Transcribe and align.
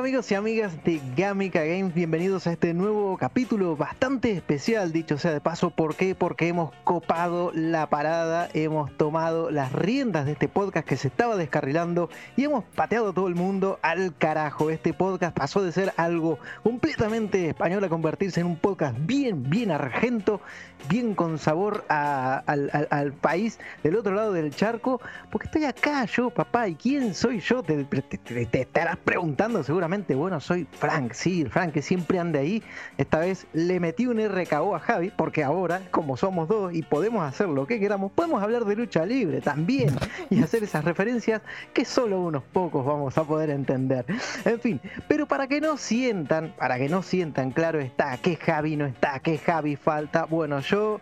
Amigos 0.00 0.30
y 0.30 0.34
amigas 0.34 0.82
de 0.82 0.98
Gamica 1.14 1.62
Games? 1.62 1.92
Bienvenidos 1.92 2.46
a 2.46 2.52
este 2.52 2.72
nuevo 2.72 3.18
capítulo 3.18 3.76
bastante 3.76 4.32
especial, 4.32 4.92
dicho 4.92 5.18
sea 5.18 5.30
de 5.30 5.42
paso. 5.42 5.68
¿Por 5.68 5.94
qué? 5.94 6.14
Porque 6.14 6.48
hemos 6.48 6.72
copado 6.84 7.52
la 7.54 7.86
parada, 7.90 8.48
hemos 8.54 8.90
tomado 8.96 9.50
las 9.50 9.72
riendas 9.72 10.24
de 10.24 10.32
este 10.32 10.48
podcast 10.48 10.88
que 10.88 10.96
se 10.96 11.08
estaba 11.08 11.36
descarrilando 11.36 12.08
y 12.34 12.44
hemos 12.44 12.64
pateado 12.64 13.10
a 13.10 13.12
todo 13.12 13.28
el 13.28 13.34
mundo 13.34 13.78
al 13.82 14.16
carajo. 14.16 14.70
Este 14.70 14.94
podcast 14.94 15.36
pasó 15.36 15.62
de 15.62 15.70
ser 15.70 15.92
algo 15.98 16.38
completamente 16.62 17.50
español 17.50 17.84
a 17.84 17.90
convertirse 17.90 18.40
en 18.40 18.46
un 18.46 18.56
podcast 18.56 18.96
bien, 19.00 19.50
bien 19.50 19.70
argento, 19.70 20.40
bien 20.88 21.14
con 21.14 21.38
sabor 21.38 21.84
al, 21.88 23.12
país 23.20 23.58
del 23.82 23.96
otro 23.96 24.14
lado 24.14 24.32
del 24.32 24.54
charco. 24.54 24.98
Porque 25.30 25.48
estoy 25.48 25.64
acá 25.64 26.06
yo, 26.06 26.30
papá, 26.30 26.68
¿y 26.68 26.74
quién 26.74 27.12
soy 27.12 27.40
yo? 27.40 27.62
Te- 27.62 27.84
te 27.84 28.60
estarás 28.62 28.96
preguntando 28.96 29.62
seguramente. 29.62 29.89
Bueno, 29.90 30.38
soy 30.38 30.68
Frank, 30.70 31.14
sí, 31.14 31.44
Frank 31.46 31.72
que 31.72 31.82
siempre 31.82 32.20
anda 32.20 32.38
ahí. 32.38 32.62
Esta 32.96 33.18
vez 33.18 33.48
le 33.52 33.80
metí 33.80 34.06
un 34.06 34.20
RKO 34.20 34.76
a 34.76 34.78
Javi, 34.78 35.10
porque 35.16 35.42
ahora, 35.42 35.82
como 35.90 36.16
somos 36.16 36.46
dos 36.46 36.72
y 36.72 36.82
podemos 36.82 37.24
hacer 37.24 37.48
lo 37.48 37.66
que 37.66 37.80
queramos, 37.80 38.12
podemos 38.12 38.40
hablar 38.40 38.64
de 38.66 38.76
lucha 38.76 39.04
libre 39.04 39.40
también 39.40 39.96
y 40.30 40.44
hacer 40.44 40.62
esas 40.62 40.84
referencias 40.84 41.42
que 41.72 41.84
solo 41.84 42.20
unos 42.20 42.44
pocos 42.44 42.86
vamos 42.86 43.18
a 43.18 43.24
poder 43.24 43.50
entender. 43.50 44.04
En 44.44 44.60
fin, 44.60 44.80
pero 45.08 45.26
para 45.26 45.48
que 45.48 45.60
no 45.60 45.76
sientan, 45.76 46.54
para 46.56 46.78
que 46.78 46.88
no 46.88 47.02
sientan, 47.02 47.50
claro 47.50 47.80
está, 47.80 48.16
que 48.18 48.36
Javi 48.36 48.76
no 48.76 48.86
está, 48.86 49.18
que 49.18 49.38
Javi 49.38 49.74
falta, 49.74 50.24
bueno, 50.24 50.60
yo 50.60 51.00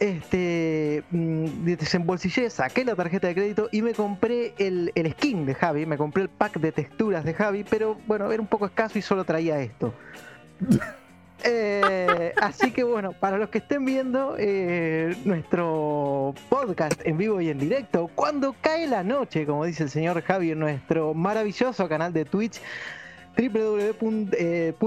este 0.00 1.02
mm, 1.10 1.64
desembolsillé, 1.64 2.50
saqué 2.50 2.84
la 2.84 2.94
tarjeta 2.94 3.28
de 3.28 3.34
crédito 3.34 3.68
y 3.72 3.82
me 3.82 3.94
compré 3.94 4.54
el, 4.58 4.92
el 4.94 5.12
skin 5.12 5.46
de 5.46 5.54
Javi, 5.54 5.86
me 5.86 5.96
compré 5.96 6.24
el 6.24 6.28
pack 6.28 6.58
de 6.58 6.72
texturas 6.72 7.24
de 7.24 7.34
Javi, 7.34 7.64
pero 7.68 7.98
bueno, 8.06 8.30
era 8.30 8.40
un 8.40 8.48
poco 8.48 8.66
escaso 8.66 8.98
y 8.98 9.02
solo 9.02 9.24
traía 9.24 9.60
esto. 9.60 9.94
Eh, 11.44 12.34
así 12.40 12.72
que 12.72 12.82
bueno, 12.82 13.12
para 13.12 13.38
los 13.38 13.48
que 13.50 13.58
estén 13.58 13.84
viendo 13.84 14.34
eh, 14.38 15.16
nuestro 15.24 16.34
podcast 16.48 17.00
en 17.04 17.16
vivo 17.16 17.40
y 17.40 17.48
en 17.48 17.58
directo, 17.58 18.10
cuando 18.14 18.56
cae 18.60 18.88
la 18.88 19.04
noche, 19.04 19.46
como 19.46 19.64
dice 19.64 19.84
el 19.84 19.90
señor 19.90 20.20
Javi, 20.22 20.50
en 20.50 20.58
nuestro 20.58 21.14
maravilloso 21.14 21.88
canal 21.88 22.12
de 22.12 22.24
Twitch, 22.24 22.60
www.twitch.tv 23.38 24.78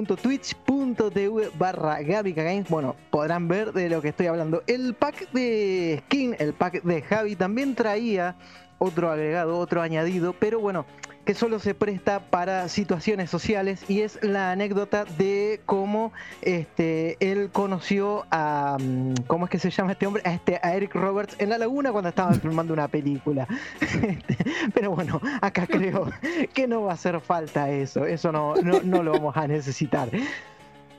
barra 1.57 2.01
Gabica 2.01 2.43
Games. 2.43 2.67
Bueno, 2.69 2.97
podrán 3.09 3.47
ver 3.47 3.71
de 3.71 3.87
lo 3.87 4.01
que 4.01 4.09
estoy 4.09 4.27
hablando. 4.27 4.61
El 4.67 4.93
pack 4.93 5.31
de 5.31 6.03
skin, 6.05 6.35
el 6.37 6.53
pack 6.53 6.83
de 6.83 7.01
Javi 7.01 7.37
también 7.37 7.75
traía 7.75 8.35
otro 8.77 9.09
agregado, 9.09 9.57
otro 9.57 9.81
añadido, 9.81 10.33
pero 10.33 10.59
bueno, 10.59 10.85
que 11.25 11.33
solo 11.33 11.59
se 11.59 11.73
presta 11.73 12.19
para 12.19 12.67
situaciones 12.67 13.29
sociales 13.29 13.83
y 13.87 14.01
es 14.01 14.19
la 14.21 14.51
anécdota 14.51 15.05
de 15.05 15.61
cómo 15.65 16.11
este 16.41 17.17
él 17.19 17.49
conoció 17.51 18.25
a 18.31 18.77
mm, 18.79 19.13
¿cómo 19.27 19.45
es 19.45 19.51
que 19.51 19.59
se 19.59 19.69
llama 19.69 19.93
este 19.93 20.07
hombre? 20.07 20.23
A 20.25 20.33
este 20.33 20.59
a 20.61 20.75
Eric 20.75 20.95
Roberts 20.95 21.35
en 21.39 21.49
la 21.49 21.57
laguna 21.57 21.91
cuando 21.91 22.09
estaban 22.09 22.35
filmando 22.41 22.73
una 22.73 22.87
película. 22.87 23.47
Pero 24.73 24.91
bueno, 24.91 25.21
acá 25.41 25.67
creo 25.67 26.11
que 26.53 26.67
no 26.67 26.83
va 26.83 26.91
a 26.91 26.93
hacer 26.95 27.19
falta 27.21 27.69
eso, 27.69 28.05
eso 28.05 28.31
no, 28.31 28.55
no, 28.55 28.81
no 28.83 29.03
lo 29.03 29.11
vamos 29.11 29.35
a 29.37 29.47
necesitar. 29.47 30.09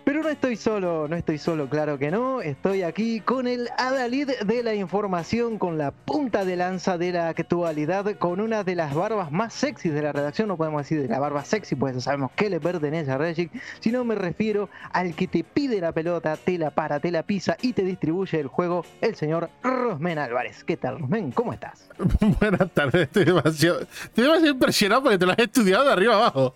Pero 0.04 0.20
no 0.20 0.28
estoy 0.28 0.56
solo, 0.56 1.06
no 1.06 1.14
estoy 1.14 1.38
solo, 1.38 1.68
claro 1.68 1.96
que 1.96 2.10
no. 2.10 2.42
Estoy 2.42 2.82
aquí 2.82 3.20
con 3.20 3.46
el 3.46 3.68
Adalid 3.78 4.30
de 4.44 4.62
la 4.64 4.74
información, 4.74 5.58
con 5.58 5.78
la 5.78 5.92
punta 5.92 6.44
de 6.44 6.56
lanza 6.56 6.98
de 6.98 7.12
la 7.12 7.28
actualidad, 7.28 8.16
con 8.16 8.40
una 8.40 8.64
de 8.64 8.74
las 8.74 8.94
barbas 8.94 9.30
más 9.30 9.54
sexys 9.54 9.94
de 9.94 10.02
la 10.02 10.10
redacción. 10.10 10.48
No 10.48 10.56
podemos 10.56 10.82
decir 10.82 11.00
de 11.00 11.06
la 11.06 11.20
barba 11.20 11.44
sexy, 11.44 11.76
pues 11.76 12.02
sabemos 12.02 12.32
que 12.32 12.50
le 12.50 12.58
pertenece 12.58 13.12
a 13.12 13.18
Regic, 13.18 13.52
sino 13.78 14.04
me 14.04 14.16
refiero 14.16 14.68
al 14.92 15.14
que 15.14 15.28
te 15.28 15.44
pide 15.44 15.80
la 15.80 15.92
pelota, 15.92 16.36
te 16.36 16.58
la 16.58 16.70
para, 16.70 16.98
te 16.98 17.12
la 17.12 17.22
pisa 17.22 17.56
y 17.62 17.72
te 17.72 17.82
distribuye 17.82 18.40
el 18.40 18.48
juego, 18.48 18.84
el 19.00 19.14
señor 19.14 19.50
Rosmen 19.62 20.18
Álvarez. 20.18 20.64
¿Qué 20.64 20.76
tal, 20.76 20.98
Rosmen? 20.98 21.30
¿Cómo 21.30 21.52
estás? 21.52 21.88
Buenas 22.40 22.70
tardes, 22.72 23.02
estoy 23.02 23.24
demasiado, 23.24 23.82
estoy 23.82 24.24
demasiado 24.24 24.52
impresionado 24.52 25.02
porque 25.04 25.18
te 25.18 25.26
lo 25.26 25.32
has 25.32 25.38
estudiado 25.38 25.84
de 25.84 25.92
arriba 25.92 26.14
abajo. 26.16 26.54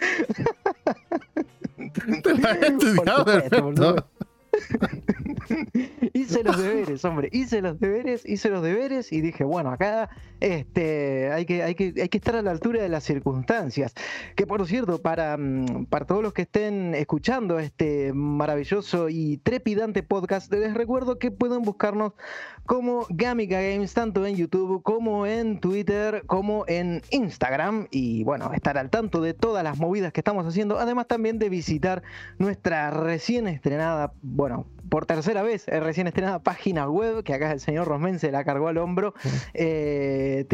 te 2.22 2.34
lo 2.34 2.48
has 2.48 2.62
estudiado 2.62 3.24
perfecto. 3.24 4.06
hice 6.12 6.42
los 6.42 6.58
deberes, 6.58 7.04
hombre, 7.04 7.28
hice 7.32 7.60
los 7.60 7.78
deberes, 7.78 8.24
hice 8.26 8.50
los 8.50 8.62
deberes 8.62 9.12
y 9.12 9.20
dije, 9.20 9.44
bueno, 9.44 9.70
acá 9.70 10.10
este, 10.40 11.32
hay, 11.32 11.46
que, 11.46 11.62
hay, 11.62 11.74
que, 11.74 11.94
hay 12.00 12.08
que 12.08 12.18
estar 12.18 12.36
a 12.36 12.42
la 12.42 12.50
altura 12.50 12.82
de 12.82 12.88
las 12.88 13.04
circunstancias. 13.04 13.94
Que 14.36 14.46
por 14.46 14.66
cierto, 14.66 15.00
para, 15.00 15.36
mm, 15.36 15.86
para 15.86 16.04
todos 16.04 16.22
los 16.22 16.32
que 16.32 16.42
estén 16.42 16.94
escuchando 16.94 17.58
este 17.58 18.12
maravilloso 18.12 19.08
y 19.08 19.38
trepidante 19.38 20.02
podcast, 20.02 20.52
les 20.52 20.74
recuerdo 20.74 21.18
que 21.18 21.30
pueden 21.30 21.62
buscarnos 21.62 22.12
como 22.66 23.06
Gamica 23.10 23.60
Games, 23.60 23.92
tanto 23.94 24.26
en 24.26 24.36
YouTube 24.36 24.82
como 24.82 25.26
en 25.26 25.60
Twitter, 25.60 26.24
como 26.26 26.64
en 26.66 27.02
Instagram. 27.10 27.88
Y 27.90 28.24
bueno, 28.24 28.52
estar 28.52 28.78
al 28.78 28.90
tanto 28.90 29.20
de 29.20 29.34
todas 29.34 29.62
las 29.64 29.78
movidas 29.78 30.12
que 30.12 30.20
estamos 30.20 30.46
haciendo. 30.46 30.78
Además 30.78 31.06
también 31.06 31.38
de 31.38 31.48
visitar 31.48 32.02
nuestra 32.38 32.90
recién 32.90 33.46
estrenada, 33.46 34.12
bueno, 34.44 34.66
por 34.90 35.06
tercera 35.06 35.42
vez, 35.42 35.64
recién 35.66 36.06
estrenada 36.06 36.42
página 36.42 36.86
web, 36.86 37.24
que 37.24 37.32
acá 37.32 37.50
el 37.50 37.60
señor 37.60 37.88
Rosmen 37.88 38.18
se 38.18 38.30
la 38.30 38.44
cargó 38.44 38.68
al 38.68 38.76
hombro, 38.76 39.14
eh, 39.54 40.46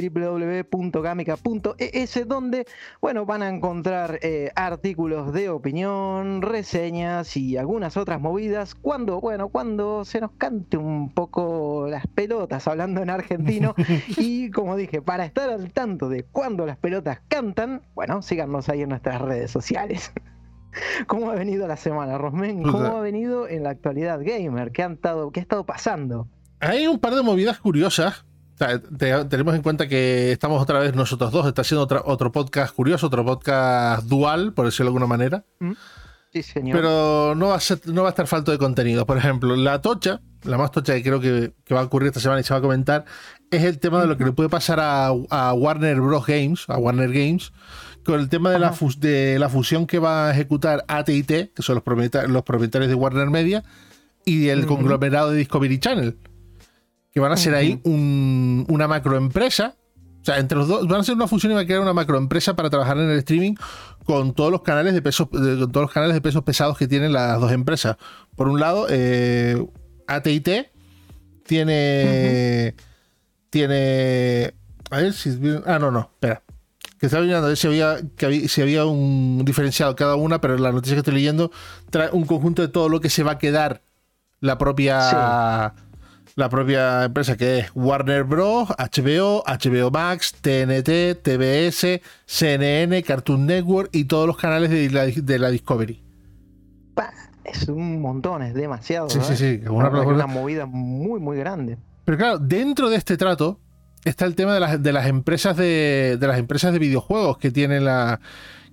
www.gamica.es, 0.72 2.28
donde, 2.28 2.66
bueno, 3.00 3.26
van 3.26 3.42
a 3.42 3.48
encontrar 3.48 4.20
eh, 4.22 4.52
artículos 4.54 5.32
de 5.32 5.48
opinión, 5.48 6.40
reseñas 6.40 7.36
y 7.36 7.56
algunas 7.56 7.96
otras 7.96 8.20
movidas, 8.20 8.76
cuando, 8.76 9.20
bueno, 9.20 9.48
cuando 9.48 10.04
se 10.04 10.20
nos 10.20 10.30
cante 10.38 10.76
un 10.76 11.12
poco 11.12 11.88
las 11.88 12.06
pelotas, 12.06 12.68
hablando 12.68 13.02
en 13.02 13.10
argentino, 13.10 13.74
y 14.16 14.52
como 14.52 14.76
dije, 14.76 15.02
para 15.02 15.24
estar 15.24 15.50
al 15.50 15.72
tanto 15.72 16.08
de 16.08 16.22
cuando 16.22 16.64
las 16.64 16.76
pelotas 16.76 17.22
cantan, 17.26 17.82
bueno, 17.96 18.22
síganos 18.22 18.68
ahí 18.68 18.82
en 18.82 18.90
nuestras 18.90 19.20
redes 19.20 19.50
sociales. 19.50 20.12
¿Cómo 21.06 21.30
ha 21.30 21.34
venido 21.34 21.66
la 21.66 21.76
semana, 21.76 22.18
Rosmen? 22.18 22.62
¿Cómo 22.62 22.96
ha 22.96 23.00
venido 23.00 23.48
en 23.48 23.62
la 23.64 23.70
actualidad 23.70 24.20
gamer? 24.22 24.72
¿Qué, 24.72 24.82
han 24.82 24.92
estado, 24.92 25.30
¿Qué 25.32 25.40
ha 25.40 25.42
estado 25.42 25.64
pasando? 25.64 26.28
Hay 26.60 26.86
un 26.86 26.98
par 26.98 27.14
de 27.14 27.22
movidas 27.22 27.58
curiosas. 27.58 28.24
O 28.54 28.58
sea, 28.64 28.78
te- 28.78 29.24
tenemos 29.24 29.54
en 29.54 29.62
cuenta 29.62 29.88
que 29.88 30.32
estamos 30.32 30.60
otra 30.62 30.78
vez 30.78 30.94
nosotros 30.94 31.32
dos. 31.32 31.46
Está 31.46 31.64
siendo 31.64 31.82
otra- 31.84 32.02
otro 32.04 32.30
podcast 32.30 32.74
curioso, 32.74 33.06
otro 33.06 33.24
podcast 33.24 34.04
dual, 34.06 34.52
por 34.52 34.66
decirlo 34.66 34.86
de 34.86 34.88
alguna 34.90 35.06
manera. 35.06 35.44
Sí, 36.32 36.42
señor. 36.42 36.76
Pero 36.76 37.34
no 37.34 37.48
va, 37.48 37.56
a 37.56 37.60
ser- 37.60 37.80
no 37.86 38.02
va 38.02 38.08
a 38.08 38.10
estar 38.10 38.26
falto 38.26 38.52
de 38.52 38.58
contenido. 38.58 39.06
Por 39.06 39.16
ejemplo, 39.16 39.56
la 39.56 39.80
tocha, 39.80 40.20
la 40.44 40.58
más 40.58 40.70
tocha 40.70 40.94
que 40.94 41.02
creo 41.02 41.20
que, 41.20 41.54
que 41.64 41.74
va 41.74 41.80
a 41.80 41.84
ocurrir 41.84 42.08
esta 42.08 42.20
semana 42.20 42.40
y 42.40 42.44
se 42.44 42.52
va 42.52 42.58
a 42.58 42.62
comentar, 42.62 43.04
es 43.50 43.64
el 43.64 43.78
tema 43.80 44.00
de 44.02 44.06
lo 44.06 44.16
que 44.16 44.24
le 44.26 44.32
puede 44.32 44.48
pasar 44.50 44.78
a, 44.78 45.06
a 45.08 45.52
Warner 45.54 46.00
Bros. 46.00 46.26
Games, 46.26 46.66
a 46.68 46.76
Warner 46.78 47.10
Games, 47.10 47.52
con 48.10 48.20
el 48.20 48.28
tema 48.28 48.50
de 48.50 48.58
la, 48.58 48.74
de 48.98 49.38
la 49.38 49.48
fusión 49.48 49.86
que 49.86 49.98
va 49.98 50.28
a 50.28 50.30
ejecutar 50.32 50.84
AT&T, 50.88 51.52
que 51.54 51.62
son 51.62 51.76
los 51.76 51.84
propietarios, 51.84 52.30
los 52.32 52.42
propietarios 52.42 52.88
de 52.88 52.94
Warner 52.94 53.30
Media, 53.30 53.62
y 54.24 54.48
el 54.48 54.66
conglomerado 54.66 55.30
de 55.30 55.38
Discovery 55.38 55.78
Channel, 55.78 56.18
que 57.12 57.20
van 57.20 57.32
a 57.32 57.36
ser 57.36 57.54
ahí 57.54 57.80
un- 57.84 58.66
una 58.68 58.86
macroempresa. 58.88 59.76
O 60.20 60.24
sea, 60.24 60.38
entre 60.38 60.58
los 60.58 60.68
dos 60.68 60.86
van 60.86 61.00
a 61.00 61.04
ser 61.04 61.14
una 61.14 61.26
fusión 61.26 61.52
y 61.52 61.54
va 61.54 61.62
a 61.62 61.64
crear 61.64 61.80
una 61.80 61.94
macroempresa 61.94 62.54
para 62.54 62.68
trabajar 62.68 62.98
en 62.98 63.08
el 63.10 63.18
streaming 63.18 63.54
con 64.04 64.34
todos 64.34 64.50
los 64.52 64.60
canales 64.62 64.92
de 64.92 65.00
pesos, 65.02 65.28
de- 65.30 65.58
con 65.60 65.72
todos 65.72 65.84
los 65.84 65.92
canales 65.92 66.14
de 66.14 66.20
pesos 66.20 66.42
pesados 66.44 66.76
que 66.76 66.86
tienen 66.86 67.12
las 67.14 67.40
dos 67.40 67.52
empresas. 67.52 67.96
Por 68.36 68.48
un 68.48 68.60
lado, 68.60 68.86
eh, 68.90 69.56
AT&T 70.06 70.70
tiene 71.46 72.74
tiene 73.48 74.52
a 74.90 74.98
ver 74.98 75.12
si 75.12 75.30
ah 75.66 75.78
no 75.78 75.90
no 75.90 76.00
espera 76.00 76.42
que 77.00 77.06
estaba 77.06 77.24
mirando 77.24 77.46
a 77.46 77.48
ver 77.48 77.56
si 77.56 77.66
había, 77.66 77.96
que 78.14 78.26
había, 78.26 78.46
si 78.46 78.60
había 78.60 78.84
un 78.84 79.42
diferenciado 79.46 79.96
cada 79.96 80.16
una, 80.16 80.38
pero 80.42 80.58
la 80.58 80.70
noticia 80.70 80.96
que 80.96 80.98
estoy 80.98 81.14
leyendo 81.14 81.50
trae 81.88 82.10
un 82.12 82.26
conjunto 82.26 82.60
de 82.60 82.68
todo 82.68 82.90
lo 82.90 83.00
que 83.00 83.08
se 83.08 83.22
va 83.22 83.32
a 83.32 83.38
quedar 83.38 83.80
la 84.40 84.58
propia 84.58 85.74
la 86.36 86.48
propia 86.50 87.04
empresa 87.04 87.38
que 87.38 87.60
es 87.60 87.70
Warner 87.74 88.24
Bros, 88.24 88.68
HBO, 88.68 89.42
HBO 89.46 89.90
Max, 89.90 90.34
TNT, 90.42 91.22
TBS, 91.22 92.00
CNN, 92.26 93.02
Cartoon 93.02 93.46
Network 93.46 93.88
y 93.92 94.04
todos 94.04 94.26
los 94.26 94.36
canales 94.36 94.70
de 94.70 95.38
la, 95.38 95.50
Discovery. 95.50 96.02
Es 97.44 97.66
un 97.66 98.00
montón, 98.00 98.42
es 98.42 98.54
demasiado. 98.54 99.08
Sí, 99.08 99.18
sí, 99.22 99.36
sí. 99.36 99.60
Una, 99.68 99.88
una, 99.88 100.26
movida 100.26 100.66
muy, 100.66 101.18
muy 101.18 101.38
grande. 101.38 101.78
Pero 102.04 102.18
claro, 102.18 102.38
dentro 102.38 102.90
de 102.90 102.96
este 102.96 103.16
trato 103.16 103.58
está 104.04 104.24
el 104.24 104.34
tema 104.34 104.54
de 104.54 104.60
las, 104.60 104.82
de 104.82 104.92
las 104.92 105.06
empresas 105.06 105.56
de, 105.56 106.16
de 106.18 106.26
las 106.26 106.38
empresas 106.38 106.72
de 106.72 106.78
videojuegos 106.78 107.38
que 107.38 107.50
tiene 107.50 107.80
la 107.80 108.20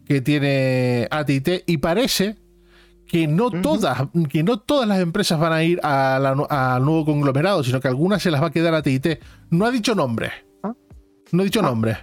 que 0.06 0.22
tiene 0.22 1.08
AT&T 1.12 1.64
y 1.68 1.78
parece 1.78 2.38
que 3.08 3.28
no 3.28 3.50
todas, 3.50 4.10
que 4.30 4.44
no 4.44 4.60
todas 4.60 4.88
las 4.88 5.00
empresas 5.00 5.40
van 5.40 5.54
a 5.54 5.64
ir 5.64 5.80
al 5.82 6.86
nuevo 6.86 7.06
conglomerado, 7.06 7.64
sino 7.64 7.80
que 7.80 7.88
algunas 7.88 8.22
se 8.22 8.32
las 8.32 8.42
va 8.42 8.48
a 8.48 8.52
quedar 8.52 8.74
a 8.74 8.82
TIT. 8.82 9.20
No 9.50 9.66
ha 9.66 9.72
dicho 9.72 9.96
nombres. 9.96 10.32
¿Ah? 10.62 10.74
No 11.32 11.42
ha 11.42 11.46
dicho 11.46 11.62
ah. 11.62 11.64
nombres. 11.64 11.98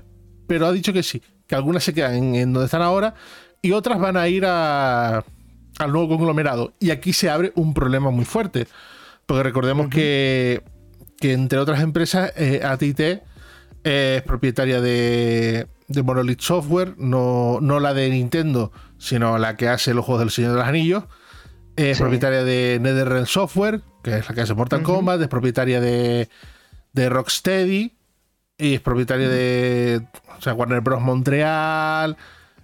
Pero 0.46 0.66
ha 0.66 0.72
dicho 0.72 0.92
que 0.92 1.02
sí. 1.02 1.22
Que 1.46 1.54
algunas 1.54 1.84
se 1.84 1.92
quedan 1.92 2.34
en, 2.34 2.52
donde 2.52 2.66
están 2.66 2.82
ahora 2.82 3.14
y 3.60 3.72
otras 3.72 3.98
van 3.98 4.16
a 4.16 4.28
ir 4.28 4.44
al 4.46 5.22
nuevo 5.78 6.08
conglomerado. 6.08 6.72
Y 6.80 6.90
aquí 6.90 7.12
se 7.12 7.28
abre 7.30 7.52
un 7.54 7.74
problema 7.74 8.10
muy 8.10 8.24
fuerte. 8.24 8.66
Porque 9.26 9.42
recordemos 9.42 9.88
que, 9.88 10.62
que, 11.24 11.32
entre 11.32 11.58
otras 11.58 11.80
empresas, 11.80 12.34
eh, 12.36 12.60
ATT 12.62 13.22
es 13.82 14.22
propietaria 14.24 14.82
de, 14.82 15.68
de 15.88 16.02
Monolith 16.02 16.42
Software, 16.42 16.96
no, 16.98 17.60
no 17.62 17.80
la 17.80 17.94
de 17.94 18.10
Nintendo, 18.10 18.72
sino 18.98 19.38
la 19.38 19.56
que 19.56 19.68
hace 19.68 19.94
los 19.94 20.04
juegos 20.04 20.20
del 20.20 20.30
Señor 20.30 20.50
de 20.50 20.58
los 20.58 20.66
Anillos. 20.66 21.04
Es 21.76 21.98
propietaria 21.98 22.44
de 22.44 22.78
NetherRealm 22.78 23.24
Software, 23.24 23.80
que 24.02 24.18
es 24.18 24.28
la 24.28 24.34
que 24.34 24.42
hace 24.42 24.52
Mortal 24.52 24.82
Kombat, 24.82 25.22
es 25.22 25.28
propietaria 25.28 25.80
de, 25.80 26.28
de 26.92 27.08
Rocksteady 27.08 27.96
y 28.58 28.74
es 28.74 28.80
propietaria 28.82 29.30
de 29.30 30.02
Warner 30.44 30.82
Bros. 30.82 31.00
Montreal 31.00 32.18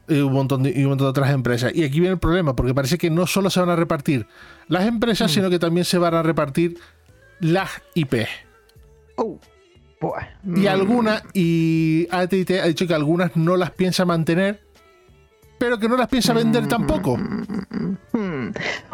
y 0.07 0.21
un, 0.21 0.35
montón 0.35 0.65
de, 0.65 0.71
y 0.77 0.83
un 0.83 0.91
montón 0.91 1.07
de 1.07 1.11
otras 1.13 1.31
empresas. 1.31 1.73
Y 1.75 1.83
aquí 1.83 1.99
viene 1.99 2.13
el 2.13 2.19
problema, 2.19 2.55
porque 2.55 2.75
parece 2.75 2.99
que 2.99 3.09
no 3.09 3.27
solo 3.27 3.49
se 3.49 3.59
van 3.59 3.71
a 3.71 3.77
repartir 3.77 4.27
las 4.69 4.85
empresas, 4.85 5.31
sino 5.31 5.49
que 5.49 5.59
también 5.59 5.87
se 5.87 5.97
van 5.97 6.13
a 6.13 6.23
repartir 6.23 6.77
las 7.41 7.71
IP. 7.95 8.27
Oh. 9.21 9.39
Y 10.57 10.67
algunas, 10.67 11.23
y 11.35 12.09
ATT 12.11 12.53
ha 12.63 12.67
dicho 12.67 12.87
que 12.87 12.95
algunas 12.95 13.37
no 13.37 13.57
las 13.57 13.71
piensa 13.71 14.07
mantener, 14.07 14.63
pero 15.59 15.79
que 15.79 15.91
no 15.91 15.97
las 15.99 16.09
piensa 16.09 16.33
vender 16.33 16.67
tampoco. 16.69 17.19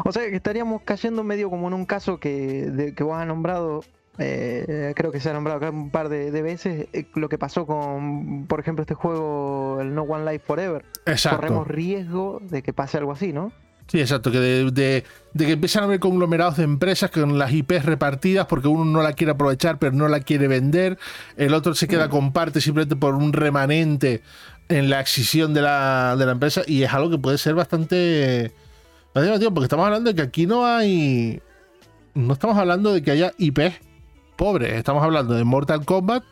O 0.05 0.13
sea 0.13 0.29
que 0.29 0.35
estaríamos 0.35 0.83
cayendo 0.83 1.23
medio 1.23 1.49
como 1.49 1.69
en 1.69 1.75
un 1.75 1.87
caso 1.87 2.19
que, 2.19 2.93
que 2.97 3.05
vos 3.05 3.17
has 3.17 3.27
nombrado, 3.27 3.85
eh, 4.19 4.93
creo 4.97 5.13
que 5.13 5.21
se 5.21 5.31
ha 5.31 5.33
nombrado 5.33 5.59
acá 5.59 5.71
un 5.71 5.91
par 5.91 6.09
de, 6.09 6.31
veces, 6.43 6.89
eh, 6.93 7.07
lo 7.15 7.29
que 7.29 7.39
pasó 7.39 7.67
con, 7.67 8.47
por 8.49 8.59
ejemplo, 8.59 8.83
este 8.83 8.95
juego, 8.95 9.79
el 9.81 9.95
No 9.95 10.03
One 10.03 10.31
Life 10.31 10.45
Forever. 10.45 10.85
Exacto. 11.07 11.39
Corremos 11.39 11.69
riesgo 11.69 12.41
de 12.43 12.63
que 12.63 12.73
pase 12.73 12.99
algo 12.99 13.13
así, 13.13 13.33
¿no? 13.33 13.53
Sí, 13.89 14.01
exacto, 14.01 14.33
que 14.33 14.41
de, 14.41 15.05
que 15.39 15.53
empiezan 15.53 15.85
a 15.85 15.87
haber 15.87 16.01
conglomerados 16.01 16.57
de 16.57 16.65
empresas 16.65 17.11
con 17.11 17.39
las 17.39 17.53
IPs 17.53 17.85
repartidas 17.85 18.47
porque 18.47 18.67
uno 18.67 18.85
no 18.85 19.01
la 19.01 19.13
quiere 19.13 19.33
aprovechar 19.33 19.79
pero 19.79 19.93
no 19.93 20.09
la 20.09 20.21
quiere 20.21 20.49
vender, 20.49 20.99
el 21.37 21.55
otro 21.55 21.75
se 21.75 21.87
queda 21.87 22.09
mm. 22.09 22.11
con 22.11 22.33
parte 22.33 22.61
simplemente 22.61 22.97
por 22.97 23.15
un 23.15 23.33
remanente 23.33 24.23
en 24.69 24.91
la 24.91 25.01
excisión 25.01 25.55
de 25.55 25.63
la, 25.63 26.17
de 26.19 26.27
la 26.27 26.33
empresa 26.33 26.63
y 26.67 26.83
es 26.83 26.93
algo 26.93 27.11
que 27.11 27.19
puede 27.19 27.39
ser 27.39 27.55
bastante, 27.55 28.53
bastante 29.15 29.51
porque 29.53 29.67
estamos 29.67 29.87
hablando 29.87 30.11
de 30.11 30.17
que 30.17 30.23
aquí 30.23 30.47
no 30.47 30.67
hay, 30.67 31.41
no 32.15 32.33
estamos 32.33 32.59
hablando 32.59 32.93
de 32.93 33.03
que 33.03 33.13
haya 33.13 33.33
IPs 33.39 33.75
pobres, 34.37 34.73
estamos 34.73 35.05
hablando 35.05 35.35
de 35.35 35.45
Mortal 35.45 35.85
Kombat, 35.85 36.25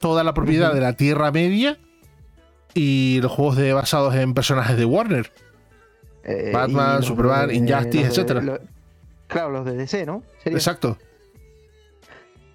toda 0.00 0.24
la 0.24 0.34
propiedad 0.34 0.74
de 0.74 0.80
la 0.80 0.94
Tierra 0.94 1.30
Media 1.30 1.78
y 2.74 3.20
los 3.22 3.30
juegos 3.30 3.56
de, 3.56 3.72
basados 3.72 4.14
en 4.16 4.34
personajes 4.34 4.76
de 4.76 4.84
Warner. 4.84 5.30
Eh, 6.24 6.50
Batman, 6.52 7.02
Superman, 7.02 7.50
Injustice, 7.50 8.06
etcétera. 8.06 8.60
claro, 9.26 9.50
los 9.50 9.64
de 9.64 9.74
DC, 9.74 10.06
¿no? 10.06 10.22
Exacto. 10.44 10.96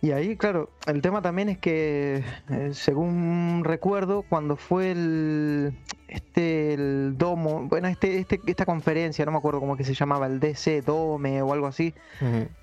Y 0.02 0.12
ahí, 0.12 0.38
claro, 0.38 0.70
el 0.88 1.02
tema 1.02 1.22
también 1.22 1.50
es 1.50 1.58
que, 1.58 2.24
eh, 2.50 2.70
según 2.72 3.64
recuerdo, 3.66 4.24
cuando 4.28 4.56
fue 4.56 4.92
el 4.92 5.74
este 6.08 6.74
el 6.74 7.16
domo, 7.18 7.68
bueno, 7.68 7.88
este, 7.90 8.18
este, 8.18 8.40
esta 8.48 8.66
conferencia, 8.66 9.26
no 9.26 9.32
me 9.32 9.38
acuerdo 9.38 9.60
cómo 9.60 9.76
que 9.76 9.84
se 9.84 9.94
llamaba, 9.94 10.26
el 10.26 10.40
DC 10.40 10.82
Dome 10.82 11.42
o 11.42 11.52
algo 11.54 11.68
así, 11.68 11.94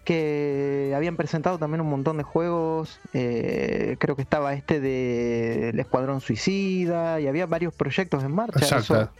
que 0.04 0.94
habían 0.96 1.16
presentado 1.16 1.58
también 1.58 1.82
un 1.82 1.90
montón 1.90 2.16
de 2.16 2.22
juegos, 2.22 3.00
eh, 3.12 3.96
creo 4.00 4.16
que 4.16 4.22
estaba 4.22 4.54
este 4.54 4.80
de 4.80 5.68
el 5.68 5.78
Escuadrón 5.78 6.22
Suicida 6.22 7.20
y 7.20 7.28
había 7.28 7.46
varios 7.46 7.74
proyectos 7.74 8.24
en 8.24 8.34
marcha. 8.34 8.60
Exacto 8.60 9.10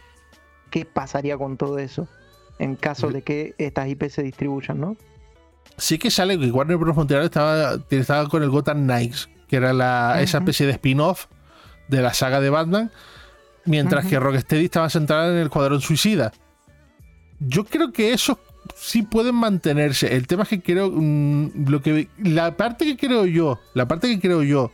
qué 0.69 0.85
pasaría 0.85 1.37
con 1.37 1.57
todo 1.57 1.79
eso 1.79 2.07
en 2.59 2.75
caso 2.75 3.09
de 3.09 3.21
que 3.21 3.53
estas 3.57 3.87
IP 3.87 4.09
se 4.09 4.23
distribuyan, 4.23 4.79
¿no? 4.79 4.97
Sí 5.77 5.99
que 5.99 6.09
sale 6.09 6.39
que 6.39 6.49
Warner 6.49 6.77
Bros. 6.77 6.95
Montreal 6.95 7.25
estaba, 7.25 7.77
estaba 7.89 8.27
con 8.29 8.41
el 8.41 8.49
Gotham 8.49 8.83
Knights, 8.83 9.29
que 9.47 9.57
era 9.57 9.73
la, 9.73 10.21
esa 10.21 10.39
especie 10.39 10.65
de 10.65 10.73
spin-off 10.73 11.27
de 11.87 12.01
la 12.01 12.13
saga 12.13 12.41
de 12.41 12.49
Batman, 12.49 12.91
mientras 13.65 14.05
que 14.07 14.19
Rocksteady 14.19 14.65
estaba 14.65 14.89
centrada 14.89 15.31
en 15.31 15.37
el 15.37 15.49
Cuadrón 15.49 15.81
Suicida. 15.81 16.33
Yo 17.39 17.63
creo 17.63 17.91
que 17.91 18.13
eso 18.13 18.39
sí 18.75 19.03
pueden 19.03 19.35
mantenerse. 19.35 20.15
El 20.15 20.25
tema 20.25 20.43
es 20.43 20.49
que 20.49 20.61
creo. 20.61 20.89
Mm, 20.91 21.69
lo 21.69 21.81
que, 21.81 22.09
la 22.17 22.57
parte 22.57 22.85
que 22.85 22.97
creo 22.97 23.25
yo, 23.25 23.59
la 23.73 23.87
parte 23.87 24.07
que 24.07 24.19
creo 24.19 24.41
yo, 24.41 24.71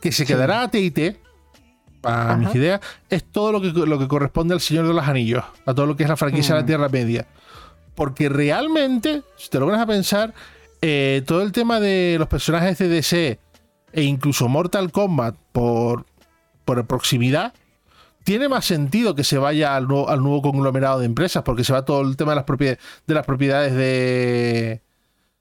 que 0.00 0.12
se 0.12 0.24
quedará 0.24 0.62
a 0.62 0.70
TIT, 0.70 1.16
a 2.02 2.36
mis 2.36 2.54
ideas, 2.54 2.80
es 3.08 3.24
todo 3.24 3.52
lo 3.52 3.60
que, 3.60 3.72
lo 3.72 3.98
que 3.98 4.08
corresponde 4.08 4.54
al 4.54 4.60
Señor 4.60 4.86
de 4.86 4.94
los 4.94 5.06
Anillos, 5.06 5.44
a 5.66 5.74
todo 5.74 5.86
lo 5.86 5.96
que 5.96 6.02
es 6.02 6.08
la 6.08 6.16
franquicia 6.16 6.54
de 6.54 6.60
la 6.60 6.64
mm. 6.64 6.66
Tierra 6.66 6.88
Media. 6.88 7.26
Porque 7.94 8.28
realmente, 8.28 9.22
si 9.36 9.50
te 9.50 9.58
lo 9.58 9.66
pones 9.66 9.80
a 9.80 9.86
pensar, 9.86 10.34
eh, 10.80 11.22
todo 11.26 11.42
el 11.42 11.52
tema 11.52 11.78
de 11.78 12.16
los 12.18 12.28
personajes 12.28 12.78
de 12.78 12.88
DC 12.88 13.38
e 13.92 14.02
incluso 14.02 14.48
Mortal 14.48 14.90
Kombat 14.90 15.36
por, 15.52 16.06
por 16.64 16.84
proximidad, 16.86 17.52
tiene 18.24 18.48
más 18.48 18.64
sentido 18.64 19.14
que 19.14 19.24
se 19.24 19.38
vaya 19.38 19.76
al, 19.76 19.86
nuevo 19.88 20.42
conglomerado 20.42 21.00
de 21.00 21.06
empresas, 21.06 21.42
porque 21.42 21.64
se 21.64 21.72
va 21.72 21.84
todo 21.84 22.02
el 22.02 22.16
tema 22.16 22.32
de 22.32 22.36
las, 22.36 22.44
propiedades, 22.44 22.78
de, 23.06 23.14
las 23.14 23.26
propiedades 23.26 23.74
de, 23.74 24.82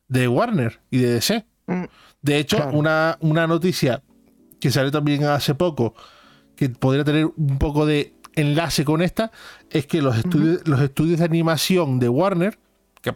de 0.07 0.27
Warner 0.27 0.79
y 0.89 0.97
de 0.97 1.13
DC. 1.13 1.45
Mm. 1.67 1.83
De 2.21 2.37
hecho, 2.37 2.69
una, 2.71 3.17
una 3.21 3.47
noticia 3.47 4.03
que 4.59 4.71
salió 4.71 4.91
también 4.91 5.23
hace 5.23 5.55
poco, 5.55 5.95
que 6.61 6.69
podría 6.69 7.03
tener 7.03 7.25
un 7.25 7.57
poco 7.57 7.87
de 7.87 8.13
enlace 8.35 8.85
con 8.85 9.01
esta, 9.01 9.31
es 9.71 9.87
que 9.87 9.99
los, 9.99 10.15
estudios, 10.15 10.67
los 10.67 10.79
estudios 10.79 11.17
de 11.17 11.25
animación 11.25 11.97
de 11.97 12.07
Warner, 12.07 12.59
que 13.01 13.15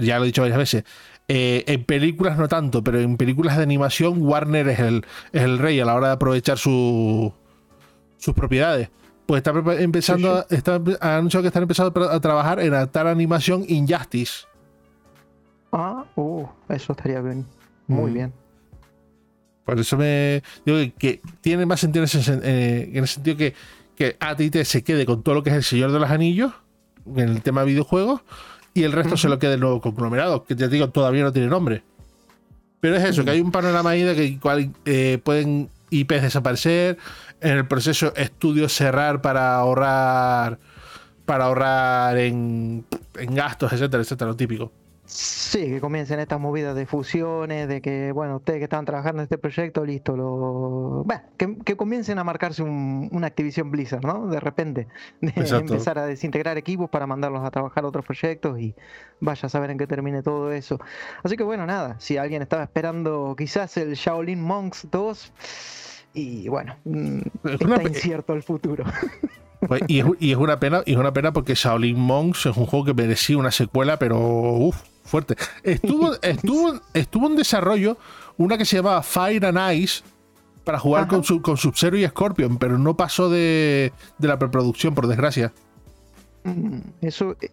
ya 0.00 0.16
lo 0.16 0.24
he 0.24 0.28
dicho 0.28 0.40
varias 0.40 0.56
veces, 0.56 0.84
eh, 1.28 1.64
en 1.66 1.84
películas 1.84 2.38
no 2.38 2.48
tanto, 2.48 2.82
pero 2.82 2.98
en 2.98 3.18
películas 3.18 3.58
de 3.58 3.62
animación 3.62 4.22
Warner 4.22 4.68
es 4.68 4.78
el, 4.78 5.04
es 5.32 5.42
el 5.42 5.58
rey 5.58 5.78
a 5.80 5.84
la 5.84 5.96
hora 5.96 6.06
de 6.06 6.12
aprovechar 6.14 6.56
sus 6.56 7.34
propiedades. 8.34 8.88
Pues 9.26 9.40
está 9.44 9.52
empezando, 9.78 10.46
Está, 10.48 10.80
ha 11.02 11.18
anunciado 11.18 11.42
que 11.42 11.48
están 11.48 11.64
empezando 11.64 12.10
a 12.10 12.20
trabajar 12.20 12.58
en 12.60 12.72
adaptar 12.72 13.06
animación 13.06 13.66
Injustice. 13.68 14.46
Ah, 15.72 16.06
uh, 16.16 16.46
eso 16.70 16.92
estaría 16.92 17.20
bien. 17.20 17.44
Muy 17.86 18.12
bien. 18.12 18.32
Por 19.68 19.78
eso 19.78 19.98
me 19.98 20.42
digo 20.64 20.78
que, 20.98 21.20
tiene 21.42 21.66
más 21.66 21.80
sentido 21.80 22.06
eh, 22.06 22.88
en, 22.90 23.02
el 23.02 23.06
sentido 23.06 23.36
que, 23.36 23.52
que 23.96 24.16
AT&T 24.18 24.64
se 24.64 24.82
quede 24.82 25.04
con 25.04 25.22
todo 25.22 25.34
lo 25.34 25.42
que 25.42 25.50
es 25.50 25.56
el 25.56 25.62
Señor 25.62 25.92
de 25.92 25.98
los 25.98 26.08
Anillos, 26.08 26.54
en 27.04 27.28
el 27.28 27.42
tema 27.42 27.60
de 27.60 27.66
videojuegos, 27.66 28.22
y 28.72 28.84
el 28.84 28.92
resto 28.92 29.18
se 29.18 29.28
lo 29.28 29.38
quede 29.38 29.54
el 29.54 29.60
nuevo 29.60 29.82
conglomerado, 29.82 30.44
que 30.44 30.54
te 30.54 30.68
digo, 30.68 30.88
todavía 30.88 31.22
no 31.22 31.34
tiene 31.34 31.48
nombre. 31.48 31.82
Pero 32.80 32.96
es 32.96 33.04
eso, 33.04 33.26
que 33.26 33.32
hay 33.32 33.42
un 33.42 33.52
panorama 33.52 33.90
ahí 33.90 34.04
de 34.04 34.14
que 34.14 34.70
eh, 34.86 35.18
pueden 35.22 35.68
IPs 35.90 36.22
desaparecer, 36.22 36.96
en 37.42 37.58
el 37.58 37.68
proceso 37.68 38.14
estudios 38.16 38.72
cerrar 38.72 39.20
para 39.20 39.56
ahorrar 39.56 40.60
para 41.26 41.44
ahorrar 41.44 42.16
en, 42.16 42.86
en 43.16 43.34
gastos, 43.34 43.70
etcétera, 43.74 44.02
etcétera, 44.02 44.30
lo 44.30 44.36
típico. 44.36 44.72
Sí, 45.08 45.60
que 45.60 45.80
comiencen 45.80 46.20
estas 46.20 46.38
movidas 46.38 46.76
de 46.76 46.84
fusiones, 46.84 47.66
de 47.66 47.80
que, 47.80 48.12
bueno, 48.12 48.36
ustedes 48.36 48.58
que 48.58 48.64
están 48.64 48.84
trabajando 48.84 49.22
en 49.22 49.24
este 49.24 49.38
proyecto, 49.38 49.82
listo, 49.82 50.14
lo... 50.14 51.02
Bueno, 51.06 51.22
que, 51.64 51.76
comiencen 51.78 52.18
a 52.18 52.24
marcarse 52.24 52.62
una 52.62 53.26
activación 53.26 53.70
Blizzard, 53.70 54.04
¿no? 54.04 54.26
De 54.26 54.38
repente, 54.38 54.86
de 55.22 55.32
empezar 55.56 55.98
a 55.98 56.04
desintegrar 56.04 56.58
equipos 56.58 56.90
para 56.90 57.06
mandarlos 57.06 57.42
a 57.42 57.50
trabajar 57.50 57.86
otros 57.86 58.04
proyectos 58.04 58.60
y 58.60 58.74
vaya 59.20 59.46
a 59.46 59.48
saber 59.48 59.70
en 59.70 59.78
qué 59.78 59.86
termine 59.86 60.22
todo 60.22 60.52
eso. 60.52 60.78
Así 61.22 61.38
que 61.38 61.42
bueno, 61.42 61.64
nada, 61.64 61.96
si 61.98 62.18
alguien 62.18 62.42
estaba 62.42 62.64
esperando 62.64 63.34
quizás 63.36 63.78
el 63.78 63.94
Shaolin 63.94 64.42
Monks 64.42 64.88
2, 64.90 65.32
y 66.12 66.48
bueno, 66.50 66.76
mm, 66.84 67.20
está 67.44 67.82
incierto 67.82 68.34
el 68.34 68.42
futuro. 68.42 68.84
Pues, 69.66 69.82
y, 69.88 70.00
es, 70.00 70.36
una 70.36 70.60
pena, 70.60 70.82
y 70.84 70.92
es 70.92 70.98
una 70.98 71.12
pena 71.12 71.32
porque 71.32 71.54
Shaolin 71.54 71.98
Monks 71.98 72.46
es 72.46 72.56
un 72.56 72.66
juego 72.66 72.84
que 72.84 72.94
merecía 72.94 73.38
una 73.38 73.50
secuela, 73.50 73.98
pero 73.98 74.18
uff 74.20 74.97
fuerte. 75.08 75.36
Estuvo, 75.62 76.12
estuvo, 76.22 76.80
estuvo 76.94 77.26
en 77.26 77.36
desarrollo 77.36 77.96
una 78.36 78.56
que 78.56 78.64
se 78.64 78.76
llamaba 78.76 79.02
Fire 79.02 79.44
and 79.46 79.72
Ice 79.74 80.02
para 80.64 80.78
jugar 80.78 81.08
con, 81.08 81.22
con 81.40 81.56
Sub-Zero 81.56 81.96
y 81.96 82.06
Scorpion, 82.06 82.58
pero 82.58 82.78
no 82.78 82.96
pasó 82.96 83.30
de, 83.30 83.92
de 84.18 84.28
la 84.28 84.38
preproducción, 84.38 84.94
por 84.94 85.06
desgracia. 85.06 85.52
Mm, 86.44 86.80
eso, 87.00 87.36
eh, 87.40 87.50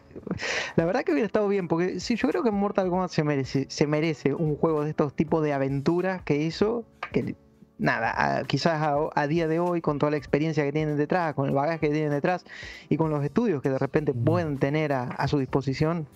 la 0.75 0.85
verdad 0.85 1.03
que 1.03 1.11
hubiera 1.11 1.25
estado 1.25 1.47
bien, 1.47 1.67
porque 1.67 1.99
sí, 1.99 2.15
yo 2.15 2.27
creo 2.29 2.43
que 2.43 2.51
Mortal 2.51 2.89
Kombat 2.89 3.11
se 3.11 3.23
merece, 3.23 3.65
se 3.69 3.87
merece 3.87 4.33
un 4.33 4.55
juego 4.55 4.83
de 4.83 4.91
estos 4.91 5.13
tipos 5.13 5.43
de 5.43 5.53
aventuras 5.53 6.21
que 6.23 6.37
hizo, 6.37 6.85
que 7.11 7.35
nada, 7.77 8.43
quizás 8.47 8.81
a, 9.13 9.27
día 9.27 9.47
de 9.47 9.59
hoy, 9.59 9.81
con 9.81 9.99
toda 9.99 10.11
la 10.11 10.17
experiencia 10.17 10.63
que 10.63 10.71
tienen 10.71 10.97
detrás, 10.97 11.33
con 11.33 11.47
el 11.47 11.53
bagaje 11.53 11.79
que 11.79 11.89
tienen 11.89 12.11
detrás 12.11 12.45
y 12.89 12.97
con 12.97 13.09
los 13.09 13.23
estudios 13.23 13.61
que 13.61 13.69
de 13.69 13.79
repente 13.79 14.13
mm. 14.13 14.23
pueden 14.23 14.57
tener 14.57 14.93
a, 14.93 15.27
su 15.27 15.39
disposición. 15.39 16.07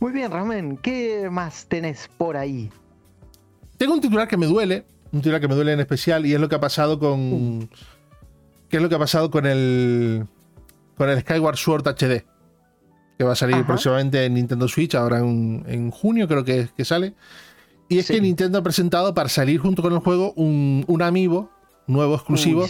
Muy 0.00 0.12
bien, 0.12 0.30
Ramen, 0.30 0.78
¿qué 0.78 1.28
más 1.30 1.66
tenés 1.66 2.08
por 2.16 2.36
ahí? 2.36 2.70
Tengo 3.76 3.92
un 3.92 4.00
titular 4.00 4.26
que 4.26 4.38
me 4.38 4.46
duele, 4.46 4.86
un 5.12 5.20
titular 5.20 5.42
que 5.42 5.48
me 5.48 5.54
duele 5.54 5.74
en 5.74 5.80
especial, 5.80 6.24
y 6.24 6.32
es 6.32 6.40
lo 6.40 6.48
que 6.48 6.54
ha 6.54 6.60
pasado 6.60 6.98
con. 6.98 7.20
Uh. 7.20 7.68
¿Qué 8.70 8.78
es 8.78 8.82
lo 8.82 8.88
que 8.88 8.94
ha 8.94 8.98
pasado 8.98 9.30
con 9.30 9.46
el 9.46 10.26
con 10.96 11.10
el 11.10 11.20
Skyward 11.20 11.56
Sword 11.56 11.86
HD, 11.86 12.24
que 13.18 13.24
va 13.24 13.32
a 13.32 13.36
salir 13.36 13.64
próximamente 13.64 14.24
en 14.24 14.34
Nintendo 14.34 14.68
Switch, 14.68 14.94
ahora 14.94 15.18
en, 15.18 15.90
junio 15.90 16.28
creo 16.28 16.44
que, 16.44 16.68
que, 16.76 16.84
sale. 16.84 17.14
Y 17.88 17.98
es 17.98 18.08
que 18.08 18.20
Nintendo 18.20 18.58
ha 18.58 18.62
presentado 18.62 19.14
para 19.14 19.28
salir 19.28 19.60
junto 19.60 19.82
con 19.82 19.92
el 19.92 19.98
juego 19.98 20.32
un, 20.34 20.84
un 20.88 21.02
amiibo 21.02 21.50
nuevo 21.86 22.14
exclusivo 22.14 22.66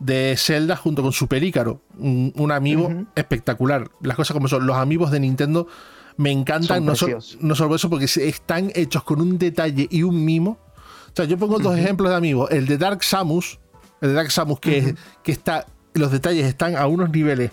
de 0.00 0.34
Zelda 0.36 0.76
junto 0.76 1.02
con 1.02 1.12
Super 1.12 1.44
Ícaro. 1.44 1.82
Un, 1.98 2.32
un 2.36 2.52
amiibo 2.52 2.90
espectacular. 3.14 3.90
Las 4.00 4.16
cosas 4.16 4.34
como 4.34 4.48
son, 4.48 4.66
los 4.66 4.76
amigos 4.76 5.10
de 5.10 5.20
Nintendo 5.20 5.66
me 6.16 6.30
encantan, 6.30 6.84
no, 6.84 6.92
no, 7.40 7.54
solo 7.54 7.74
eso, 7.74 7.90
porque 7.90 8.04
están 8.04 8.70
hechos 8.74 9.02
con 9.02 9.20
un 9.20 9.38
detalle 9.38 9.88
y 9.90 10.02
un 10.02 10.24
mimo. 10.24 10.58
O 11.06 11.16
sea, 11.16 11.24
yo 11.24 11.38
pongo 11.38 11.58
dos 11.58 11.76
ejemplos 11.76 12.10
de 12.10 12.16
amigos. 12.16 12.50
El 12.50 12.66
de 12.66 12.78
Dark 12.78 13.02
Samus, 13.02 13.58
el 14.00 14.10
de 14.10 14.14
Dark 14.14 14.30
Samus 14.30 14.60
que, 14.60 14.94
que 15.22 15.32
está, 15.32 15.66
los 15.94 16.10
detalles 16.10 16.46
están 16.46 16.76
a 16.76 16.86
unos 16.86 17.10
niveles 17.10 17.50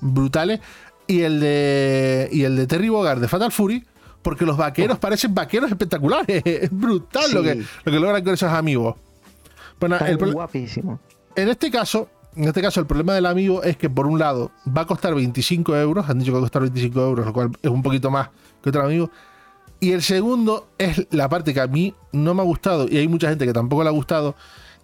brutales. 0.00 0.60
Y 1.06 1.22
el 1.22 1.40
de, 1.40 2.28
y 2.30 2.44
el 2.44 2.54
de 2.56 2.66
Terry 2.68 2.88
Bogard 2.88 3.20
de 3.20 3.26
Fatal 3.26 3.50
Fury, 3.50 3.84
porque 4.22 4.46
los 4.46 4.56
vaqueros 4.56 4.98
parecen 4.98 5.34
vaqueros 5.34 5.70
espectaculares. 5.70 6.42
Es 6.44 6.70
brutal 6.70 7.32
lo, 7.32 7.42
que, 7.42 7.56
lo 7.56 7.92
que 7.92 7.98
logran 7.98 8.22
con 8.22 8.34
esos 8.34 8.50
amigos. 8.50 8.94
Bueno, 9.80 9.96
el 9.98 10.16
guapísimo. 10.32 11.00
En 11.34 11.48
este 11.48 11.70
caso, 11.70 12.08
en 12.36 12.44
este 12.44 12.62
caso, 12.62 12.80
el 12.80 12.86
problema 12.86 13.14
del 13.14 13.26
amigo 13.26 13.62
es 13.62 13.76
que 13.76 13.90
por 13.90 14.06
un 14.06 14.18
lado 14.18 14.52
va 14.66 14.82
a 14.82 14.86
costar 14.86 15.14
25 15.14 15.76
euros, 15.76 16.08
han 16.08 16.18
dicho 16.18 16.30
que 16.30 16.34
va 16.34 16.38
a 16.38 16.42
costar 16.42 16.62
25 16.62 17.00
euros, 17.00 17.26
lo 17.26 17.32
cual 17.32 17.50
es 17.60 17.70
un 17.70 17.82
poquito 17.82 18.10
más 18.10 18.30
que 18.62 18.68
otro 18.68 18.82
amigo. 18.82 19.10
Y 19.80 19.92
el 19.92 20.02
segundo 20.02 20.68
es 20.78 21.06
la 21.10 21.28
parte 21.28 21.54
que 21.54 21.60
a 21.60 21.66
mí 21.66 21.94
no 22.12 22.34
me 22.34 22.42
ha 22.42 22.44
gustado, 22.44 22.86
y 22.88 22.98
hay 22.98 23.08
mucha 23.08 23.28
gente 23.28 23.46
que 23.46 23.52
tampoco 23.52 23.82
le 23.82 23.88
ha 23.88 23.92
gustado, 23.92 24.36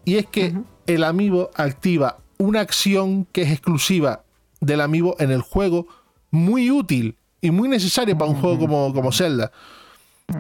y 0.04 0.16
es 0.16 0.26
que 0.26 0.54
el 0.86 1.04
amigo 1.04 1.50
activa 1.54 2.18
una 2.38 2.60
acción 2.60 3.26
que 3.32 3.42
es 3.42 3.50
exclusiva 3.50 4.24
del 4.60 4.80
amigo 4.80 5.16
en 5.18 5.30
el 5.30 5.42
juego 5.42 5.86
muy 6.30 6.70
útil 6.70 7.16
y 7.40 7.50
muy 7.50 7.68
necesaria 7.68 8.16
para 8.16 8.30
un 8.30 8.40
juego 8.40 8.58
como, 8.58 8.92
como 8.92 9.12
Zelda. 9.12 9.52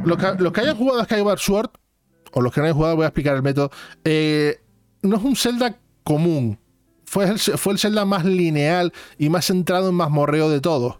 Los 0.04 0.18
que, 0.18 0.60
hayan 0.60 0.76
jugado 0.76 1.00
a 1.00 1.04
Skyward 1.04 1.38
Sword, 1.38 1.70
o 2.32 2.40
los 2.40 2.52
que 2.52 2.60
no 2.60 2.64
hayan 2.64 2.76
jugado, 2.76 2.96
voy 2.96 3.04
a 3.04 3.08
explicar 3.08 3.36
el 3.36 3.42
método. 3.42 3.70
Eh, 4.04 4.60
no 5.02 5.16
es 5.16 5.22
un 5.22 5.36
Zelda 5.36 5.76
común. 6.02 6.58
Fue 7.06 7.24
el, 7.24 7.38
fue 7.38 7.72
el 7.72 7.78
Zelda 7.78 8.04
más 8.04 8.24
lineal 8.24 8.92
y 9.16 9.30
más 9.30 9.46
centrado 9.46 9.88
en 9.88 9.94
mazmorreo 9.94 10.50
de 10.50 10.60
todos. 10.60 10.98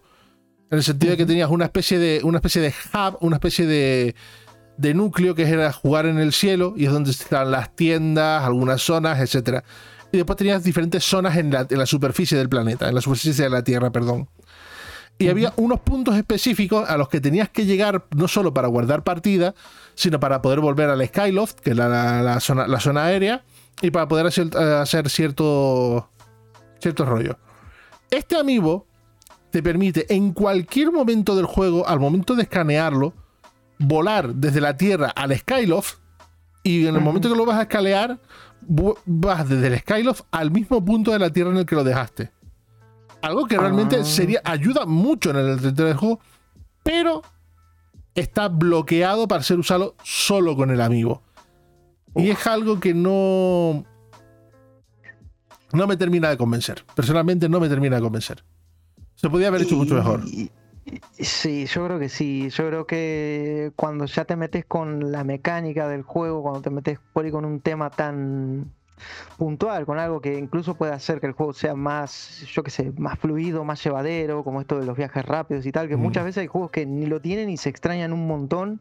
En 0.70 0.78
el 0.78 0.84
sentido 0.84 1.10
de 1.10 1.16
que 1.18 1.26
tenías 1.26 1.50
una 1.50 1.66
especie 1.66 1.98
de, 1.98 2.20
una 2.24 2.38
especie 2.38 2.62
de 2.62 2.68
hub, 2.94 3.18
una 3.20 3.36
especie 3.36 3.66
de, 3.66 4.14
de 4.78 4.94
núcleo 4.94 5.34
que 5.34 5.42
era 5.42 5.72
jugar 5.72 6.06
en 6.06 6.18
el 6.18 6.32
cielo 6.32 6.74
y 6.76 6.86
es 6.86 6.92
donde 6.92 7.10
están 7.10 7.50
las 7.50 7.76
tiendas, 7.76 8.42
algunas 8.42 8.80
zonas, 8.82 9.20
etcétera 9.20 9.62
y 10.12 10.18
después 10.18 10.36
tenías 10.36 10.62
diferentes 10.62 11.04
zonas 11.04 11.36
en 11.36 11.50
la, 11.50 11.86
superficie 11.86 12.38
del 12.38 12.48
planeta, 12.48 12.88
en 12.88 12.94
la 12.94 13.00
superficie 13.00 13.44
de 13.44 13.50
la 13.50 13.62
Tierra, 13.62 13.90
perdón. 13.90 14.28
Y 15.18 15.28
había 15.28 15.52
unos 15.56 15.80
puntos 15.80 16.14
específicos 16.16 16.88
a 16.88 16.96
los 16.98 17.08
que 17.08 17.20
tenías 17.20 17.48
que 17.48 17.64
llegar 17.64 18.04
no 18.14 18.28
solo 18.28 18.52
para 18.52 18.68
guardar 18.68 19.02
partida, 19.02 19.54
sino 19.94 20.20
para 20.20 20.42
poder 20.42 20.60
volver 20.60 20.90
al 20.90 21.06
Skyloft, 21.06 21.60
que 21.60 21.70
es 21.70 21.76
la, 21.76 22.38
zona, 22.40 22.66
la 22.66 22.80
zona 22.80 23.04
aérea, 23.04 23.42
y 23.82 23.90
para 23.90 24.08
poder 24.08 24.26
hacer, 24.26 24.56
hacer 24.56 25.08
cierto, 25.10 26.08
cierto 26.80 27.04
rollo. 27.04 27.38
Este 28.10 28.36
amiibo 28.36 28.86
te 29.50 29.62
permite 29.62 30.12
en 30.14 30.32
cualquier 30.32 30.92
momento 30.92 31.36
del 31.36 31.46
juego, 31.46 31.86
al 31.86 32.00
momento 32.00 32.34
de 32.34 32.42
escanearlo, 32.42 33.14
volar 33.78 34.34
desde 34.34 34.60
la 34.60 34.76
Tierra 34.76 35.10
al 35.10 35.36
Skyloft 35.36 35.96
y 36.62 36.86
en 36.86 36.96
el 36.96 37.00
momento 37.00 37.28
que 37.28 37.36
lo 37.36 37.46
vas 37.46 37.58
a 37.58 37.62
escalear, 37.62 38.20
vas 38.60 39.48
desde 39.48 39.68
el 39.68 39.78
Skyloft 39.78 40.22
al 40.30 40.50
mismo 40.50 40.84
punto 40.84 41.12
de 41.12 41.18
la 41.18 41.30
Tierra 41.30 41.50
en 41.50 41.58
el 41.58 41.66
que 41.66 41.76
lo 41.76 41.84
dejaste. 41.84 42.32
Algo 43.22 43.46
que 43.46 43.56
realmente 43.56 43.96
ah. 43.96 44.04
sería, 44.04 44.40
ayuda 44.44 44.86
mucho 44.86 45.30
en 45.30 45.36
el 45.36 45.74
del 45.74 45.94
juego, 45.94 46.20
pero 46.82 47.22
está 48.14 48.48
bloqueado 48.48 49.28
para 49.28 49.42
ser 49.42 49.58
usado 49.58 49.94
solo 50.02 50.56
con 50.56 50.70
el 50.70 50.80
amigo. 50.80 51.22
Y 52.16 52.30
es 52.30 52.46
algo 52.46 52.80
que 52.80 52.94
no. 52.94 53.84
No 55.72 55.86
me 55.86 55.96
termina 55.96 56.30
de 56.30 56.36
convencer. 56.36 56.84
Personalmente 56.94 57.48
no 57.48 57.60
me 57.60 57.68
termina 57.68 57.96
de 57.96 58.02
convencer. 58.02 58.42
Se 59.14 59.28
podía 59.28 59.48
haber 59.48 59.62
hecho 59.62 59.76
mucho 59.76 59.94
mejor. 59.94 60.22
Sí, 61.18 61.66
yo 61.66 61.84
creo 61.86 61.98
que 61.98 62.08
sí. 62.08 62.48
Yo 62.50 62.68
creo 62.68 62.86
que 62.86 63.72
cuando 63.76 64.06
ya 64.06 64.24
te 64.24 64.36
metes 64.36 64.64
con 64.64 65.10
la 65.10 65.24
mecánica 65.24 65.88
del 65.88 66.02
juego, 66.02 66.42
cuando 66.42 66.62
te 66.62 66.70
metes 66.70 66.98
por 67.12 67.24
ahí 67.24 67.30
con 67.30 67.44
un 67.44 67.60
tema 67.60 67.90
tan 67.90 68.72
puntual, 69.36 69.84
con 69.84 69.98
algo 69.98 70.20
que 70.20 70.38
incluso 70.38 70.74
puede 70.74 70.92
hacer 70.92 71.20
que 71.20 71.26
el 71.26 71.32
juego 71.32 71.52
sea 71.52 71.74
más, 71.74 72.44
yo 72.46 72.62
qué 72.62 72.70
sé, 72.70 72.92
más 72.96 73.18
fluido, 73.18 73.64
más 73.64 73.82
llevadero, 73.82 74.42
como 74.44 74.60
esto 74.60 74.78
de 74.78 74.86
los 74.86 74.96
viajes 74.96 75.24
rápidos 75.24 75.66
y 75.66 75.72
tal, 75.72 75.88
que 75.88 75.96
muchas 75.96 76.22
mm. 76.22 76.26
veces 76.26 76.40
hay 76.42 76.46
juegos 76.46 76.70
que 76.70 76.86
ni 76.86 77.06
lo 77.06 77.20
tienen 77.20 77.50
y 77.50 77.56
se 77.56 77.68
extrañan 77.68 78.12
un 78.12 78.26
montón. 78.26 78.80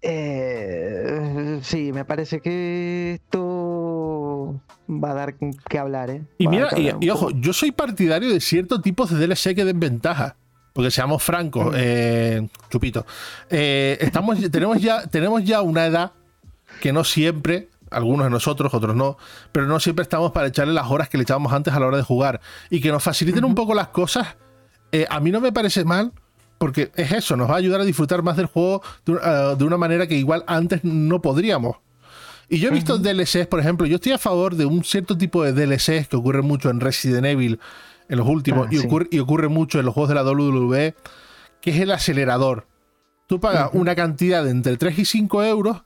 Eh, 0.00 1.58
sí, 1.62 1.92
me 1.92 2.04
parece 2.04 2.40
que 2.40 3.14
esto 3.14 4.60
va 4.88 5.10
a 5.10 5.14
dar 5.14 5.34
que 5.36 5.78
hablar, 5.78 6.10
¿eh? 6.10 6.22
Y 6.38 6.48
mira, 6.48 6.68
y, 6.78 7.10
ojo, 7.10 7.30
yo 7.30 7.52
soy 7.52 7.72
partidario 7.72 8.30
de 8.30 8.40
ciertos 8.40 8.80
tipos 8.82 9.10
de 9.10 9.26
DLC 9.26 9.54
que 9.54 9.64
den 9.64 9.80
ventaja 9.80 10.36
porque 10.78 10.92
seamos 10.92 11.24
francos, 11.24 11.74
eh, 11.76 12.46
Chupito, 12.70 13.04
eh, 13.50 13.98
estamos, 14.00 14.38
tenemos, 14.52 14.80
ya, 14.80 15.08
tenemos 15.08 15.42
ya 15.42 15.60
una 15.60 15.86
edad 15.86 16.12
que 16.80 16.92
no 16.92 17.02
siempre, 17.02 17.68
algunos 17.90 18.26
de 18.26 18.30
nosotros, 18.30 18.72
otros 18.72 18.94
no, 18.94 19.16
pero 19.50 19.66
no 19.66 19.80
siempre 19.80 20.04
estamos 20.04 20.30
para 20.30 20.46
echarle 20.46 20.72
las 20.72 20.88
horas 20.88 21.08
que 21.08 21.16
le 21.16 21.24
echábamos 21.24 21.52
antes 21.52 21.74
a 21.74 21.80
la 21.80 21.86
hora 21.86 21.96
de 21.96 22.04
jugar 22.04 22.40
y 22.70 22.80
que 22.80 22.92
nos 22.92 23.02
faciliten 23.02 23.44
un 23.44 23.56
poco 23.56 23.74
las 23.74 23.88
cosas. 23.88 24.36
Eh, 24.92 25.04
a 25.10 25.18
mí 25.18 25.32
no 25.32 25.40
me 25.40 25.50
parece 25.50 25.84
mal, 25.84 26.12
porque 26.58 26.90
es 26.96 27.12
eso, 27.12 27.36
nos 27.36 27.48
va 27.48 27.54
a 27.54 27.58
ayudar 27.58 27.80
a 27.80 27.84
disfrutar 27.84 28.22
más 28.22 28.36
del 28.36 28.46
juego 28.46 28.82
de, 29.06 29.64
una 29.64 29.76
manera 29.76 30.06
que 30.06 30.16
igual 30.16 30.44
antes 30.46 30.84
no 30.84 31.22
podríamos. 31.22 31.76
Y 32.48 32.58
yo 32.58 32.70
he 32.70 32.72
visto 32.72 32.98
DLCs, 32.98 33.46
por 33.46 33.60
ejemplo, 33.60 33.86
yo 33.86 33.96
estoy 33.96 34.12
a 34.12 34.18
favor 34.18 34.56
de 34.56 34.64
un 34.64 34.82
cierto 34.82 35.16
tipo 35.16 35.44
de 35.44 35.52
DLCs 35.52 36.08
que 36.08 36.16
ocurre 36.16 36.42
mucho 36.42 36.70
en 36.70 36.80
Resident 36.80 37.26
Evil 37.26 37.60
en 38.08 38.18
los 38.18 38.26
últimos, 38.26 38.66
ah, 38.66 38.74
y, 39.10 39.18
ocurre, 39.18 39.48
mucho 39.48 39.78
en 39.78 39.84
los 39.84 39.94
juegos 39.94 40.08
de 40.08 40.14
la 40.14 40.24
WWE, 40.24 40.94
que 41.60 41.70
es 41.70 41.80
el 41.80 41.90
acelerador. 41.90 42.66
Tú 43.26 43.38
pagas 43.38 43.70
una 43.74 43.94
cantidad 43.94 44.42
de 44.42 44.50
entre 44.50 44.78
3 44.78 44.98
y 44.98 45.04
5 45.04 45.44
euros 45.44 45.82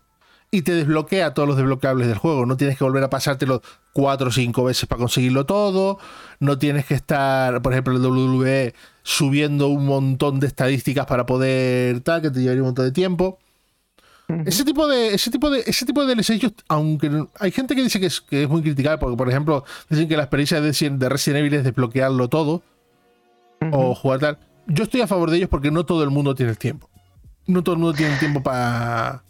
y 0.55 0.63
te 0.63 0.75
desbloquea 0.75 1.33
todos 1.33 1.49
los 1.49 1.57
desbloqueables 1.57 2.07
del 2.07 2.19
juego. 2.19 2.45
No 2.45 2.59
tienes 2.59 2.77
que 2.77 2.85
volver 2.85 3.03
a 3.03 3.09
pasártelo 3.09 3.63
4 3.95 4.29
o 4.29 4.31
5 4.31 4.65
veces 4.65 4.87
para 4.87 4.99
conseguirlo 4.99 5.47
todo. 5.47 5.99
No 6.41 6.59
tienes 6.59 6.85
que 6.85 6.93
estar, 6.93 7.63
por 7.63 7.73
ejemplo, 7.73 7.97
en 7.97 8.03
el 8.03 8.07
WWE 8.07 8.75
subiendo 9.03 9.69
un 9.69 9.87
montón 9.87 10.41
de 10.41 10.47
estadísticas 10.47 11.07
para 11.07 11.25
poder 11.25 12.01
tal, 12.01 12.21
que 12.21 12.31
te 12.31 12.41
llevaría 12.41 12.61
un 12.61 12.69
montón 12.69 12.85
de 12.85 12.93
tiempo. 12.93 13.39
Ese 14.45 14.65
tipo 14.65 14.87
de, 14.87 15.15
ese 15.15 15.31
tipo 15.31 15.51
de, 15.51 15.63
ese 15.67 15.87
tipo 15.87 16.05
de 16.05 16.15
DLCs, 16.15 16.53
aunque 16.69 17.11
hay 17.39 17.51
gente 17.51 17.75
que 17.75 17.83
dice 17.83 17.99
que 17.99 18.07
es, 18.07 18.21
que 18.21 18.43
es 18.43 18.49
muy 18.49 18.63
criticada, 18.63 18.99
porque 18.99 19.17
por 19.17 19.29
ejemplo, 19.29 19.65
dicen 19.89 20.07
que 20.07 20.17
la 20.17 20.25
experiencia 20.25 20.61
de, 20.61 20.71
de 20.71 21.09
Resident 21.09 21.41
Evil 21.41 21.55
es 21.55 21.65
desbloquearlo 21.65 22.29
todo 22.29 22.63
o 23.73 23.95
jugar 23.95 24.21
tal. 24.21 24.39
Yo 24.67 24.85
estoy 24.85 25.01
a 25.01 25.07
favor 25.07 25.31
de 25.31 25.39
ellos 25.39 25.49
porque 25.49 25.71
no 25.71 25.85
todo 25.87 26.05
el 26.05 26.11
mundo 26.11 26.35
tiene 26.35 26.53
el 26.53 26.59
tiempo. 26.59 26.91
No 27.47 27.63
todo 27.65 27.75
el 27.75 27.81
mundo 27.81 27.97
tiene 27.97 28.13
el 28.15 28.19
tiempo 28.19 28.43
para 28.43 29.23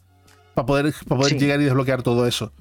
poder, 0.55 0.93
poder 1.09 1.39
llegar 1.39 1.61
y 1.61 1.65
desbloquear 1.65 2.03
todo 2.03 2.27
eso. 2.27 2.53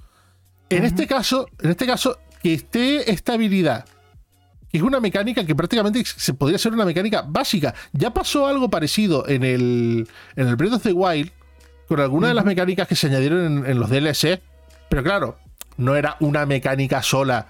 En 0.69 0.85
este 0.85 1.07
caso, 1.07 1.47
en 1.61 1.71
este 1.71 1.85
caso, 1.85 2.17
que 2.41 2.53
esté 2.53 3.11
esta 3.11 3.33
habilidad, 3.33 3.85
que 4.71 4.77
es 4.77 4.83
una 4.83 4.99
mecánica 4.99 5.45
que 5.45 5.53
prácticamente 5.53 6.03
se 6.05 6.33
podría 6.33 6.57
ser 6.57 6.73
una 6.73 6.85
mecánica 6.85 7.23
básica. 7.27 7.73
Ya 7.91 8.13
pasó 8.13 8.47
algo 8.47 8.69
parecido 8.69 9.27
en 9.27 9.43
el, 9.43 10.07
en 10.35 10.47
el 10.47 10.55
Breath 10.55 10.73
of 10.73 10.83
the 10.83 10.93
Wild, 10.93 11.29
con 11.87 11.99
algunas 11.99 12.29
de 12.29 12.35
las 12.35 12.45
mecánicas 12.45 12.87
que 12.87 12.95
se 12.95 13.07
añadieron 13.07 13.65
en, 13.67 13.79
los 13.79 13.89
DLC, 13.89 14.41
pero 14.87 15.03
claro, 15.03 15.37
no 15.75 15.95
era 15.95 16.15
una 16.21 16.45
mecánica 16.45 17.03
sola 17.03 17.47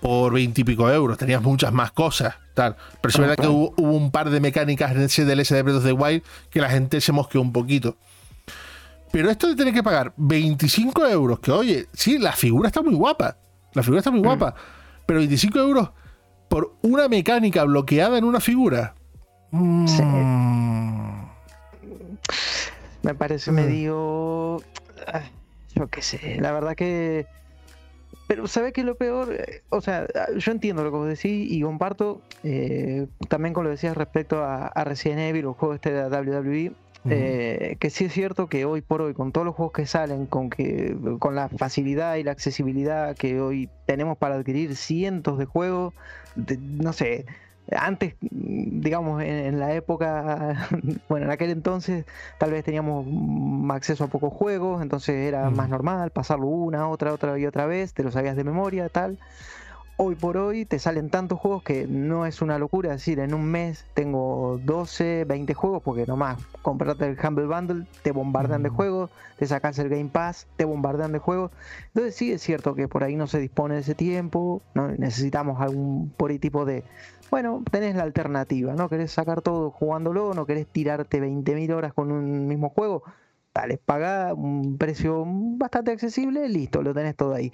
por 0.00 0.32
20 0.32 0.62
y 0.62 0.64
pico 0.64 0.90
euros, 0.90 1.18
tenías 1.18 1.42
muchas 1.42 1.74
más 1.74 1.92
cosas, 1.92 2.36
tal. 2.54 2.74
Pero 3.02 3.10
es 3.10 3.18
verdad 3.18 3.36
que 3.36 3.48
hubo, 3.48 3.74
un 3.76 4.10
par 4.10 4.30
de 4.30 4.40
mecánicas 4.40 4.92
en 4.92 5.02
ese 5.02 5.26
DLC 5.26 5.50
de 5.50 5.62
Breath 5.62 5.76
of 5.76 5.84
the 5.84 5.92
Wild 5.92 6.22
que 6.48 6.60
la 6.62 6.70
gente 6.70 7.02
se 7.02 7.12
mosqueó 7.12 7.42
un 7.42 7.52
poquito. 7.52 7.98
Pero 9.12 9.30
esto 9.30 9.46
de 9.46 9.54
tener 9.54 9.74
que 9.74 9.82
pagar 9.82 10.14
25 10.16 11.06
euros, 11.06 11.38
que 11.38 11.52
oye, 11.52 11.86
sí, 11.92 12.18
la 12.18 12.32
figura 12.32 12.68
está 12.68 12.80
muy 12.80 12.94
guapa. 12.94 13.36
La 13.74 13.82
figura 13.82 13.98
está 13.98 14.10
muy 14.10 14.20
mm. 14.20 14.24
guapa. 14.24 14.54
Pero 15.06 15.20
25 15.20 15.58
euros 15.58 15.90
por 16.48 16.74
una 16.82 17.08
mecánica 17.08 17.64
bloqueada 17.64 18.16
en 18.16 18.24
una 18.24 18.40
figura. 18.40 18.94
Sí. 19.50 20.02
Mm. 20.02 21.26
Me 23.02 23.14
parece 23.14 23.52
mm. 23.52 23.54
medio. 23.54 24.62
Ah, 25.06 25.22
yo 25.74 25.88
qué 25.88 26.00
sé. 26.00 26.38
La 26.40 26.52
verdad 26.52 26.74
que. 26.74 27.26
Pero, 28.28 28.46
¿sabes 28.46 28.72
qué 28.72 28.80
es 28.80 28.86
lo 28.86 28.94
peor? 28.94 29.36
O 29.68 29.82
sea, 29.82 30.06
yo 30.38 30.52
entiendo 30.52 30.82
lo 30.84 30.90
que 30.90 30.96
vos 30.96 31.08
decís 31.08 31.50
y 31.50 31.60
comparto 31.60 32.22
eh, 32.44 33.06
también 33.28 33.52
con 33.52 33.64
lo 33.64 33.68
que 33.70 33.72
decías 33.72 33.94
respecto 33.94 34.42
a, 34.42 34.68
a 34.68 34.84
Resident 34.84 35.20
Evil, 35.20 35.46
el 35.46 35.52
juego 35.52 35.74
este 35.74 35.92
de 35.92 36.08
WWE. 36.08 36.72
Eh, 37.10 37.76
que 37.80 37.90
sí 37.90 38.04
es 38.04 38.12
cierto 38.12 38.46
que 38.46 38.64
hoy 38.64 38.80
por 38.80 39.02
hoy, 39.02 39.12
con 39.12 39.32
todos 39.32 39.44
los 39.44 39.56
juegos 39.56 39.72
que 39.72 39.86
salen, 39.86 40.26
con, 40.26 40.50
que, 40.50 40.96
con 41.18 41.34
la 41.34 41.48
facilidad 41.48 42.16
y 42.16 42.22
la 42.22 42.30
accesibilidad 42.30 43.16
que 43.16 43.40
hoy 43.40 43.68
tenemos 43.86 44.16
para 44.18 44.36
adquirir 44.36 44.76
cientos 44.76 45.38
de 45.38 45.44
juegos, 45.44 45.94
no 46.36 46.92
sé, 46.92 47.26
antes, 47.76 48.14
digamos, 48.20 49.22
en, 49.22 49.58
la 49.58 49.74
época, 49.74 50.68
bueno, 51.08 51.26
en 51.26 51.32
aquel 51.32 51.50
entonces 51.50 52.04
tal 52.38 52.52
vez 52.52 52.64
teníamos 52.64 53.06
acceso 53.70 54.04
a 54.04 54.08
pocos 54.08 54.32
juegos, 54.32 54.82
entonces 54.82 55.16
era 55.16 55.50
más 55.50 55.68
normal 55.68 56.10
pasarlo 56.10 56.46
una, 56.46 56.88
otra, 56.88 57.12
otra 57.12 57.38
y 57.38 57.46
otra 57.46 57.66
vez, 57.66 57.94
te 57.94 58.04
lo 58.04 58.12
sabías 58.12 58.36
de 58.36 58.44
memoria, 58.44 58.88
tal 58.88 59.18
hoy 59.96 60.14
por 60.14 60.36
hoy 60.36 60.64
te 60.64 60.78
salen 60.78 61.10
tantos 61.10 61.38
juegos 61.38 61.62
que 61.62 61.86
no 61.86 62.26
es 62.26 62.42
una 62.42 62.58
locura. 62.58 62.90
Es 62.90 62.96
decir, 62.96 63.20
en 63.20 63.34
un 63.34 63.44
mes 63.44 63.84
tengo 63.94 64.58
12, 64.64 65.24
20 65.24 65.54
juegos, 65.54 65.82
porque 65.82 66.06
nomás 66.06 66.38
comprarte 66.62 67.06
el 67.06 67.18
Humble 67.22 67.46
Bundle, 67.46 67.86
te 68.02 68.12
bombardean 68.12 68.62
de 68.62 68.70
mm. 68.70 68.74
juegos, 68.74 69.10
te 69.38 69.46
sacas 69.46 69.78
el 69.78 69.88
Game 69.88 70.10
Pass, 70.10 70.46
te 70.56 70.64
bombardean 70.64 71.12
de 71.12 71.18
juegos. 71.18 71.50
Entonces 71.88 72.14
sí 72.14 72.32
es 72.32 72.42
cierto 72.42 72.74
que 72.74 72.88
por 72.88 73.04
ahí 73.04 73.16
no 73.16 73.26
se 73.26 73.38
dispone 73.38 73.74
de 73.74 73.80
ese 73.80 73.94
tiempo, 73.94 74.62
¿no? 74.74 74.88
necesitamos 74.88 75.60
algún 75.60 76.10
por 76.16 76.30
ahí 76.30 76.38
tipo 76.38 76.64
de... 76.64 76.84
Bueno, 77.30 77.62
tenés 77.70 77.94
la 77.96 78.02
alternativa, 78.02 78.74
¿no? 78.74 78.90
Querés 78.90 79.10
sacar 79.10 79.40
todo 79.40 79.70
jugándolo, 79.70 80.34
no 80.34 80.44
querés 80.44 80.66
tirarte 80.66 81.18
20.000 81.22 81.72
horas 81.74 81.94
con 81.94 82.12
un 82.12 82.46
mismo 82.46 82.68
juego. 82.68 83.04
Dale, 83.54 83.78
paga 83.78 84.34
un 84.34 84.76
precio 84.78 85.24
bastante 85.26 85.92
accesible, 85.92 86.48
listo, 86.48 86.82
lo 86.82 86.92
tenés 86.92 87.16
todo 87.16 87.34
ahí. 87.34 87.52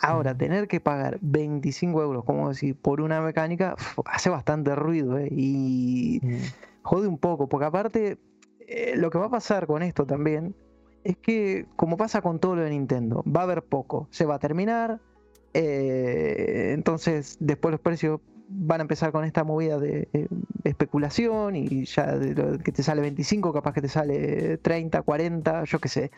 Ahora, 0.00 0.36
tener 0.36 0.68
que 0.68 0.80
pagar 0.80 1.18
25 1.22 2.02
euros, 2.02 2.24
como 2.24 2.48
decir, 2.50 2.76
por 2.76 3.00
una 3.00 3.20
mecánica, 3.20 3.76
hace 4.04 4.28
bastante 4.28 4.74
ruido 4.74 5.18
¿eh? 5.18 5.28
y 5.30 6.20
mm. 6.22 6.36
jode 6.82 7.08
un 7.08 7.18
poco, 7.18 7.48
porque 7.48 7.66
aparte, 7.66 8.18
eh, 8.60 8.94
lo 8.96 9.10
que 9.10 9.18
va 9.18 9.26
a 9.26 9.30
pasar 9.30 9.66
con 9.66 9.82
esto 9.82 10.04
también 10.04 10.54
es 11.02 11.16
que, 11.16 11.66
como 11.76 11.96
pasa 11.96 12.20
con 12.20 12.40
todo 12.40 12.56
lo 12.56 12.62
de 12.62 12.70
Nintendo, 12.70 13.24
va 13.24 13.40
a 13.40 13.44
haber 13.44 13.62
poco, 13.62 14.08
se 14.10 14.26
va 14.26 14.34
a 14.34 14.38
terminar, 14.38 15.00
eh, 15.54 16.72
entonces 16.74 17.38
después 17.40 17.72
los 17.72 17.80
precios 17.80 18.20
van 18.48 18.80
a 18.80 18.82
empezar 18.82 19.12
con 19.12 19.24
esta 19.24 19.44
movida 19.44 19.78
de, 19.78 20.08
especulación 20.64 21.56
y 21.56 21.84
ya 21.84 22.16
de 22.16 22.58
que 22.58 22.72
te 22.72 22.82
sale 22.82 23.00
25, 23.00 23.52
capaz 23.52 23.72
que 23.72 23.82
te 23.82 23.88
sale 23.88 24.58
30, 24.58 25.02
40, 25.02 25.64
yo 25.64 25.78
qué 25.78 25.88
sé. 25.88 26.10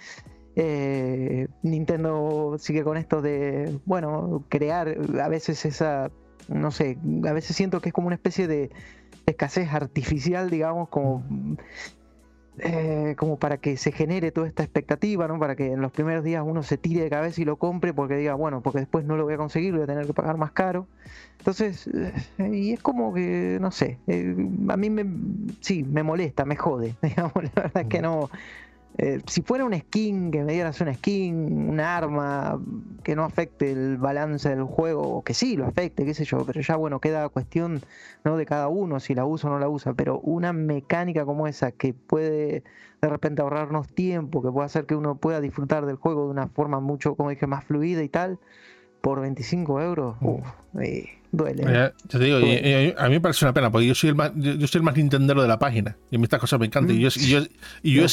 Eh, 0.61 1.47
Nintendo 1.63 2.57
sigue 2.59 2.83
con 2.83 2.97
esto 2.97 3.23
de, 3.23 3.79
bueno, 3.85 4.45
crear 4.49 4.97
a 5.23 5.29
veces 5.29 5.65
esa, 5.65 6.11
no 6.49 6.73
sé, 6.73 6.99
a 7.25 7.33
veces 7.33 7.55
siento 7.55 7.81
que 7.81 7.91
es 7.91 7.93
como 7.93 8.09
una 8.09 8.17
especie 8.17 8.49
de 8.49 8.69
escasez 9.25 9.73
artificial, 9.73 10.51
digamos, 10.51 10.89
como, 10.89 11.23
eh, 12.59 13.15
como 13.17 13.39
para 13.39 13.59
que 13.59 13.77
se 13.77 13.93
genere 13.93 14.33
toda 14.33 14.49
esta 14.49 14.65
expectativa, 14.65 15.29
¿no? 15.29 15.39
Para 15.39 15.55
que 15.55 15.67
en 15.67 15.81
los 15.81 15.93
primeros 15.93 16.25
días 16.25 16.43
uno 16.45 16.65
se 16.65 16.77
tire 16.77 17.03
de 17.03 17.11
cabeza 17.11 17.41
y 17.41 17.45
lo 17.45 17.55
compre 17.55 17.95
porque 17.95 18.17
diga, 18.17 18.35
bueno, 18.35 18.61
porque 18.61 18.81
después 18.81 19.05
no 19.05 19.17
lo 19.17 19.23
voy 19.23 19.35
a 19.35 19.37
conseguir, 19.37 19.75
voy 19.75 19.83
a 19.83 19.87
tener 19.87 20.09
que 20.09 20.13
pagar 20.13 20.39
más 20.39 20.51
caro. 20.51 20.89
Entonces, 21.39 21.89
eh, 22.39 22.51
y 22.53 22.73
es 22.73 22.83
como 22.83 23.15
que, 23.15 23.59
no 23.61 23.71
sé, 23.71 24.01
a 24.09 24.77
mí 24.77 24.91
me, 24.91 25.07
sí, 25.61 25.85
me 25.85 26.03
molesta, 26.03 26.45
me 26.45 26.57
jode, 26.57 26.97
digamos, 27.03 27.33
la 27.37 27.63
verdad 27.63 27.83
es 27.83 27.87
que 27.87 28.03
no 28.03 28.29
eh, 28.97 29.21
si 29.27 29.43
fuera 29.43 29.65
un 29.65 29.79
skin, 29.79 30.31
que 30.31 30.43
me 30.43 30.53
dieras 30.53 30.81
una 30.81 30.93
skin, 30.95 31.71
un 31.71 31.79
arma 31.79 32.61
que 33.05 33.15
no 33.15 33.25
afecte 33.25 33.71
el 33.71 33.97
balance 33.97 34.49
del 34.49 34.65
juego, 34.65 35.03
o 35.03 35.23
que 35.23 35.35
sí 35.35 35.57
lo 35.57 35.67
afecte, 35.67 36.05
qué 36.05 36.15
sé 36.15 36.25
yo, 36.25 36.45
pero 36.45 36.61
ya 36.61 36.75
bueno, 36.77 37.01
queda 37.01 37.29
cuestión 37.29 37.81
¿no? 38.25 38.37
de 38.37 38.47
cada 38.47 38.69
uno 38.69 38.99
si 38.99 39.15
la 39.15 39.25
usa 39.25 39.51
o 39.51 39.53
no 39.53 39.59
la 39.61 39.69
usa, 39.69 39.95
pero 39.95 40.19
una 40.21 40.53
mecánica 40.53 41.25
como 41.25 41.47
esa 41.47 41.71
que 41.71 41.95
puede 41.95 42.65
de 43.01 43.09
repente 43.09 43.43
ahorrarnos 43.43 43.89
tiempo, 43.89 44.43
que 44.43 44.51
puede 44.51 44.67
hacer 44.67 44.87
que 44.87 44.97
uno 44.97 45.15
pueda 45.17 45.41
disfrutar 45.41 45.87
del 45.87 45.97
juego 45.97 46.25
de 46.25 46.31
una 46.31 46.49
forma 46.49 46.81
mucho, 46.81 47.15
como 47.15 47.31
dije, 47.31 47.47
más 47.47 47.65
fluida 47.65 48.03
y 48.03 48.09
tal, 48.09 48.41
por 49.01 49.21
25 49.21 49.81
euros, 49.81 50.17
uff, 50.21 50.49
duele. 51.31 51.93
yo 52.09 52.19
te 52.19 52.25
digo, 52.25 52.39
a 52.39 53.05
mí 53.05 53.11
me 53.11 53.21
parece 53.21 53.45
una 53.45 53.53
pena, 53.53 53.71
porque 53.71 53.87
yo 53.87 53.95
soy 53.95 54.11
el 54.11 54.17
más, 54.17 54.33
yo, 54.35 54.67
soy 54.67 54.79
el 54.79 54.83
más 54.83 54.97
nintendero 54.97 55.43
de 55.43 55.49
la 55.49 55.59
página, 55.59 55.97
y 56.11 56.17
a 56.17 56.19
mí 56.19 56.25
estas 56.25 56.41
cosas 56.41 56.59
me 56.59 56.67
encantan. 56.67 56.97
y 56.97 57.01
yo, 57.01 57.09
y 57.83 57.95
yo, 57.95 58.07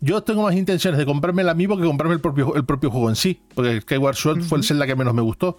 yo, 0.00 0.22
tengo 0.22 0.42
más 0.42 0.54
intenciones 0.54 0.98
de 0.98 1.06
comprarme 1.06 1.42
el 1.42 1.48
amiibo 1.48 1.76
que 1.76 1.84
comprarme 1.84 2.14
el 2.14 2.20
propio, 2.20 2.54
el 2.54 2.64
propio 2.64 2.90
juego 2.90 3.08
en 3.08 3.16
sí, 3.16 3.40
porque 3.54 3.80
Skyward 3.80 4.16
Sword 4.16 4.42
fue 4.42 4.58
el 4.58 4.64
Zelda 4.64 4.86
que 4.86 4.96
menos 4.96 5.14
me 5.14 5.22
gustó. 5.22 5.58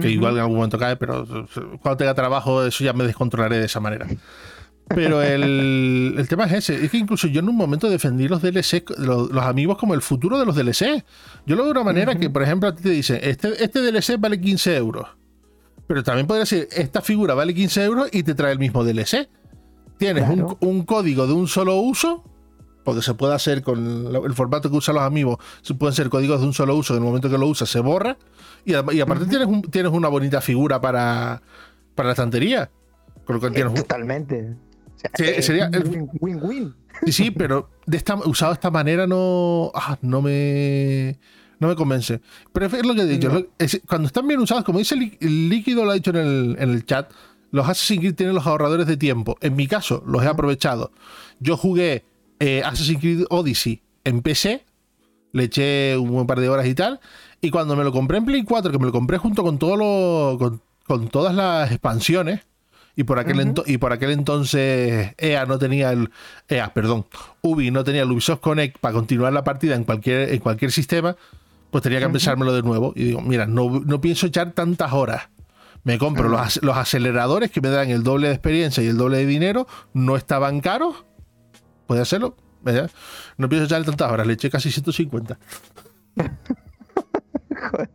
Que 0.00 0.08
igual 0.08 0.34
en 0.34 0.40
algún 0.40 0.54
momento 0.54 0.78
cae, 0.78 0.96
pero 0.96 1.26
cuando 1.82 1.96
tenga 1.96 2.14
trabajo, 2.14 2.64
eso 2.64 2.84
ya 2.84 2.92
me 2.92 3.04
descontrolaré 3.04 3.58
de 3.58 3.66
esa 3.66 3.80
manera. 3.80 4.06
Pero 4.94 5.22
el, 5.22 6.14
el, 6.18 6.28
tema 6.28 6.44
es 6.44 6.52
ese. 6.52 6.84
Es 6.84 6.90
que 6.90 6.98
incluso 6.98 7.28
yo 7.28 7.40
en 7.40 7.48
un 7.48 7.56
momento 7.56 7.88
defendí 7.88 8.28
los 8.28 8.42
DLC, 8.42 8.84
los, 8.98 9.30
amigos 9.36 9.78
como 9.78 9.94
el 9.94 10.02
futuro 10.02 10.38
de 10.38 10.46
los 10.46 10.56
DLC. 10.56 11.04
Yo 11.46 11.56
lo 11.56 11.64
veo 11.64 11.66
de 11.66 11.80
una 11.80 11.84
manera 11.84 12.16
que, 12.16 12.28
por 12.28 12.42
ejemplo, 12.42 12.68
a 12.68 12.74
ti 12.74 12.82
te 12.82 12.90
dicen, 12.90 13.18
este, 13.22 13.62
este 13.62 13.80
DLC 13.80 14.18
vale 14.18 14.40
15 14.40 14.76
euros. 14.76 15.06
Pero 15.90 16.04
también 16.04 16.28
podría 16.28 16.46
ser, 16.46 16.68
esta 16.70 17.00
figura 17.00 17.34
vale 17.34 17.52
15 17.52 17.84
euros 17.84 18.08
y 18.12 18.22
te 18.22 18.36
trae 18.36 18.52
el 18.52 18.60
mismo 18.60 18.84
DLC. 18.84 19.28
Tienes 19.98 20.24
un, 20.60 20.84
código 20.84 21.26
de 21.26 21.32
un 21.32 21.48
solo 21.48 21.78
uso, 21.80 22.22
porque 22.84 23.02
se 23.02 23.14
puede 23.14 23.34
hacer 23.34 23.60
con 23.60 24.14
el 24.14 24.34
formato 24.34 24.70
que 24.70 24.76
usan 24.76 24.94
los 24.94 25.02
amigos, 25.02 25.38
pueden 25.80 25.92
ser 25.92 26.08
códigos 26.08 26.42
de 26.42 26.46
un 26.46 26.52
solo 26.52 26.76
uso, 26.76 26.94
en 26.94 27.00
el 27.02 27.04
momento 27.04 27.28
que 27.28 27.36
lo 27.36 27.48
usas 27.48 27.68
se 27.68 27.80
borra. 27.80 28.16
Y, 28.64 28.74
aparte 28.74 29.26
tienes, 29.26 29.48
tienes 29.72 29.90
una 29.90 30.06
bonita 30.06 30.40
figura 30.40 30.80
para, 30.80 31.42
para 31.96 32.06
la 32.06 32.12
estantería. 32.12 32.70
Totalmente 33.26 34.54
sería 35.42 35.70
win-win. 36.20 36.74
Sí, 37.06 37.12
sí, 37.12 37.30
pero 37.30 37.70
de 37.86 37.96
esta, 37.96 38.14
usado 38.14 38.52
de 38.52 38.54
esta 38.54 38.70
manera 38.70 39.06
no, 39.06 39.72
ah, 39.74 39.98
no 40.02 40.22
me 40.22 41.18
no 41.60 41.68
me 41.68 41.76
convence. 41.76 42.20
Pero 42.52 42.66
es 42.66 42.84
lo 42.84 42.94
que 42.94 43.02
he 43.02 43.06
dicho. 43.06 43.30
cuando 43.86 44.06
están 44.06 44.26
bien 44.26 44.40
usados, 44.40 44.64
como 44.64 44.78
dice 44.78 44.96
el 45.20 45.48
líquido, 45.48 45.84
lo 45.84 45.92
ha 45.92 45.94
dicho 45.94 46.10
en 46.10 46.16
el, 46.16 46.56
en 46.58 46.70
el 46.70 46.84
chat, 46.84 47.12
los 47.52 47.68
Assassin's 47.68 48.00
Creed 48.00 48.14
tienen 48.14 48.34
los 48.34 48.46
ahorradores 48.46 48.86
de 48.86 48.96
tiempo. 48.96 49.36
En 49.40 49.54
mi 49.54 49.66
caso, 49.66 50.02
los 50.06 50.22
he 50.24 50.26
aprovechado. 50.26 50.90
Yo 51.38 51.56
jugué 51.56 52.04
eh, 52.38 52.62
Assassin's 52.64 53.00
Creed 53.00 53.24
Odyssey 53.28 53.82
en 54.04 54.22
PC, 54.22 54.64
le 55.32 55.44
eché 55.44 55.96
un 55.96 56.10
buen 56.10 56.26
par 56.26 56.40
de 56.40 56.48
horas 56.48 56.66
y 56.66 56.74
tal. 56.74 56.98
Y 57.40 57.50
cuando 57.50 57.76
me 57.76 57.84
lo 57.84 57.92
compré 57.92 58.18
en 58.18 58.24
Play 58.24 58.42
4, 58.42 58.72
que 58.72 58.78
me 58.78 58.86
lo 58.86 58.92
compré 58.92 59.18
junto 59.18 59.42
con, 59.42 59.58
todo 59.58 59.76
lo, 59.76 60.38
con, 60.38 60.62
con 60.86 61.08
todas 61.08 61.34
las 61.34 61.70
expansiones, 61.70 62.40
y 62.96 63.04
por 63.04 63.18
aquel, 63.18 63.54
y 63.66 63.78
por 63.78 63.92
aquel 63.92 64.10
entonces 64.10 65.14
EA 65.16 65.46
no 65.46 65.58
tenía 65.58 65.92
el 65.92 66.10
EA, 66.48 66.74
perdón, 66.74 67.06
Ubi 67.40 67.70
no 67.70 67.84
tenía 67.84 68.02
el 68.02 68.10
Ubisoft 68.10 68.40
Connect 68.40 68.78
para 68.78 68.92
continuar 68.92 69.32
la 69.32 69.44
partida 69.44 69.74
en 69.74 69.84
cualquier, 69.84 70.32
en 70.32 70.40
cualquier 70.40 70.72
sistema, 70.72 71.16
pues 71.70 71.82
tenía 71.82 71.98
que 71.98 72.06
empezármelo 72.06 72.52
de 72.52 72.62
nuevo. 72.62 72.92
Y 72.96 73.04
digo, 73.04 73.20
mira, 73.20 73.46
no, 73.46 73.80
no 73.80 74.00
pienso 74.00 74.26
echar 74.26 74.52
tantas 74.52 74.92
horas. 74.92 75.28
Me 75.82 75.98
compro 75.98 76.28
los, 76.28 76.62
los, 76.62 76.76
aceleradores 76.76 77.50
que 77.50 77.60
me 77.60 77.70
dan 77.70 77.90
el 77.90 78.02
doble 78.02 78.28
de 78.28 78.34
experiencia 78.34 78.82
y 78.82 78.88
el 78.88 78.98
doble 78.98 79.18
de 79.18 79.26
dinero, 79.26 79.66
no 79.94 80.16
estaban 80.16 80.60
caros. 80.60 81.04
Puede 81.86 82.02
hacerlo. 82.02 82.36
No 83.36 83.48
pienso 83.48 83.64
echar 83.64 83.84
tantas 83.84 84.10
horas, 84.10 84.26
le 84.26 84.34
eché 84.34 84.50
casi 84.50 84.70
150. 84.70 85.38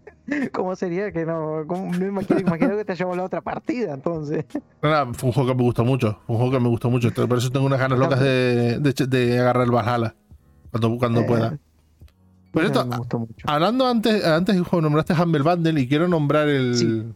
¿Cómo 0.51 0.75
sería 0.75 1.11
que 1.11 1.23
no? 1.25 1.63
me 1.65 2.07
imagino, 2.07 2.77
que 2.77 2.83
te 2.83 2.93
haya 2.93 3.05
la 3.05 3.23
otra 3.23 3.41
partida 3.41 3.93
entonces. 3.93 4.45
fue 4.81 5.27
un 5.27 5.31
juego 5.31 5.49
que 5.49 5.55
me 5.55 5.61
gustó 5.61 5.85
mucho. 5.85 6.19
un 6.27 6.38
juego 6.38 6.51
que 6.51 6.59
me 6.59 6.69
gustó 6.69 6.89
mucho. 6.89 7.13
Por 7.13 7.38
eso 7.38 7.51
tengo 7.51 7.67
unas 7.67 7.79
ganas 7.79 7.99
locas 7.99 8.19
de, 8.19 8.79
de, 8.79 9.39
agarrar 9.39 9.65
el 9.65 9.71
Valhalla 9.71 10.15
cuando, 10.71 10.97
cuando 10.97 11.21
eh, 11.21 11.25
pueda. 11.25 11.59
Pero 12.55 12.67
esto, 12.67 13.27
hablando 13.43 13.85
antes, 13.85 14.25
antes 14.25 14.55
nombraste 14.71 15.13
Humble 15.13 15.43
Bundle 15.43 15.81
y 15.81 15.87
quiero 15.87 16.07
nombrar 16.07 16.47
el. 16.47 16.75
Sí. 16.75 16.85
un 16.85 17.13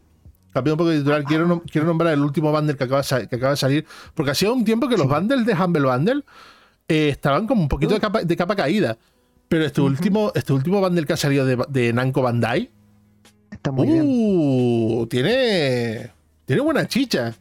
poco 0.53 0.89
de 0.89 0.97
editorial, 0.97 1.23
quiero, 1.23 1.63
quiero 1.71 1.87
nombrar 1.87 2.13
el 2.13 2.21
último 2.21 2.51
bundle 2.51 2.75
que 2.75 2.83
acaba, 2.83 3.01
que 3.03 3.35
acaba 3.35 3.51
de 3.51 3.57
salir. 3.57 3.85
Porque 4.13 4.31
hacía 4.31 4.51
un 4.51 4.65
tiempo 4.65 4.87
que 4.87 4.97
los 4.97 5.07
bundles 5.07 5.45
de 5.45 5.53
Humble 5.53 5.83
Bundle 5.83 6.23
eh, 6.87 7.09
estaban 7.09 7.47
como 7.47 7.61
un 7.61 7.69
poquito 7.69 7.93
de 7.93 7.99
capa, 7.99 8.21
de 8.21 8.35
capa 8.35 8.55
caída. 8.55 8.97
Pero 9.47 9.65
este 9.65 9.81
último, 9.81 10.31
este 10.35 10.53
último 10.53 10.79
bundle 10.79 11.05
que 11.05 11.13
ha 11.13 11.17
salido 11.17 11.45
de, 11.45 11.57
de 11.69 11.93
Namco 11.93 12.21
Bandai 12.21 12.69
Está 13.51 13.71
muy 13.71 13.87
bien. 13.87 14.03
Uh, 14.05 15.07
tiene. 15.07 16.11
Tiene 16.45 16.61
buena 16.61 16.87
chicha. 16.87 17.33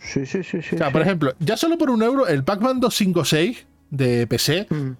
Sí, 0.00 0.24
sí, 0.26 0.42
sí, 0.42 0.62
sí. 0.62 0.74
O 0.74 0.78
sea, 0.78 0.86
sí. 0.86 0.92
por 0.92 1.02
ejemplo, 1.02 1.34
ya 1.38 1.56
solo 1.56 1.76
por 1.76 1.90
un 1.90 2.02
euro, 2.02 2.26
el 2.26 2.44
Pac-Man 2.44 2.80
256 2.80 3.66
de 3.90 4.26
PC 4.26 4.66
Mm. 4.70 4.90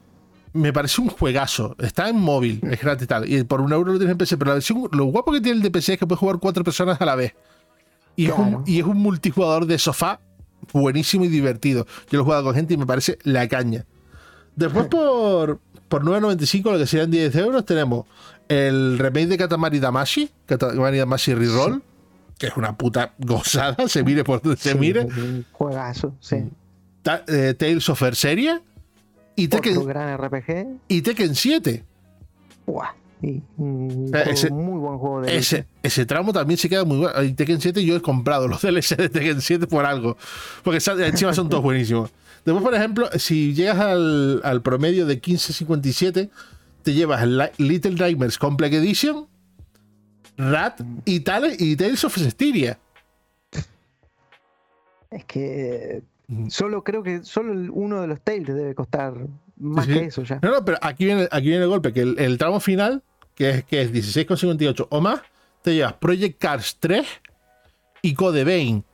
Me 0.52 0.72
parece 0.72 1.00
un 1.00 1.08
juegazo. 1.08 1.76
Está 1.78 2.08
en 2.08 2.16
móvil, 2.18 2.60
es 2.70 2.80
gratis 2.80 3.06
tal. 3.08 3.30
Y 3.30 3.42
por 3.44 3.60
un 3.60 3.72
euro 3.72 3.92
lo 3.92 3.98
tienes 3.98 4.12
en 4.12 4.18
PC. 4.18 4.36
Pero 4.36 4.48
la 4.50 4.54
versión, 4.54 4.88
lo 4.92 5.04
guapo 5.06 5.32
que 5.32 5.40
tiene 5.40 5.56
el 5.58 5.62
de 5.62 5.70
PC 5.70 5.94
es 5.94 5.98
que 5.98 6.06
puedes 6.06 6.18
jugar 6.20 6.38
cuatro 6.38 6.64
personas 6.64 7.00
a 7.00 7.04
la 7.04 7.14
vez. 7.14 7.34
Y, 8.16 8.26
es, 8.26 8.32
un, 8.32 8.62
y 8.66 8.80
es 8.80 8.84
un 8.86 8.98
multijugador 8.98 9.66
de 9.66 9.78
sofá 9.78 10.20
buenísimo 10.72 11.24
y 11.24 11.28
divertido. 11.28 11.86
Yo 12.10 12.18
lo 12.18 12.20
he 12.20 12.24
jugado 12.24 12.44
con 12.44 12.54
gente 12.54 12.74
y 12.74 12.76
me 12.76 12.86
parece 12.86 13.18
la 13.22 13.48
caña. 13.48 13.86
Después 14.56 14.86
por, 14.88 15.60
por 15.88 16.04
9.95, 16.04 16.72
lo 16.72 16.78
que 16.78 16.86
serían 16.86 17.10
10 17.10 17.34
euros, 17.36 17.64
tenemos 17.64 18.06
el 18.48 18.98
remake 18.98 19.28
de 19.28 19.38
Katamari 19.38 19.78
Damashi, 19.78 20.28
Katamari 20.44 20.98
Damashi 20.98 21.32
Reroll, 21.34 21.82
que 22.36 22.48
es 22.48 22.56
una 22.56 22.76
puta 22.76 23.14
gozada, 23.18 23.76
se 23.88 24.02
mire 24.02 24.24
por 24.24 24.42
donde 24.42 24.58
se 24.58 24.74
mire. 24.74 25.02
un 25.04 25.46
Juegazo, 25.52 26.14
sí. 26.20 26.36
Ta- 27.02 27.24
eh, 27.28 27.54
Tales 27.56 27.88
of 27.88 28.02
Berseria 28.02 28.60
y 29.44 29.48
Tekken, 29.48 29.84
gran 29.86 30.16
RPG. 30.18 30.66
y 30.88 31.02
Tekken 31.02 31.34
7. 31.34 31.84
Buah. 32.66 32.90
Y 33.22 33.42
un 33.58 34.10
Eh, 34.14 34.24
ese- 34.30 34.50
muy 34.50 34.78
buen 34.78 34.98
juego 34.98 35.20
de 35.20 35.36
Ese, 35.36 35.66
ese 35.82 36.06
tramo 36.06 36.32
también 36.32 36.56
se 36.56 36.68
queda 36.70 36.84
muy 36.84 36.98
bueno. 36.98 37.18
En 37.20 37.36
Tekken 37.36 37.60
7 37.60 37.84
yo 37.84 37.96
he 37.96 38.00
comprado 38.00 38.48
los 38.48 38.62
DLC 38.62 38.96
de 38.96 39.08
Tekken 39.10 39.40
7 39.42 39.66
por 39.66 39.84
algo. 39.84 40.16
Porque 40.64 40.78
encima 41.06 41.34
son 41.34 41.48
todos 41.50 41.62
buenísimos. 41.62 42.10
Después, 42.44 42.64
por 42.64 42.74
ejemplo, 42.74 43.08
si 43.18 43.52
llegas 43.52 43.78
al, 43.78 44.40
al 44.44 44.62
promedio 44.62 45.04
de 45.04 45.20
15.57, 45.20 46.30
te 46.82 46.94
llevas 46.94 47.26
Little 47.58 47.90
Nightmares 47.96 48.38
Complex 48.38 48.74
Edition, 48.76 49.26
Rat 50.38 50.80
y, 51.04 51.20
Tales, 51.20 51.60
y 51.60 51.76
Tales 51.76 52.02
of 52.04 52.16
Styria. 52.16 52.78
Es 55.10 55.24
que 55.26 56.02
Mm. 56.02 56.19
Solo 56.48 56.82
creo 56.84 57.02
que 57.02 57.22
solo 57.24 57.52
uno 57.72 58.00
de 58.00 58.06
los 58.06 58.20
Tails 58.22 58.46
debe 58.48 58.74
costar 58.74 59.14
más 59.56 59.84
Sí, 59.86 59.92
sí. 59.92 59.98
que 59.98 60.04
eso 60.06 60.22
ya. 60.22 60.38
No, 60.42 60.50
no, 60.50 60.64
pero 60.64 60.78
aquí 60.80 61.04
viene, 61.04 61.28
aquí 61.30 61.48
viene 61.48 61.62
el 61.64 61.68
golpe, 61.68 61.92
que 61.92 62.00
el, 62.00 62.18
el 62.18 62.38
tramo 62.38 62.60
final, 62.60 63.02
que 63.34 63.50
es, 63.50 63.64
que 63.64 63.82
es 63.82 63.92
16,58 63.92 64.86
o 64.90 65.00
más, 65.00 65.20
te 65.62 65.74
llevas 65.74 65.94
Project 65.94 66.38
Cars 66.40 66.76
3 66.80 67.06
y 68.02 68.14
Code 68.14 68.44
Vein. 68.44 68.84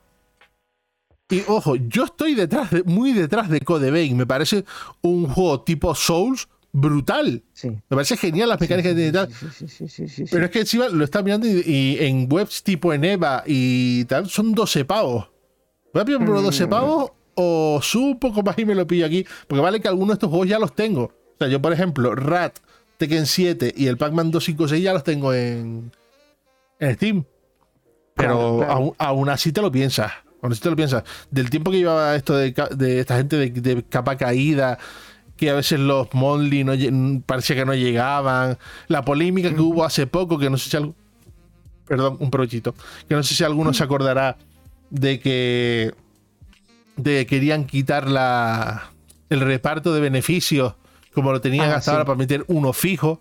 Y 1.29 1.43
ojo, 1.49 1.75
yo 1.77 2.05
estoy 2.05 2.35
detrás 2.35 2.71
de, 2.71 2.83
muy 2.85 3.13
detrás 3.13 3.49
de 3.51 3.61
Code 3.61 3.91
Vein. 3.91 4.17
Me 4.17 4.27
parece 4.27 4.65
un 5.03 5.27
juego 5.29 5.63
tipo 5.63 5.95
Souls 5.95 6.49
brutal. 6.73 7.43
Sí. 7.53 7.69
Me 7.71 7.81
parece 7.97 8.17
genial 8.17 8.49
las 8.49 8.61
mecánicas 8.61 8.95
y 8.97 9.11
tal. 9.13 9.29
Pero 10.31 10.45
es 10.45 10.51
que 10.51 10.61
encima 10.61 10.89
lo 10.89 11.05
estás 11.05 11.25
mirando 11.25 11.47
y, 11.49 11.63
y 11.67 11.99
en 12.05 12.29
webs 12.33 12.63
tipo 12.63 12.93
Eneva 12.93 13.43
y 13.47 14.05
tal, 14.05 14.29
son 14.29 14.53
12 14.55 14.85
pavos. 14.85 15.29
¿Voy 15.93 16.03
a 16.03 16.05
pillar 16.05 16.25
por 16.25 16.35
los 16.35 16.43
12 16.45 16.67
Mm. 16.67 16.71
O 17.37 17.81
subo 17.83 18.07
un 18.07 18.19
poco 18.19 18.43
más 18.43 18.59
y 18.59 18.65
me 18.65 18.75
lo 18.75 18.87
pillo 18.87 19.07
aquí? 19.07 19.25
Porque 19.47 19.63
vale 19.63 19.81
que 19.81 19.89
algunos 19.89 20.09
de 20.09 20.15
estos 20.15 20.31
juegos 20.31 20.49
ya 20.49 20.59
los 20.59 20.75
tengo. 20.75 21.05
O 21.05 21.39
sea, 21.39 21.49
yo, 21.49 21.63
por 21.63 21.73
ejemplo, 21.73 22.15
Rat, 22.15 22.59
Tekken 22.97 23.27
7 23.27 23.75
y 23.77 23.87
el 23.87 23.97
Pac-Man 23.97 24.31
256 24.31 24.83
ya 24.83 24.93
los 24.93 25.05
tengo 25.05 25.33
en, 25.33 25.93
en 26.81 26.95
Steam. 26.95 27.25
Pero 28.15 28.57
Claro, 28.57 28.57
claro. 28.59 28.95
Aún, 28.99 29.29
así 29.29 29.53
te 29.53 29.61
lo 29.61 29.71
piensas. 29.71 30.11
Aún 30.43 30.53
así 30.53 30.61
te 30.61 30.71
lo 30.71 30.77
piensas. 30.77 31.05
Del 31.31 31.51
tiempo 31.51 31.71
que 31.71 31.79
llevaba 31.79 32.17
esto 32.17 32.37
de, 32.37 32.55
de 32.75 33.01
esta 33.01 33.17
gente 33.17 33.37
de, 33.37 33.51
de 33.51 33.83
capa 33.83 34.17
caída, 34.17 34.79
que 35.37 35.51
a 35.51 35.55
veces 35.55 35.79
los 35.79 36.13
Monly 36.15 36.65
no, 36.65 37.23
parecía 37.25 37.57
que 37.57 37.65
no 37.65 37.75
llegaban, 37.75 38.59
la 38.89 39.05
polémica 39.05 39.55
que 39.55 39.61
hubo 39.61 39.85
hace 39.85 40.07
poco, 40.07 40.39
que 40.39 40.51
no 40.51 40.57
sé 40.57 40.71
si 40.71 40.77
algo. 40.77 40.95
Perdón, 41.87 42.17
un 42.19 42.31
provechito. 42.31 42.75
Que 43.09 43.15
no 43.15 43.23
sé 43.23 43.35
si 43.35 43.45
alguno 43.45 43.73
se 43.73 43.85
acordará 43.85 44.37
de 44.91 45.21
que. 45.21 45.95
De 46.97 47.13
que 47.21 47.27
querían 47.27 47.67
quitar 47.67 48.09
la, 48.09 48.91
el 49.31 49.41
reparto 49.41 49.93
de 49.95 50.01
beneficios 50.01 50.75
como 51.15 51.33
lo 51.33 51.41
tenían 51.41 51.71
Ah, 51.71 51.77
hasta 51.77 51.81
sí. 51.83 51.91
ahora 51.93 52.05
para 52.05 52.19
meter 52.19 52.45
uno 52.49 52.73
fijo. 52.73 53.21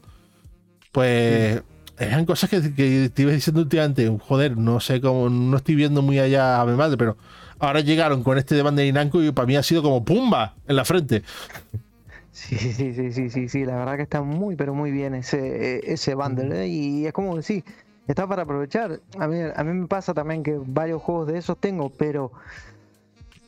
Pues 0.91 1.61
eran 1.97 2.25
cosas 2.25 2.49
que, 2.49 2.73
que 2.73 3.09
te 3.13 3.21
iba 3.21 3.31
diciendo 3.31 3.61
últimamente, 3.61 4.09
joder, 4.27 4.57
no 4.57 4.79
sé 4.79 5.01
cómo, 5.01 5.29
no 5.29 5.57
estoy 5.57 5.75
viendo 5.75 6.01
muy 6.01 6.19
allá 6.19 6.61
a 6.61 6.65
mi 6.65 6.75
madre, 6.75 6.97
pero 6.97 7.17
ahora 7.59 7.81
llegaron 7.81 8.23
con 8.23 8.37
este 8.37 8.55
de 8.55 8.61
Bandai 8.61 8.91
Namco 8.91 9.21
y 9.23 9.31
para 9.31 9.45
mí 9.45 9.55
ha 9.55 9.63
sido 9.63 9.81
como 9.83 10.03
pumba 10.03 10.55
en 10.67 10.75
la 10.75 10.85
frente. 10.85 11.23
Sí, 12.31 12.57
sí, 12.57 12.73
sí, 12.73 13.11
sí, 13.13 13.29
sí, 13.29 13.47
sí, 13.49 13.65
la 13.65 13.77
verdad 13.77 13.95
que 13.95 14.03
está 14.03 14.21
muy, 14.21 14.55
pero 14.57 14.73
muy 14.73 14.91
bien 14.91 15.15
ese, 15.15 15.79
ese 15.91 16.15
bundle, 16.15 16.63
¿eh? 16.63 16.67
Y 16.67 17.05
es 17.05 17.13
como 17.13 17.35
decir, 17.37 17.63
está 18.07 18.27
para 18.27 18.43
aprovechar. 18.43 18.99
A 19.17 19.27
mí, 19.27 19.37
a 19.55 19.63
mí 19.63 19.73
me 19.73 19.87
pasa 19.87 20.13
también 20.13 20.43
que 20.43 20.59
varios 20.65 21.01
juegos 21.01 21.27
de 21.27 21.37
esos 21.37 21.57
tengo, 21.57 21.89
pero 21.91 22.33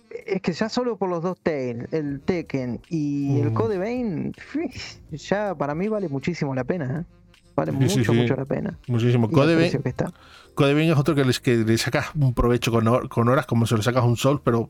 es 0.09 0.41
que 0.41 0.53
ya 0.53 0.69
solo 0.69 0.97
por 0.97 1.09
los 1.09 1.21
dos 1.23 1.37
Tails, 1.41 1.91
el 1.93 2.21
Tekken 2.21 2.81
y 2.89 3.39
el 3.39 3.51
Mm. 3.51 3.53
Code 3.53 3.77
Vein, 3.77 4.33
ya 5.11 5.55
para 5.55 5.75
mí 5.75 5.87
vale 5.87 6.07
muchísimo 6.09 6.53
la 6.55 6.63
pena, 6.63 7.01
¿eh? 7.01 7.13
Vale 7.55 7.71
Sí, 7.71 7.77
mucho, 7.99 8.11
sí. 8.13 8.17
mucho 8.19 8.35
la 8.35 8.45
pena. 8.45 8.77
Muchísimo. 8.87 9.29
Code 9.31 9.55
Vein. 9.55 9.71
Code 10.53 10.89
es 10.91 10.97
otro 10.97 11.15
que, 11.15 11.25
les, 11.25 11.39
que 11.39 11.55
le 11.57 11.77
sacas 11.79 12.07
un 12.15 12.33
provecho 12.35 12.71
con, 12.71 12.85
hor- 12.85 13.09
con 13.09 13.27
horas 13.29 13.47
como 13.47 13.65
se 13.65 13.75
lo 13.75 13.81
sacas 13.81 14.03
un 14.03 14.15
sol, 14.15 14.41
pero 14.43 14.69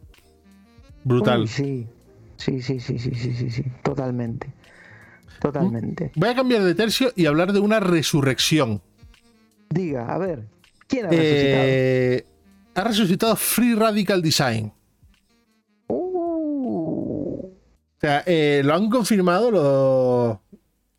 brutal. 1.04 1.42
Uy, 1.42 1.48
sí. 1.48 1.88
Sí, 2.38 2.62
sí, 2.62 2.80
sí, 2.80 2.98
sí, 3.00 3.12
sí, 3.16 3.34
sí, 3.34 3.50
sí, 3.50 3.64
totalmente. 3.84 4.48
Totalmente. 5.42 6.12
Voy 6.16 6.30
a 6.30 6.36
cambiar 6.36 6.64
de 6.64 6.76
tercio 6.76 7.12
y 7.16 7.26
hablar 7.26 7.52
de 7.52 7.60
una 7.60 7.80
resurrección. 7.80 8.82
Diga, 9.70 10.06
a 10.14 10.18
ver, 10.18 10.48
¿quién 10.88 11.08
ha 11.08 11.10
resucitado? 11.10 11.64
Eh, 11.68 12.26
ha 12.76 12.84
resucitado 12.84 13.36
Free 13.36 13.76
Radical 13.76 14.22
Design. 14.22 14.72
O 17.98 18.00
sea, 18.00 18.24
eh, 18.26 18.62
lo 18.64 18.74
han 18.76 18.90
confirmado 18.90 19.50
los. 19.52 19.62
O 19.64 20.42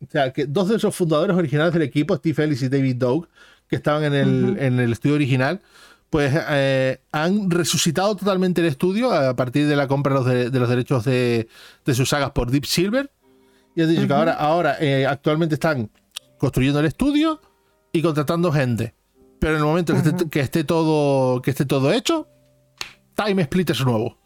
sea, 0.09 0.31
que 0.33 0.45
dos 0.45 0.69
de 0.69 0.75
esos 0.77 0.95
fundadores 0.95 1.35
originales 1.35 1.73
del 1.73 1.81
equipo, 1.83 2.15
Steve 2.15 2.43
Ellis 2.43 2.61
y 2.61 2.69
David 2.69 2.95
Doug, 2.97 3.27
que 3.67 3.75
estaban 3.75 4.03
en 4.03 4.13
el, 4.13 4.57
en 4.59 4.79
el 4.79 4.91
estudio 4.93 5.15
original, 5.15 5.61
pues 6.09 6.33
eh, 6.49 7.01
han 7.11 7.49
resucitado 7.51 8.15
totalmente 8.15 8.61
el 8.61 8.67
estudio 8.67 9.11
a 9.11 9.35
partir 9.35 9.67
de 9.67 9.75
la 9.75 9.87
compra 9.87 10.13
de 10.13 10.19
los, 10.19 10.25
de- 10.27 10.49
de 10.49 10.59
los 10.59 10.69
derechos 10.69 11.03
de, 11.05 11.47
de 11.85 11.93
sus 11.93 12.09
sagas 12.09 12.31
por 12.31 12.49
Deep 12.49 12.65
Silver. 12.65 13.11
Y 13.75 13.81
han 13.81 13.89
dicho 13.89 14.07
que 14.07 14.13
ahora, 14.13 14.33
ahora 14.33 14.77
eh, 14.79 15.05
actualmente 15.05 15.55
están 15.55 15.89
construyendo 16.37 16.79
el 16.79 16.85
estudio 16.85 17.39
y 17.91 18.01
contratando 18.01 18.51
gente. 18.51 18.95
Pero 19.39 19.53
en 19.53 19.59
el 19.59 19.65
momento 19.65 19.93
que, 19.93 19.99
esté, 19.99 20.09
Ujú. 20.15 20.29
que 20.29 20.39
esté 20.39 20.63
todo 20.63 21.41
que 21.41 21.51
esté 21.51 21.65
todo 21.65 21.91
hecho, 21.93 22.27
Time 23.15 23.41
Split 23.43 23.69
es 23.69 23.85
nuevo. 23.85 24.17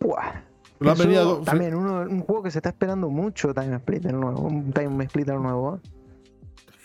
buah. 0.00 0.42
Lo 0.80 0.90
han 0.92 0.98
venido- 0.98 1.40
también 1.42 1.74
uno- 1.74 2.00
un 2.00 2.20
juego 2.22 2.42
que 2.42 2.50
se 2.50 2.58
está 2.58 2.70
esperando 2.70 3.08
mucho 3.10 3.52
Time 3.54 3.78
Splitter 3.78 4.12
nuevo, 4.14 4.40
un 4.40 4.72
Time 4.72 5.06
Splitter 5.06 5.34
nuevo. 5.36 5.78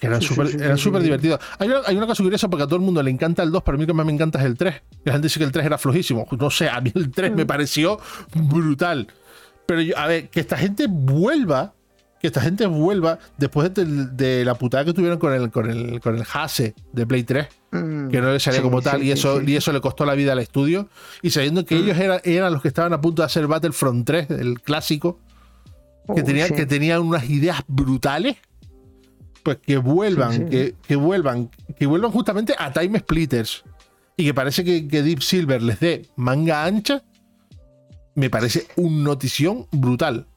sí, 0.01 0.07
súper 0.27 0.47
sí, 0.47 0.59
sí, 0.59 0.77
sí. 0.77 0.99
divertidos. 0.99 1.39
Hay 1.57 1.69
una, 1.69 1.79
hay 1.85 1.95
una 1.97 2.05
cosa 2.05 2.21
curiosa 2.21 2.47
porque 2.49 2.63
a 2.63 2.67
todo 2.67 2.75
el 2.75 2.81
mundo 2.81 3.01
le 3.01 3.09
encanta 3.09 3.41
el 3.41 3.51
2, 3.51 3.63
pero 3.63 3.75
a 3.75 3.79
mí 3.79 3.85
que 3.85 3.93
más 3.93 4.05
me 4.05 4.11
encanta 4.11 4.39
es 4.39 4.45
el 4.45 4.57
3. 4.57 4.81
La 5.05 5.13
gente 5.13 5.27
dice 5.27 5.39
que 5.39 5.45
el 5.45 5.51
3 5.51 5.65
era 5.65 5.77
flojísimo. 5.77 6.27
No 6.37 6.49
sé, 6.49 6.69
a 6.69 6.81
mí 6.81 6.91
el 6.93 7.09
3 7.11 7.33
me 7.33 7.45
pareció 7.45 7.99
brutal. 8.33 9.07
Pero 9.65 9.81
yo, 9.81 9.97
a 9.97 10.07
ver, 10.07 10.29
que 10.29 10.41
esta 10.41 10.57
gente 10.57 10.87
vuelva, 10.89 11.73
que 12.25 12.27
esta 12.29 12.41
gente 12.41 12.65
vuelva 12.65 13.19
después 13.37 13.71
de, 13.73 13.85
de 13.85 14.43
la 14.43 14.55
putada 14.55 14.83
que 14.83 14.93
tuvieron 14.93 15.19
con 15.19 15.31
el, 15.31 15.51
con 15.51 15.69
el, 15.69 15.99
con 15.99 16.15
el 16.15 16.23
Hase 16.33 16.73
de 16.91 17.05
Play 17.05 17.23
3, 17.23 17.47
Mm, 17.71 18.07
que 18.09 18.21
no 18.21 18.31
le 18.31 18.39
salía 18.39 18.59
sí, 18.59 18.63
como 18.63 18.81
tal, 18.81 19.01
sí, 19.01 19.07
y, 19.07 19.11
eso, 19.11 19.39
sí. 19.41 19.45
y 19.47 19.55
eso 19.57 19.73
le 19.73 19.81
costó 19.81 20.05
la 20.05 20.15
vida 20.15 20.31
al 20.31 20.39
estudio. 20.39 20.87
Y 21.21 21.29
sabiendo 21.31 21.65
que 21.65 21.75
Mm. 21.75 21.83
ellos 21.83 21.97
eran, 21.97 22.21
eran 22.23 22.53
los 22.53 22.61
que 22.61 22.69
estaban 22.69 22.93
a 22.93 23.01
punto 23.01 23.21
de 23.21 23.25
hacer 23.25 23.47
Battlefront 23.47 24.05
3, 24.07 24.29
el 24.31 24.61
clásico, 24.61 25.19
que, 26.15 26.25
sí. 26.25 26.53
que 26.53 26.65
tenían 26.65 27.01
unas 27.01 27.29
ideas 27.29 27.61
brutales, 27.67 28.37
pues 29.43 29.57
que 29.57 29.77
vuelvan. 29.77 30.49
Que, 30.49 30.75
que 30.87 30.95
vuelvan, 30.95 31.49
que 31.77 31.85
vuelvan 31.85 32.11
justamente 32.11 32.55
a 32.57 32.71
Time 32.71 32.99
Splitters. 32.99 33.63
Y 34.17 34.23
que 34.25 34.33
parece 34.33 34.63
que, 34.63 34.87
que 34.87 35.03
Deep 35.03 35.21
Silver 35.21 35.61
les 35.61 35.79
dé 35.79 36.07
manga 36.15 36.63
ancha, 36.63 37.03
me 38.15 38.29
parece 38.29 38.67
un 38.77 39.03
notición 39.03 39.67
brutal. 39.71 40.27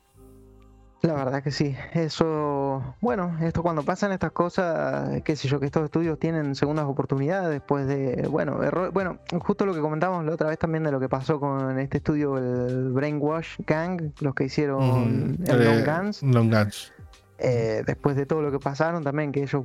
La 1.03 1.15
verdad 1.15 1.45
que 1.45 1.53
sí. 1.53 1.77
Eso, 1.95 2.83
bueno, 3.01 3.37
esto 3.41 3.63
cuando 3.63 3.85
pasan 3.85 4.11
estas 4.11 4.33
cosas, 4.33 5.23
qué 5.23 5.37
sé 5.37 5.47
yo, 5.47 5.61
que 5.61 5.67
estos 5.67 5.85
estudios 5.85 6.19
tienen 6.19 6.57
segundas 6.57 6.87
oportunidades 6.87 7.51
después 7.51 7.87
de, 7.87 8.27
bueno, 8.29 8.63
error, 8.65 8.91
bueno, 8.93 9.19
justo 9.41 9.65
lo 9.65 9.75
que 9.75 9.81
comentamos 9.81 10.25
la 10.25 10.33
otra 10.33 10.49
vez 10.49 10.59
también 10.59 10.83
de 10.83 10.91
lo 10.91 10.99
que 10.99 11.09
pasó 11.09 11.39
con 11.39 11.79
este 11.79 11.99
estudio, 11.99 12.37
el 12.37 12.91
Brainwash 12.93 13.59
Gang, 13.65 14.11
los 14.21 14.35
que 14.35 14.45
hicieron 14.45 15.33
Mm, 15.35 15.45
el 15.47 15.63
eh, 15.63 15.65
Long 15.65 15.85
Guns. 15.87 16.23
Long 16.25 16.51
Guns. 16.53 16.93
eh, 17.39 17.85
después 17.87 18.17
de 18.17 18.27
todo 18.27 18.43
lo 18.43 18.51
que 18.51 18.59
pasaron 18.59 19.05
también, 19.05 19.31
que 19.31 19.43
ellos, 19.45 19.63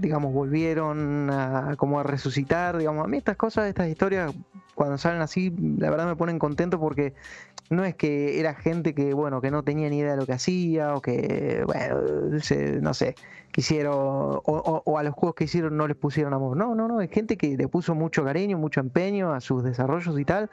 digamos, 0.00 0.32
volvieron 0.32 1.28
a, 1.30 1.76
como 1.76 2.00
a 2.00 2.02
resucitar, 2.02 2.78
digamos, 2.78 3.04
a 3.04 3.08
mí 3.08 3.18
estas 3.18 3.36
cosas, 3.36 3.68
estas 3.68 3.88
historias, 3.88 4.32
cuando 4.74 4.96
salen 4.96 5.20
así, 5.20 5.54
la 5.76 5.90
verdad 5.90 6.06
me 6.06 6.16
ponen 6.16 6.38
contento 6.38 6.80
porque 6.80 7.12
no 7.70 7.84
es 7.84 7.94
que 7.94 8.38
era 8.40 8.54
gente 8.54 8.94
que, 8.94 9.14
bueno, 9.14 9.40
que 9.40 9.50
no 9.50 9.62
tenía 9.62 9.88
ni 9.88 9.98
idea 9.98 10.12
de 10.12 10.16
lo 10.16 10.26
que 10.26 10.32
hacía 10.32 10.94
o 10.94 11.02
que, 11.02 11.62
bueno, 11.66 12.00
no 12.80 12.94
sé, 12.94 13.14
quisieron, 13.50 13.94
o, 13.94 14.82
o, 14.84 14.98
a 14.98 15.02
los 15.02 15.14
juegos 15.14 15.34
que 15.34 15.44
hicieron 15.44 15.76
no 15.76 15.86
les 15.86 15.96
pusieron 15.96 16.34
amor, 16.34 16.56
no, 16.56 16.74
no, 16.74 16.88
no, 16.88 17.00
es 17.00 17.10
gente 17.10 17.36
que 17.36 17.56
le 17.56 17.68
puso 17.68 17.94
mucho 17.94 18.24
cariño, 18.24 18.58
mucho 18.58 18.80
empeño 18.80 19.32
a 19.32 19.40
sus 19.40 19.64
desarrollos 19.64 20.18
y 20.18 20.24
tal, 20.24 20.50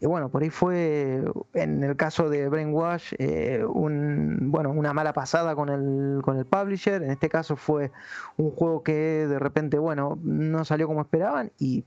y 0.00 0.06
bueno, 0.06 0.28
por 0.28 0.42
ahí 0.42 0.50
fue, 0.50 1.24
en 1.54 1.82
el 1.82 1.96
caso 1.96 2.28
de 2.30 2.48
Brainwash, 2.48 3.14
eh, 3.18 3.64
bueno, 3.66 4.70
una 4.70 4.92
mala 4.92 5.12
pasada 5.12 5.56
con 5.56 5.68
el, 5.68 6.22
con 6.22 6.38
el 6.38 6.46
publisher. 6.46 7.02
En 7.02 7.10
este 7.10 7.28
caso 7.28 7.56
fue 7.56 7.90
un 8.36 8.52
juego 8.52 8.84
que 8.84 8.92
de 8.92 9.38
repente, 9.40 9.76
bueno, 9.78 10.16
no 10.22 10.64
salió 10.64 10.86
como 10.86 11.00
esperaban 11.00 11.50
y 11.58 11.84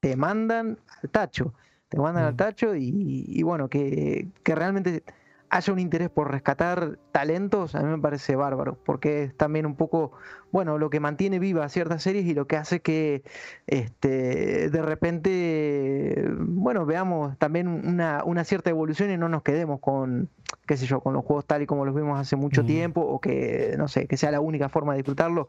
te 0.00 0.14
mandan 0.14 0.78
al 1.02 1.08
tacho. 1.08 1.54
Te 1.94 2.00
mandan 2.00 2.24
al 2.24 2.34
mm. 2.34 2.36
tacho 2.36 2.74
y, 2.74 3.24
y 3.28 3.42
bueno, 3.44 3.68
que, 3.68 4.26
que 4.42 4.54
realmente 4.54 5.04
haya 5.54 5.72
un 5.72 5.78
interés 5.78 6.10
por 6.10 6.32
rescatar 6.32 6.98
talentos, 7.12 7.76
a 7.76 7.82
mí 7.82 7.88
me 7.88 7.98
parece 7.98 8.34
bárbaro, 8.34 8.76
porque 8.84 9.22
es 9.22 9.36
también 9.36 9.66
un 9.66 9.76
poco, 9.76 10.10
bueno, 10.50 10.78
lo 10.78 10.90
que 10.90 10.98
mantiene 10.98 11.38
viva 11.38 11.68
ciertas 11.68 12.02
series 12.02 12.26
y 12.26 12.34
lo 12.34 12.48
que 12.48 12.56
hace 12.56 12.80
que 12.80 13.22
este, 13.68 14.68
de 14.68 14.82
repente, 14.82 16.28
bueno, 16.40 16.86
veamos 16.86 17.38
también 17.38 17.68
una, 17.68 18.24
una 18.24 18.42
cierta 18.42 18.70
evolución 18.70 19.12
y 19.12 19.16
no 19.16 19.28
nos 19.28 19.44
quedemos 19.44 19.78
con, 19.78 20.28
qué 20.66 20.76
sé 20.76 20.86
yo, 20.86 21.00
con 21.00 21.14
los 21.14 21.24
juegos 21.24 21.46
tal 21.46 21.62
y 21.62 21.66
como 21.66 21.84
los 21.84 21.94
vimos 21.94 22.18
hace 22.18 22.34
mucho 22.34 22.64
tiempo, 22.64 23.02
o 23.02 23.20
que, 23.20 23.76
no 23.78 23.86
sé, 23.86 24.08
que 24.08 24.16
sea 24.16 24.32
la 24.32 24.40
única 24.40 24.68
forma 24.68 24.94
de 24.94 24.98
disfrutarlo 24.98 25.46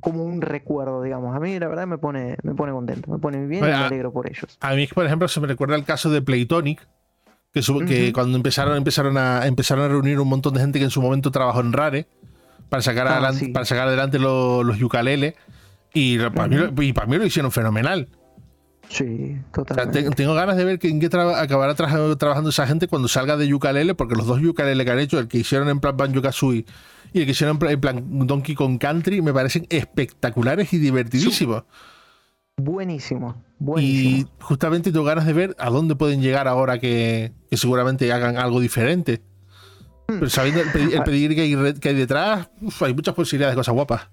como 0.00 0.24
un 0.24 0.40
recuerdo, 0.40 1.02
digamos. 1.02 1.34
A 1.34 1.40
mí 1.40 1.58
la 1.58 1.68
verdad 1.68 1.86
me 1.86 1.98
pone, 1.98 2.36
me 2.42 2.54
pone 2.54 2.72
contento, 2.72 3.10
me 3.10 3.18
pone 3.18 3.46
bien 3.46 3.64
y 3.64 3.66
me 3.66 3.74
alegro 3.74 4.12
por 4.12 4.28
ellos. 4.28 4.58
A 4.60 4.74
mí, 4.74 4.86
por 4.86 5.06
ejemplo, 5.06 5.28
se 5.28 5.40
me 5.40 5.46
recuerda 5.46 5.76
el 5.76 5.84
caso 5.84 6.10
de 6.10 6.22
Playtonic, 6.22 6.86
que, 7.52 8.12
cuando 8.12 8.36
empezaron, 8.36 8.76
empezaron, 8.76 9.16
a, 9.18 9.46
empezaron 9.46 9.84
a 9.84 9.88
reunir 9.88 10.20
un 10.20 10.28
montón 10.28 10.54
de 10.54 10.60
gente 10.60 10.78
que 10.78 10.84
en 10.84 10.90
su 10.90 11.02
momento 11.02 11.30
trabajó 11.30 11.60
en 11.60 11.72
Rare 11.72 12.06
para 12.68 12.82
sacar, 12.82 13.08
ah, 13.08 13.12
adelante, 13.14 13.48
para 13.48 13.64
sacar 13.64 13.88
adelante 13.88 14.18
los, 14.18 14.64
los 14.64 14.76
y, 15.94 16.18
para 16.18 16.48
mí, 16.48 16.56
y 16.86 16.92
para 16.92 17.06
mí 17.06 17.16
lo 17.16 17.24
hicieron 17.24 17.50
fenomenal. 17.50 18.08
Sí, 18.88 19.36
totalmente. 19.52 20.10
tengo 20.10 20.34
ganas 20.34 20.56
de 20.56 20.64
ver 20.64 20.78
en 20.82 21.00
qué 21.00 21.06
acabará 21.06 21.74
trabajando 21.74 22.50
esa 22.50 22.66
gente 22.66 22.88
cuando 22.88 23.08
salga 23.08 23.36
de 23.36 23.46
Yukalele, 23.46 23.94
porque 23.94 24.14
los 24.14 24.26
dos 24.26 24.40
Yukalele 24.40 24.84
que 24.84 24.90
han 24.90 24.98
hecho, 24.98 25.18
el 25.18 25.28
que 25.28 25.38
hicieron 25.38 25.68
en 25.68 25.80
plan 25.80 25.96
Banjo 25.96 26.22
Kazooie 26.22 26.64
y 27.12 27.20
el 27.20 27.24
que 27.24 27.32
hicieron 27.32 27.58
en 27.62 27.80
plan 27.80 28.26
Donkey 28.26 28.54
Kong 28.54 28.78
Country, 28.78 29.22
me 29.22 29.32
parecen 29.32 29.66
espectaculares 29.70 30.72
y 30.72 30.78
divertidísimos. 30.78 31.64
Buenísimo, 32.58 33.36
Y 33.76 34.26
justamente 34.40 34.90
tengo 34.90 35.04
ganas 35.04 35.26
de 35.26 35.32
ver 35.32 35.56
a 35.60 35.70
dónde 35.70 35.94
pueden 35.94 36.20
llegar 36.20 36.48
ahora 36.48 36.80
que, 36.80 37.32
seguramente 37.52 38.12
hagan 38.12 38.36
algo 38.36 38.58
diferente. 38.58 39.22
Hmm. 40.08 40.18
Pero 40.18 40.28
sabiendo 40.28 40.62
el, 40.62 40.70
pedir, 41.04 41.36
que, 41.36 41.42
hay, 41.42 41.94
detrás, 41.94 42.50
hay 42.80 42.94
muchas 42.94 43.14
posibilidades 43.14 43.54
de 43.54 43.60
cosas 43.60 43.74
guapas. 43.74 44.08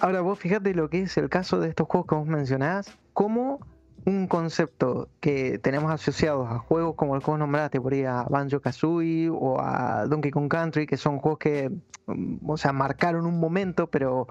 Ahora 0.00 0.20
vos 0.20 0.38
fíjate 0.38 0.74
lo 0.74 0.90
que 0.90 1.02
es 1.02 1.16
el 1.16 1.28
caso 1.28 1.60
de 1.60 1.68
estos 1.68 1.86
juegos 1.86 2.08
que 2.08 2.14
vos 2.16 2.26
mencionás, 2.26 2.98
como 3.12 3.60
un 4.06 4.26
concepto 4.26 5.08
que 5.20 5.58
tenemos 5.58 5.92
asociados 5.92 6.50
a 6.50 6.58
juegos 6.58 6.94
como 6.94 7.16
el 7.16 7.22
que 7.22 7.30
vos 7.30 7.38
nombraste, 7.38 7.80
por 7.80 7.92
ahí 7.92 8.04
a 8.04 8.24
Banjo 8.24 8.60
Kazooie 8.60 9.28
o 9.30 9.60
a 9.60 10.06
Donkey 10.06 10.30
Kong 10.30 10.48
Country, 10.48 10.86
que 10.86 10.96
son 10.96 11.18
juegos 11.18 11.38
que, 11.38 11.70
mm, 12.06 12.50
o 12.50 12.56
sea, 12.56 12.72
marcaron 12.72 13.26
un 13.26 13.38
momento, 13.38 13.88
pero 13.88 14.28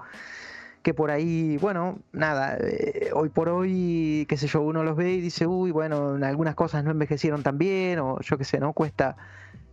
que 0.82 0.94
por 0.94 1.10
ahí, 1.10 1.58
bueno, 1.58 1.98
nada, 2.12 2.56
eh, 2.60 3.10
hoy 3.14 3.28
por 3.28 3.48
hoy, 3.48 4.26
qué 4.28 4.36
sé 4.36 4.46
yo, 4.46 4.62
uno 4.62 4.82
los 4.82 4.96
ve 4.96 5.12
y 5.12 5.20
dice, 5.20 5.46
uy, 5.46 5.70
bueno, 5.70 6.18
algunas 6.22 6.54
cosas 6.54 6.84
no 6.84 6.90
envejecieron 6.90 7.42
tan 7.42 7.58
bien, 7.58 7.98
o 7.98 8.20
yo 8.20 8.38
qué 8.38 8.44
sé, 8.44 8.58
¿no? 8.60 8.72
Cuesta 8.72 9.16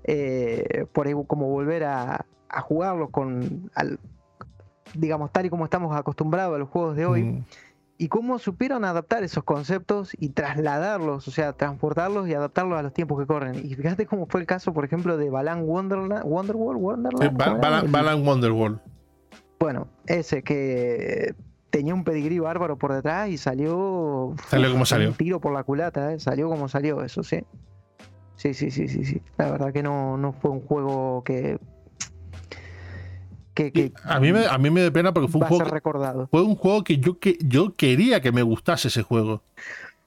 eh, 0.04 0.86
por 0.92 1.08
ahí 1.08 1.14
como 1.28 1.48
volver 1.48 1.86
a, 1.86 2.26
jugarlos 2.64 3.10
con, 3.10 3.70
al, 3.76 4.00
digamos, 4.96 5.32
tal 5.32 5.46
y 5.46 5.50
como 5.50 5.66
estamos 5.66 5.96
acostumbrados 5.96 6.56
a 6.56 6.58
los 6.58 6.70
juegos 6.70 6.96
de 6.96 7.06
hoy. 7.06 7.24
Mm. 7.24 7.46
Y 8.00 8.10
cómo 8.10 8.38
supieron 8.38 8.86
adaptar 8.86 9.24
esos 9.24 9.44
conceptos 9.44 10.12
y 10.20 10.30
trasladarlos, 10.30 11.28
o 11.28 11.32
sea, 11.32 11.54
transportarlos 11.54 12.28
y 12.28 12.34
adaptarlos 12.36 12.78
a 12.78 12.84
los 12.84 12.94
tiempos 12.94 13.20
que 13.20 13.26
corren. 13.26 13.56
Y 13.56 13.74
fíjate 13.74 14.06
cómo 14.06 14.28
fue 14.28 14.42
el 14.42 14.46
caso, 14.46 14.72
por 14.74 14.86
ejemplo, 14.86 15.18
de 15.18 15.30
Balan 15.32 15.64
Wonderland, 15.64 16.24
Wonderworld, 16.24 16.80
Wonderland. 16.80 17.92
Balan 17.92 18.28
Wonderworld. 18.28 18.80
Bueno, 19.60 19.88
ese 20.06 20.44
que 20.44 21.34
tenía 21.70 21.94
un 21.94 22.04
pedigrí 22.04 22.40
bárbaro 22.40 22.78
por 22.78 22.94
detrás 22.94 23.30
y 23.30 23.38
salió. 23.38 24.36
Salió 24.48 24.72
como 24.72 24.86
salió. 24.86 25.10
Un 25.10 25.16
tiro 25.16 25.40
por 25.40 25.54
la 25.54 25.64
culata, 25.64 26.14
¿eh? 26.14 26.20
salió 26.20 26.50
como 26.50 26.68
salió, 26.68 27.04
eso 27.04 27.24
sí. 27.24 27.44
Sí, 28.36 28.54
sí, 28.54 28.70
sí, 28.70 28.88
sí, 28.88 29.04
sí. 29.04 29.22
La 29.38 29.50
verdad 29.52 29.74
que 29.74 29.82
no, 29.82 30.18
no 30.18 30.34
fue 30.34 30.52
un 30.52 30.62
juego 30.62 31.24
que. 31.24 31.60
Que, 33.58 33.92
a, 34.04 34.20
mí 34.20 34.32
me, 34.32 34.46
a 34.46 34.58
mí 34.58 34.70
me 34.70 34.82
da 34.82 34.92
pena 34.92 35.14
porque 35.14 35.28
fue 35.28 35.42
un 35.42 35.48
juego. 35.48 35.64
recordado. 35.66 36.28
Fue 36.28 36.42
un 36.44 36.56
juego 36.56 36.84
que 36.84 36.98
yo, 36.98 37.20
que 37.20 37.38
yo 37.42 37.76
quería 37.76 38.22
que 38.22 38.32
me 38.32 38.44
gustase 38.44 38.88
ese 38.88 39.04
juego. 39.04 39.42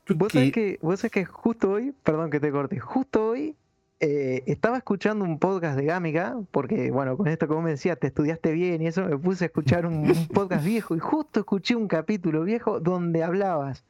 ¿Vos, 0.08 0.32
sabés 0.32 0.52
que, 0.52 0.78
vos 0.82 1.00
sabés 1.00 1.12
que 1.12 1.24
justo 1.24 1.70
hoy, 1.72 1.94
perdón 2.02 2.30
que 2.30 2.40
te 2.40 2.50
corte, 2.50 2.78
justo 2.78 3.26
hoy 3.26 3.54
eh, 4.00 4.44
estaba 4.46 4.78
escuchando 4.78 5.26
un 5.26 5.38
podcast 5.38 5.76
de 5.76 5.84
Gámica, 5.84 6.34
porque, 6.50 6.90
bueno, 6.90 7.18
con 7.18 7.28
esto 7.28 7.46
como 7.46 7.60
me 7.60 7.70
decías, 7.72 7.98
te 7.98 8.06
estudiaste 8.06 8.50
bien 8.52 8.80
y 8.80 8.86
eso, 8.86 9.04
me 9.04 9.18
puse 9.18 9.44
a 9.44 9.46
escuchar 9.48 9.84
un, 9.84 10.10
podcast 10.32 10.64
viejo 10.64 10.96
y 10.96 10.98
justo 10.98 11.40
escuché 11.40 11.76
un 11.76 11.86
capítulo 11.86 12.42
viejo 12.44 12.80
donde 12.80 13.22
hablabas, 13.22 13.84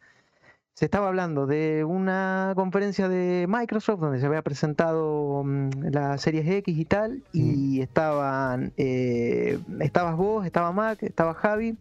se 0.81 0.87
estaba 0.87 1.09
hablando 1.09 1.47
de 1.47 1.85
una 1.85 2.55
conferencia 2.57 3.07
de 3.07 3.45
Microsoft 3.47 4.01
donde 4.01 4.19
se 4.19 4.25
había 4.25 4.41
presentado 4.41 5.45
mm, 5.45 5.69
la 5.93 6.17
Series 6.17 6.49
X 6.49 6.79
y 6.79 6.85
tal, 6.87 7.23
y 7.35 7.81
mm. 7.81 7.83
estaban, 7.83 8.73
eh, 8.79 9.59
estabas 9.81 10.17
vos, 10.17 10.47
estaba 10.47 10.73
Mac, 10.73 11.03
estaba 11.03 11.35
Javi. 11.35 11.77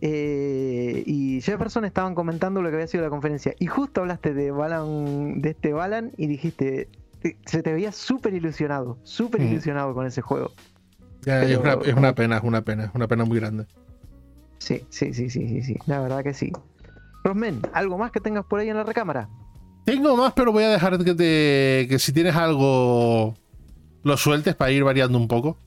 Eh, 0.00 1.04
y 1.06 1.40
Jefferson 1.40 1.84
estaban 1.84 2.16
comentando 2.16 2.62
lo 2.62 2.70
que 2.70 2.74
había 2.74 2.88
sido 2.88 3.04
la 3.04 3.10
conferencia. 3.10 3.54
Y 3.60 3.66
justo 3.68 4.00
hablaste 4.00 4.34
de 4.34 4.50
Balan, 4.50 5.40
de 5.40 5.50
este 5.50 5.72
Balan, 5.72 6.10
y 6.16 6.26
dijiste, 6.26 6.88
se 7.46 7.62
te 7.62 7.72
veía 7.72 7.92
súper 7.92 8.34
ilusionado, 8.34 8.98
súper 9.04 9.40
ilusionado 9.40 9.94
con 9.94 10.04
ese 10.08 10.20
juego. 10.20 10.50
es, 11.24 11.56
una, 11.56 12.12
pena, 12.12 12.38
es 12.38 12.42
una 12.42 12.62
pena, 12.62 12.84
es 12.86 12.90
una 12.92 13.06
pena 13.06 13.24
muy 13.24 13.38
grande. 13.38 13.66
Sí, 14.58 14.84
sí, 14.88 15.14
sí, 15.14 15.30
sí, 15.30 15.46
sí, 15.46 15.62
sí, 15.62 15.76
la 15.86 16.00
verdad 16.00 16.24
que 16.24 16.34
sí. 16.34 16.50
Rosmen, 17.22 17.60
¿algo 17.72 17.98
más 17.98 18.10
que 18.10 18.20
tengas 18.20 18.44
por 18.44 18.60
ahí 18.60 18.68
en 18.68 18.76
la 18.76 18.84
recámara? 18.84 19.28
Tengo 19.84 20.16
más, 20.16 20.32
pero 20.32 20.52
voy 20.52 20.64
a 20.64 20.68
dejar 20.68 20.98
que, 20.98 21.86
que 21.88 21.98
si 21.98 22.12
tienes 22.12 22.36
algo 22.36 23.34
lo 24.02 24.16
sueltes 24.16 24.54
para 24.54 24.70
ir 24.70 24.84
variando 24.84 25.18
un 25.18 25.28
poco. 25.28 25.58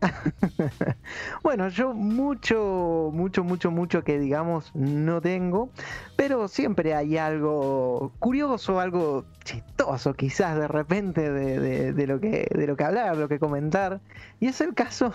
bueno, 1.42 1.68
yo 1.68 1.92
mucho, 1.92 3.10
mucho, 3.12 3.42
mucho, 3.42 3.70
mucho 3.70 4.04
que 4.04 4.18
digamos 4.18 4.70
no 4.74 5.20
tengo, 5.20 5.70
pero 6.16 6.46
siempre 6.46 6.94
hay 6.94 7.16
algo 7.16 8.12
curioso, 8.20 8.78
algo 8.78 9.24
chistoso 9.44 10.14
quizás 10.14 10.56
de 10.56 10.68
repente 10.68 11.30
de, 11.30 12.06
lo, 12.06 12.20
que, 12.20 12.48
de 12.54 12.66
lo 12.66 12.76
que 12.76 12.84
hablar, 12.84 13.16
lo 13.16 13.28
que 13.28 13.38
comentar. 13.38 14.00
Y 14.40 14.46
es 14.46 14.60
el 14.60 14.74
caso 14.74 15.12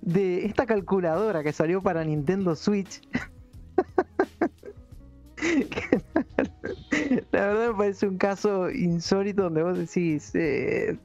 de 0.00 0.46
esta 0.46 0.66
calculadora 0.66 1.42
que 1.42 1.52
salió 1.52 1.82
para 1.82 2.04
Nintendo 2.04 2.56
Switch. 2.56 3.00
La 7.32 7.46
verdad 7.46 7.68
me 7.70 7.74
parece 7.74 8.06
un 8.06 8.18
caso 8.18 8.70
insólito 8.70 9.44
donde 9.44 9.62
vos 9.62 9.78
decís, 9.78 10.34
eh, 10.34 10.98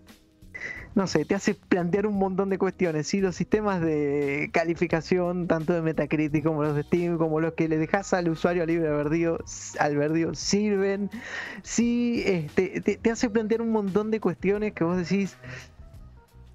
no 0.96 1.08
sé, 1.08 1.26
te 1.26 1.34
hace 1.34 1.56
plantear 1.56 2.06
un 2.06 2.18
montón 2.18 2.50
de 2.50 2.58
cuestiones. 2.60 3.08
Si 3.08 3.20
los 3.20 3.36
sistemas 3.36 3.82
de 3.82 4.50
calificación, 4.54 5.48
tanto 5.48 5.74
de 5.74 5.82
Metacritic 5.82 6.44
como 6.44 6.64
los 6.64 6.76
de 6.76 6.84
Steam, 6.84 7.18
como 7.18 7.40
los 7.40 7.54
que 7.54 7.68
le 7.68 7.78
dejas 7.78 8.14
al 8.14 8.30
usuario 8.30 8.66
libre 8.66 8.90
albedrío, 8.90 10.36
sirven. 10.36 11.10
Si 11.64 12.24
este, 12.26 12.82
te, 12.82 13.12
hace 13.12 13.30
plantear 13.30 13.62
un 13.62 13.72
montón 13.72 14.12
de 14.12 14.20
cuestiones 14.20 14.74
que 14.74 14.84
vos 14.84 14.98
decís. 14.98 15.38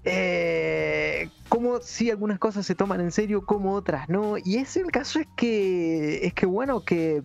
Eh, 0.05 1.29
como 1.49 1.81
si 1.81 2.09
algunas 2.09 2.39
cosas 2.39 2.65
se 2.65 2.73
toman 2.73 3.01
en 3.01 3.11
serio, 3.11 3.45
como 3.45 3.73
otras 3.73 4.07
no. 4.07 4.37
Y 4.37 4.55
ese 4.55 4.79
el 4.79 4.91
caso 4.91 5.19
es 5.19 5.27
que. 5.35 6.25
Es 6.25 6.33
que 6.33 6.45
bueno, 6.45 6.85
que 6.85 7.23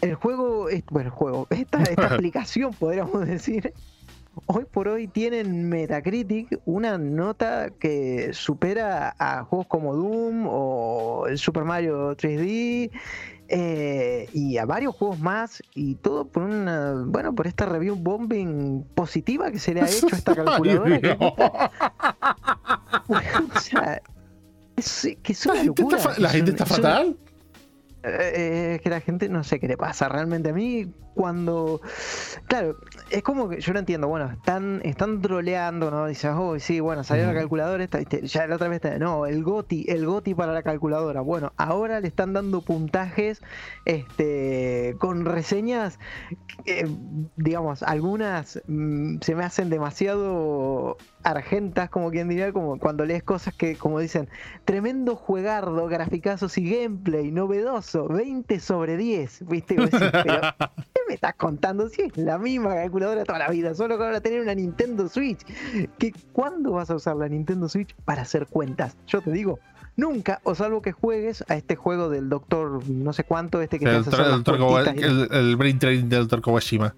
el 0.00 0.14
juego. 0.14 0.68
Bueno, 0.90 1.08
el 1.08 1.14
juego. 1.14 1.46
Esta, 1.50 1.82
esta 1.82 2.06
aplicación, 2.14 2.72
podríamos 2.74 3.26
decir 3.26 3.72
hoy 4.46 4.64
por 4.64 4.88
hoy 4.88 5.08
tienen 5.08 5.68
Metacritic 5.68 6.60
una 6.64 6.98
nota 6.98 7.70
que 7.78 8.32
supera 8.32 9.14
a 9.18 9.44
juegos 9.44 9.66
como 9.66 9.94
Doom 9.94 10.46
o 10.48 11.26
el 11.28 11.38
Super 11.38 11.64
Mario 11.64 12.16
3D 12.16 12.90
eh, 13.48 14.28
y 14.32 14.58
a 14.58 14.66
varios 14.66 14.94
juegos 14.94 15.18
más 15.18 15.62
y 15.74 15.94
todo 15.96 16.26
por 16.26 16.42
una 16.42 17.02
bueno 17.06 17.34
por 17.34 17.46
esta 17.46 17.66
review 17.66 17.96
bombing 17.96 18.84
positiva 18.94 19.50
que 19.50 19.58
se 19.58 19.74
le 19.74 19.80
ha 19.80 19.86
hecho 19.88 20.06
a 20.12 20.16
esta 20.16 20.34
calculadora 20.34 21.18
o 23.08 23.60
sea, 23.60 24.02
es, 24.76 25.08
que 25.22 25.32
es 25.32 25.46
una 25.46 25.64
locura. 25.64 25.98
la 26.18 26.28
gente 26.28 26.50
está 26.50 26.66
fatal. 26.66 27.16
Eh, 28.08 28.74
es 28.76 28.80
que 28.80 28.90
la 28.90 29.00
gente 29.00 29.28
no 29.28 29.44
sé 29.44 29.60
qué 29.60 29.68
le 29.68 29.76
pasa 29.76 30.08
realmente 30.08 30.50
a 30.50 30.52
mí 30.52 30.86
cuando 31.14 31.80
claro 32.46 32.76
es 33.10 33.24
como 33.24 33.48
que 33.48 33.60
yo 33.60 33.72
no 33.72 33.80
entiendo 33.80 34.06
bueno 34.06 34.30
están 34.30 34.80
están 34.84 35.20
troleando 35.20 35.90
no 35.90 36.06
dices 36.06 36.30
oh 36.32 36.58
sí 36.60 36.78
bueno 36.78 37.02
salió 37.02 37.26
la 37.26 37.34
calculadora 37.34 37.82
esta, 37.82 38.00
ya 38.00 38.46
la 38.46 38.54
otra 38.54 38.68
vez 38.68 38.82
no 39.00 39.26
el 39.26 39.42
goti 39.42 39.84
el 39.88 40.06
goti 40.06 40.34
para 40.34 40.52
la 40.52 40.62
calculadora 40.62 41.20
bueno 41.20 41.52
ahora 41.56 41.98
le 41.98 42.06
están 42.06 42.34
dando 42.34 42.60
puntajes 42.60 43.42
este 43.84 44.94
con 45.00 45.24
reseñas 45.24 45.98
digamos 47.34 47.82
algunas 47.82 48.62
mm, 48.68 49.16
se 49.20 49.34
me 49.34 49.44
hacen 49.44 49.70
demasiado 49.70 50.98
argentas 51.30 51.90
como 51.90 52.10
quien 52.10 52.28
diría 52.28 52.52
como 52.52 52.78
cuando 52.78 53.04
lees 53.04 53.22
cosas 53.22 53.54
que 53.54 53.76
como 53.76 54.00
dicen 54.00 54.28
tremendo 54.64 55.16
juegardo 55.16 55.86
graficazos 55.86 56.58
y 56.58 56.70
gameplay 56.70 57.30
novedoso 57.30 58.08
20 58.08 58.60
sobre 58.60 58.96
10 58.96 59.46
viste 59.48 59.76
pero 60.00 60.52
me 61.08 61.14
estás 61.14 61.34
contando? 61.34 61.88
Si 61.88 62.02
es 62.02 62.16
la 62.16 62.38
misma 62.38 62.74
calculadora 62.74 63.24
toda 63.24 63.38
la 63.38 63.48
vida, 63.48 63.74
solo 63.74 63.96
que 63.98 64.04
ahora 64.04 64.20
tener 64.20 64.40
una 64.42 64.54
Nintendo 64.54 65.08
Switch. 65.08 65.40
¿Qué, 65.98 66.12
¿Cuándo 66.32 66.72
vas 66.72 66.90
a 66.90 66.96
usar 66.96 67.16
la 67.16 67.28
Nintendo 67.28 67.68
Switch 67.68 67.94
para 68.04 68.22
hacer 68.22 68.46
cuentas? 68.46 68.96
Yo 69.06 69.20
te 69.22 69.32
digo, 69.32 69.58
nunca, 69.96 70.40
o 70.44 70.54
salvo 70.54 70.82
que 70.82 70.92
juegues 70.92 71.44
a 71.48 71.56
este 71.56 71.74
juego 71.74 72.10
del 72.10 72.28
doctor 72.28 72.88
no 72.88 73.12
sé 73.12 73.24
cuánto, 73.24 73.60
este 73.62 73.78
que 73.78 73.86
el, 73.86 74.04
el, 74.98 75.28
el, 75.32 75.56
Brain 75.56 75.78
Training 75.78 76.08
del 76.08 76.20
doctor 76.20 76.42
Kawashima. 76.42 76.94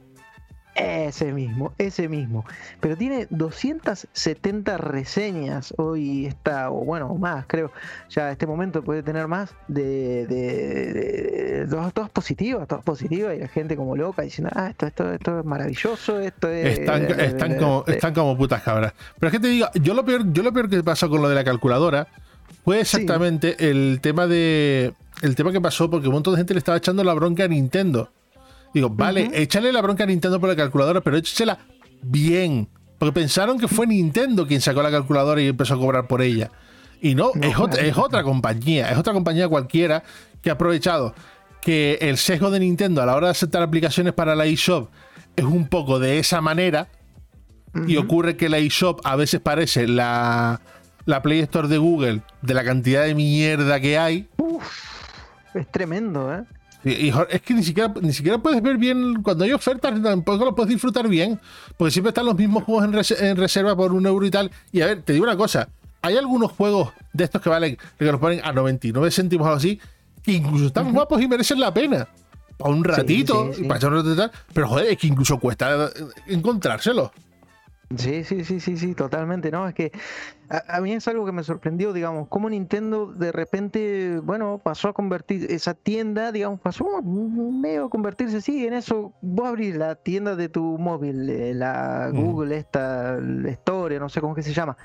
Ese 1.10 1.32
mismo, 1.32 1.72
ese 1.76 2.08
mismo. 2.08 2.44
Pero 2.78 2.96
tiene 2.96 3.26
270 3.30 4.78
reseñas 4.78 5.74
hoy 5.76 6.26
está, 6.26 6.70
o 6.70 6.84
bueno, 6.84 7.12
más, 7.16 7.46
creo. 7.48 7.72
Ya 8.10 8.26
a 8.26 8.30
este 8.30 8.46
momento 8.46 8.84
puede 8.84 9.02
tener 9.02 9.26
más 9.26 9.52
de, 9.66 10.24
de, 10.28 11.66
todas, 11.68 12.10
positivas, 12.10 12.68
todas 12.68 12.84
positivas. 12.84 13.34
Y 13.36 13.40
la 13.40 13.48
gente 13.48 13.74
como 13.74 13.96
loca 13.96 14.22
diciendo, 14.22 14.52
ah, 14.54 14.68
esto, 14.70 14.86
esto, 14.86 15.12
esto 15.12 15.40
es 15.40 15.44
maravilloso, 15.44 16.20
esto 16.20 16.48
es. 16.48 16.78
Están, 16.78 17.02
están, 17.06 17.56
como, 17.56 17.84
están 17.88 18.14
como 18.14 18.36
putas 18.36 18.62
cabras. 18.62 18.92
Pero 19.18 19.28
es 19.30 19.32
que 19.32 19.40
te 19.40 19.48
digo, 19.48 19.66
yo 19.82 19.94
lo 19.94 20.04
peor, 20.04 20.32
yo 20.32 20.44
lo 20.44 20.52
peor 20.52 20.70
que 20.70 20.84
pasó 20.84 21.10
con 21.10 21.22
lo 21.22 21.28
de 21.28 21.34
la 21.34 21.42
calculadora 21.42 22.06
fue 22.64 22.82
exactamente 22.82 23.68
el 23.68 23.98
tema 24.00 24.28
de. 24.28 24.94
El 25.22 25.34
tema 25.34 25.50
que 25.50 25.60
pasó 25.60 25.90
porque 25.90 26.06
un 26.06 26.14
montón 26.14 26.34
de 26.34 26.38
gente 26.38 26.54
le 26.54 26.58
estaba 26.58 26.78
echando 26.78 27.02
la 27.02 27.14
bronca 27.14 27.44
a 27.44 27.48
Nintendo 27.48 28.10
Digo, 28.72 28.88
vale, 28.90 29.30
échale 29.34 29.72
la 29.72 29.82
bronca 29.82 30.04
a 30.04 30.06
Nintendo 30.06 30.38
por 30.40 30.48
la 30.48 30.56
calculadora, 30.56 31.00
pero 31.00 31.16
échasela 31.16 31.58
bien. 32.02 32.68
Porque 32.98 33.12
pensaron 33.12 33.58
que 33.58 33.66
fue 33.66 33.86
Nintendo 33.86 34.46
quien 34.46 34.60
sacó 34.60 34.82
la 34.82 34.90
calculadora 34.90 35.40
y 35.40 35.48
empezó 35.48 35.74
a 35.74 35.78
cobrar 35.78 36.06
por 36.06 36.22
ella. 36.22 36.50
Y 37.00 37.14
no, 37.14 37.32
es, 37.40 37.58
otra, 37.58 37.82
es 37.82 37.96
otra 37.96 38.22
compañía, 38.22 38.90
es 38.90 38.98
otra 38.98 39.12
compañía 39.12 39.48
cualquiera 39.48 40.02
que 40.42 40.50
ha 40.50 40.52
aprovechado 40.52 41.14
que 41.62 41.98
el 42.00 42.18
sesgo 42.18 42.50
de 42.50 42.60
Nintendo 42.60 43.02
a 43.02 43.06
la 43.06 43.14
hora 43.14 43.28
de 43.28 43.32
aceptar 43.32 43.62
aplicaciones 43.62 44.12
para 44.12 44.34
la 44.34 44.46
eShop 44.46 44.90
es 45.36 45.44
un 45.44 45.66
poco 45.68 45.98
de 45.98 46.18
esa 46.18 46.40
manera. 46.40 46.88
Y 47.86 47.98
ocurre 47.98 48.36
que 48.36 48.48
la 48.48 48.58
eShop 48.58 49.00
a 49.04 49.14
veces 49.14 49.40
parece 49.40 49.86
la, 49.86 50.60
la 51.04 51.22
Play 51.22 51.38
Store 51.40 51.68
de 51.68 51.78
Google 51.78 52.22
de 52.42 52.54
la 52.54 52.64
cantidad 52.64 53.04
de 53.04 53.14
mierda 53.14 53.78
que 53.78 53.96
hay. 53.96 54.28
es 55.54 55.70
tremendo, 55.70 56.34
¿eh? 56.34 56.42
Es 56.84 57.42
que 57.42 57.54
ni 57.54 57.62
siquiera, 57.62 57.92
ni 58.00 58.12
siquiera 58.12 58.38
puedes 58.38 58.62
ver 58.62 58.78
bien, 58.78 59.22
cuando 59.22 59.44
hay 59.44 59.52
ofertas 59.52 60.00
tampoco 60.02 60.44
lo 60.44 60.54
puedes 60.54 60.70
disfrutar 60.70 61.08
bien, 61.08 61.38
porque 61.76 61.90
siempre 61.90 62.10
están 62.10 62.26
los 62.26 62.36
mismos 62.36 62.64
juegos 62.64 63.10
en, 63.20 63.36
reserva 63.36 63.76
por 63.76 63.92
un 63.92 64.06
euro 64.06 64.24
y 64.24 64.30
tal. 64.30 64.50
Y 64.72 64.80
a 64.80 64.86
ver, 64.86 65.02
te 65.02 65.12
digo 65.12 65.24
una 65.24 65.36
cosa, 65.36 65.68
hay 66.02 66.16
algunos 66.16 66.52
juegos 66.52 66.92
de 67.12 67.24
estos 67.24 67.42
que 67.42 67.48
valen, 67.48 67.78
que 67.98 68.04
los 68.04 68.20
ponen 68.20 68.40
a 68.44 68.52
99 68.52 69.10
céntimos 69.10 69.46
o 69.46 69.52
así, 69.52 69.78
que 70.22 70.32
incluso 70.32 70.66
están 70.66 70.92
guapos 70.92 71.20
y 71.20 71.28
merecen 71.28 71.60
la 71.60 71.72
pena. 71.72 72.08
Para 72.56 72.74
un 72.74 72.84
ratito, 72.84 73.50
para 73.66 73.78
echar 73.78 73.90
un 73.90 73.96
ratito 73.96 74.12
y 74.12 74.16
tal, 74.16 74.30
pero 74.52 74.68
joder, 74.68 74.86
es 74.86 74.98
que 74.98 75.06
incluso 75.06 75.38
cuesta 75.38 75.90
encontrárselo. 76.26 77.10
Sí, 77.96 78.22
sí, 78.22 78.44
sí, 78.44 78.60
sí, 78.60 78.76
sí, 78.76 78.94
totalmente, 78.94 79.50
¿no? 79.50 79.66
Es 79.66 79.74
que 79.74 79.90
a, 80.48 80.80
mí 80.80 80.92
es 80.92 81.08
algo 81.08 81.26
que 81.26 81.32
me 81.32 81.42
sorprendió, 81.42 81.92
digamos, 81.92 82.28
cómo 82.28 82.48
Nintendo 82.48 83.06
de 83.06 83.32
repente, 83.32 84.20
bueno, 84.22 84.60
pasó 84.62 84.88
a 84.88 84.92
convertir 84.92 85.50
esa 85.50 85.74
tienda, 85.74 86.30
digamos, 86.30 86.60
pasó 86.60 87.02
medio 87.02 87.86
a 87.86 87.90
convertirse, 87.90 88.40
sí, 88.40 88.64
en 88.64 88.74
eso, 88.74 89.12
vos 89.22 89.48
abrís 89.48 89.74
la 89.74 89.96
tienda 89.96 90.36
de 90.36 90.48
tu 90.48 90.78
móvil, 90.78 91.28
eh, 91.28 91.52
la 91.52 92.10
Google, 92.12 92.58
esta, 92.58 93.16
la 93.16 93.50
Store, 93.50 93.98
no 93.98 94.08
sé 94.08 94.20
cómo 94.20 94.36
que 94.36 94.42
se 94.42 94.52
llama, 94.52 94.76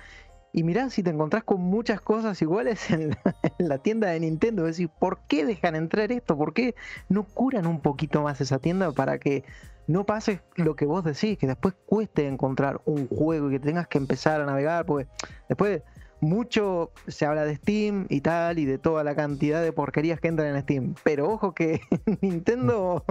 y 0.52 0.64
mirá 0.64 0.90
si 0.90 1.04
te 1.04 1.10
encontrás 1.10 1.44
con 1.44 1.60
muchas 1.60 2.00
cosas 2.00 2.42
iguales 2.42 2.90
en 2.90 3.16
la, 3.60 3.78
tienda 3.78 4.08
de 4.08 4.22
Nintendo, 4.22 4.64
es 4.64 4.78
decir, 4.78 4.90
¿por 4.90 5.20
qué 5.28 5.46
dejan 5.46 5.76
entrar 5.76 6.12
esto? 6.12 6.38
¿Por 6.38 6.54
qué 6.54 6.76
no 7.10 7.24
curan 7.24 7.68
un 7.68 7.82
poquito 7.82 8.24
más 8.24 8.40
esa 8.42 8.58
tienda 8.58 8.92
para 8.94 9.20
que 9.20 9.44
no 9.88 10.06
pase 10.06 10.42
lo 10.56 10.76
que 10.76 10.86
vos 10.86 11.04
decís, 11.04 11.38
que 11.38 11.48
después 11.48 11.76
cueste 11.86 12.28
encontrar 12.28 12.82
un 12.86 13.08
juego 13.08 13.50
y 13.50 13.54
que 13.54 13.60
tengas 13.60 13.88
que 13.88 13.98
empezar 13.98 14.42
a 14.42 14.46
navegar, 14.46 14.86
porque 14.86 15.08
después 15.48 15.82
mucho 16.22 16.92
se 17.08 17.26
habla 17.26 17.46
de 17.46 17.56
Steam 17.56 18.08
y 18.10 18.22
tal, 18.22 18.60
y 18.60 18.66
de 18.66 18.78
toda 18.78 19.04
la 19.04 19.16
cantidad 19.16 19.62
de 19.62 19.72
porquerías 19.72 20.20
que 20.20 20.28
entran 20.28 20.56
en 20.56 20.62
Steam. 20.62 20.96
Pero 21.04 21.30
ojo 21.30 21.54
que 21.54 21.82
Nintendo 22.22 23.04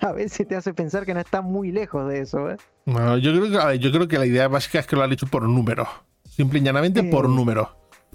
a 0.00 0.12
veces 0.12 0.46
te 0.46 0.56
hace 0.56 0.72
pensar 0.72 1.04
que 1.04 1.14
no 1.14 1.20
está 1.20 1.42
muy 1.42 1.72
lejos 1.72 2.08
de 2.08 2.20
eso. 2.20 2.50
¿eh? 2.50 2.56
yo, 2.86 3.32
creo 3.32 3.50
que, 3.50 3.78
yo 3.78 3.90
creo 3.90 4.08
que 4.08 4.18
la 4.18 4.26
idea 4.26 4.48
básica 4.48 4.78
es 4.78 4.86
que 4.86 4.96
lo 4.96 5.02
han 5.02 5.12
hecho 5.12 5.26
por 5.26 5.42
números. 5.48 5.88
Simple 6.28 6.60
y 6.60 6.62
llanamente 6.62 7.02
por 7.04 7.28
números. 7.28 7.68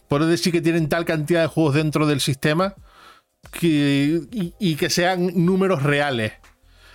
Por 0.07 0.25
decir 0.25 0.51
que 0.51 0.61
tienen 0.61 0.89
tal 0.89 1.05
cantidad 1.05 1.41
de 1.41 1.47
juegos 1.47 1.75
dentro 1.75 2.07
del 2.07 2.19
sistema 2.19 2.75
que, 3.51 4.21
y 4.31 4.75
que 4.75 4.89
sean 4.89 5.45
números 5.45 5.83
reales. 5.83 6.33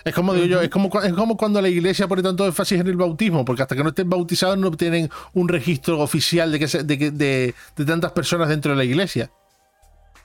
Es 0.04 0.14
como 0.14 0.34
digo 0.34 0.46
yo, 0.46 0.60
es 0.60 0.68
como, 0.68 0.90
es 1.02 1.12
como 1.14 1.36
cuando 1.36 1.62
la 1.62 1.68
iglesia 1.68 2.06
pone 2.06 2.22
tanto 2.22 2.44
énfasis 2.44 2.80
en 2.80 2.86
el 2.86 2.96
bautismo, 2.96 3.44
porque 3.44 3.62
hasta 3.62 3.74
que 3.74 3.82
no 3.82 3.88
estén 3.88 4.10
bautizados 4.10 4.58
no 4.58 4.70
tienen 4.72 5.08
un 5.32 5.48
registro 5.48 5.98
oficial 6.00 6.52
de, 6.52 6.58
que 6.58 6.66
de, 6.66 7.54
de, 7.76 7.84
tantas 7.84 8.12
personas 8.12 8.48
dentro 8.48 8.72
de 8.72 8.76
la 8.76 8.84
iglesia. 8.84 9.30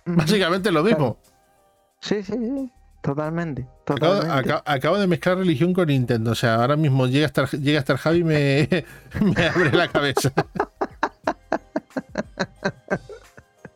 Básicamente 0.06 0.72
lo 0.72 0.84
mismo. 0.84 1.18
Sí, 2.02 2.22
sí, 2.24 2.34
sí. 2.34 2.72
Totalmente. 3.02 3.66
Acabo, 4.66 4.98
de 4.98 5.08
mezclar 5.08 5.38
religión 5.38 5.74
con 5.74 5.88
Nintendo. 5.88 6.32
O 6.32 6.36
sea, 6.36 6.56
ahora 6.56 6.76
mismo 6.76 7.08
llega 7.08 7.28
hasta, 7.28 7.46
llega 7.52 7.80
hasta 7.80 7.94
el 7.94 8.00
Javi 8.00 8.20
y 8.20 8.24
me, 8.26 8.68
me 9.22 9.48
abre 9.48 9.72
la 9.72 9.88
cabeza. 9.88 10.34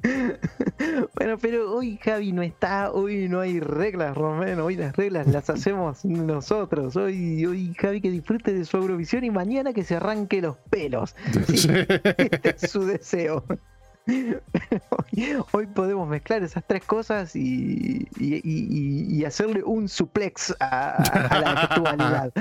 Bueno, 1.15 1.37
pero 1.37 1.73
hoy 1.73 1.97
Javi 1.97 2.31
no 2.31 2.41
está, 2.41 2.91
hoy 2.91 3.27
no 3.29 3.39
hay 3.39 3.59
reglas, 3.59 4.15
Romén, 4.15 4.59
hoy 4.59 4.75
las 4.75 4.95
reglas 4.95 5.27
las 5.27 5.49
hacemos 5.49 6.03
nosotros. 6.05 6.95
Hoy, 6.95 7.45
hoy 7.45 7.73
Javi 7.75 8.01
que 8.01 8.11
disfrute 8.11 8.53
de 8.53 8.65
su 8.65 8.77
Eurovisión 8.77 9.23
y 9.23 9.31
mañana 9.31 9.73
que 9.73 9.83
se 9.83 9.95
arranque 9.95 10.41
los 10.41 10.57
pelos. 10.69 11.15
Este 11.53 12.55
es 12.57 12.71
su 12.71 12.85
deseo. 12.85 13.43
Hoy, 15.53 15.67
podemos 15.67 16.09
mezclar 16.09 16.43
esas 16.43 16.63
tres 16.67 16.83
cosas 16.83 17.35
y, 17.35 18.07
y, 18.19 19.23
hacerle 19.23 19.63
un 19.63 19.87
suplex 19.87 20.53
a, 20.59 20.97
a 20.97 21.39
la 21.39 21.51
actualidad. 21.51 22.33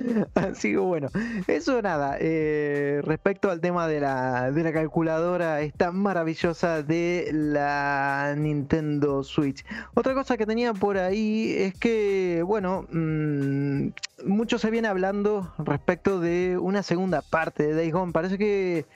Así 0.34 0.72
que 0.72 0.78
bueno, 0.78 1.08
eso 1.46 1.80
nada. 1.82 2.16
Eh, 2.20 3.00
respecto 3.04 3.50
al 3.50 3.60
tema 3.60 3.86
de 3.86 4.00
la, 4.00 4.50
de 4.50 4.62
la 4.62 4.72
calculadora 4.72 5.60
esta 5.60 5.92
maravillosa 5.92 6.82
de 6.82 7.30
la 7.32 8.34
Nintendo 8.36 9.22
Switch. 9.22 9.64
Otra 9.94 10.14
cosa 10.14 10.36
que 10.36 10.46
tenía 10.46 10.72
por 10.72 10.98
ahí 10.98 11.54
es 11.56 11.74
que, 11.74 12.42
bueno, 12.46 12.86
mm, 12.90 13.88
mucho 14.26 14.58
se 14.58 14.70
viene 14.70 14.88
hablando 14.88 15.52
respecto 15.58 16.20
de 16.20 16.58
una 16.58 16.82
segunda 16.82 17.22
parte 17.22 17.66
de 17.66 17.74
Days 17.74 17.92
Gone. 17.92 18.12
Parece 18.12 18.38
que 18.38 18.86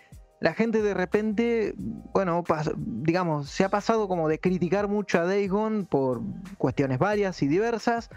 la 0.40 0.54
gente 0.54 0.82
de 0.82 0.94
repente, 0.94 1.74
bueno, 2.12 2.44
digamos, 2.76 3.48
se 3.48 3.64
ha 3.64 3.68
pasado 3.68 4.08
como 4.08 4.28
de 4.28 4.38
criticar 4.38 4.88
mucho 4.88 5.18
a 5.20 5.24
Days 5.24 5.50
Gone 5.50 5.84
por 5.84 6.20
cuestiones 6.58 6.98
varias 6.98 7.42
y 7.42 7.48
diversas 7.48 8.10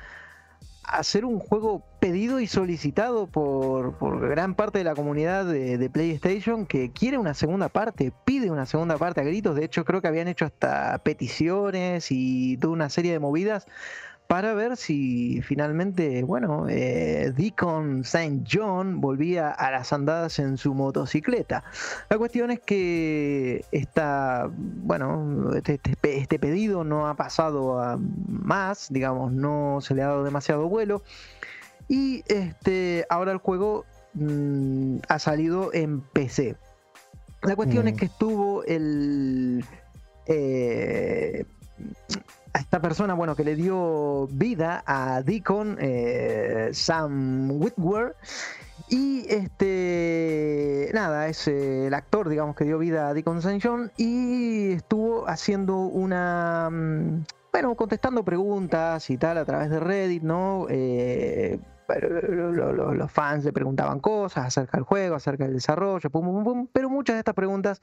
hacer 0.87 1.25
un 1.25 1.39
juego 1.39 1.83
pedido 1.99 2.39
y 2.39 2.47
solicitado 2.47 3.27
por, 3.27 3.97
gran 4.29 4.55
parte 4.55 4.79
de 4.79 4.83
la 4.85 4.95
comunidad 4.95 5.45
de, 5.45 5.89
PlayStation 5.89 6.65
que 6.65 6.91
quiere 6.91 7.17
una 7.17 7.33
segunda 7.33 7.69
parte, 7.69 8.13
pide 8.25 8.49
una 8.49 8.65
segunda 8.65 8.97
parte 8.97 9.21
a 9.21 9.23
gritos. 9.23 9.55
De 9.55 9.65
hecho, 9.65 9.83
creo 9.83 10.01
que 10.01 10.07
habían 10.07 10.27
hecho 10.27 10.45
hasta 10.45 10.97
peticiones 10.99 12.07
y 12.09 12.57
toda 12.57 12.73
una 12.73 12.89
serie 12.89 13.11
de 13.11 13.19
movidas 13.19 13.67
para 14.27 14.53
ver 14.53 14.75
si 14.75 15.41
finalmente, 15.41 16.21
bueno, 16.23 16.67
eh, 16.69 17.31
Deacon 17.35 18.01
St. 18.01 18.43
John 18.49 18.99
volvía 18.99 19.49
a 19.49 19.71
las 19.71 19.93
andadas 19.93 20.37
en 20.39 20.57
su 20.57 20.73
motocicleta. 20.73 21.63
La 22.09 22.17
cuestión 22.17 22.51
es 22.51 22.59
que 22.59 23.63
esta, 23.71 24.49
bueno, 24.51 25.53
este, 25.55 25.79
este, 25.83 26.17
este, 26.17 26.39
pedido 26.39 26.83
no 26.83 27.07
ha 27.07 27.15
pasado 27.15 27.81
a 27.81 27.97
más, 28.27 28.87
digamos, 28.91 29.31
no 29.31 29.79
se 29.81 29.95
le 29.95 30.03
ha 30.03 30.07
dado 30.07 30.25
demasiado 30.25 30.67
vuelo. 30.67 31.03
Y 31.87 32.23
este, 32.27 33.05
ahora 33.09 33.31
el 33.31 33.37
juego 33.37 33.85
mm, 34.13 34.97
ha 35.07 35.19
salido 35.19 35.73
en 35.73 36.01
PC. 36.01 36.57
La 37.43 37.55
cuestión 37.55 37.87
es 37.87 37.93
mm. 37.93 37.97
que 37.97 38.05
estuvo 38.05 38.63
el... 38.65 39.63
Eh, 40.25 41.45
esta 42.59 42.81
persona, 42.81 43.13
bueno, 43.13 43.35
que 43.35 43.43
le 43.43 43.55
dio 43.55 44.27
vida 44.31 44.83
a 44.85 45.21
Deacon, 45.21 45.77
eh, 45.79 46.69
Sam 46.73 47.51
Whitwer, 47.51 48.15
y 48.89 49.25
este, 49.27 50.89
nada, 50.93 51.27
es 51.27 51.47
el 51.47 51.93
actor, 51.93 52.29
digamos, 52.29 52.55
que 52.55 52.63
dio 52.63 52.77
vida 52.77 53.09
a 53.09 53.13
Deacon 53.13 53.39
St. 53.39 53.59
John 53.61 53.91
y 53.97 54.71
estuvo 54.73 55.27
haciendo 55.27 55.77
una, 55.77 56.69
mm, 56.71 57.25
bueno, 57.51 57.75
contestando 57.75 58.23
preguntas 58.23 59.09
y 59.09 59.17
tal 59.17 59.37
a 59.39 59.45
través 59.45 59.69
de 59.69 59.79
Reddit, 59.79 60.23
¿no? 60.23 60.67
Eh, 60.69 61.59
los 61.87 63.11
fans 63.11 63.45
le 63.45 63.53
preguntaban 63.53 63.99
cosas 63.99 64.45
acerca 64.45 64.77
del 64.77 64.83
juego, 64.83 65.15
acerca 65.15 65.45
del 65.45 65.53
desarrollo, 65.53 66.09
pum, 66.09 66.25
pum, 66.25 66.43
pum, 66.43 66.67
pero 66.71 66.89
muchas 66.89 67.15
de 67.15 67.19
estas 67.19 67.35
preguntas 67.35 67.81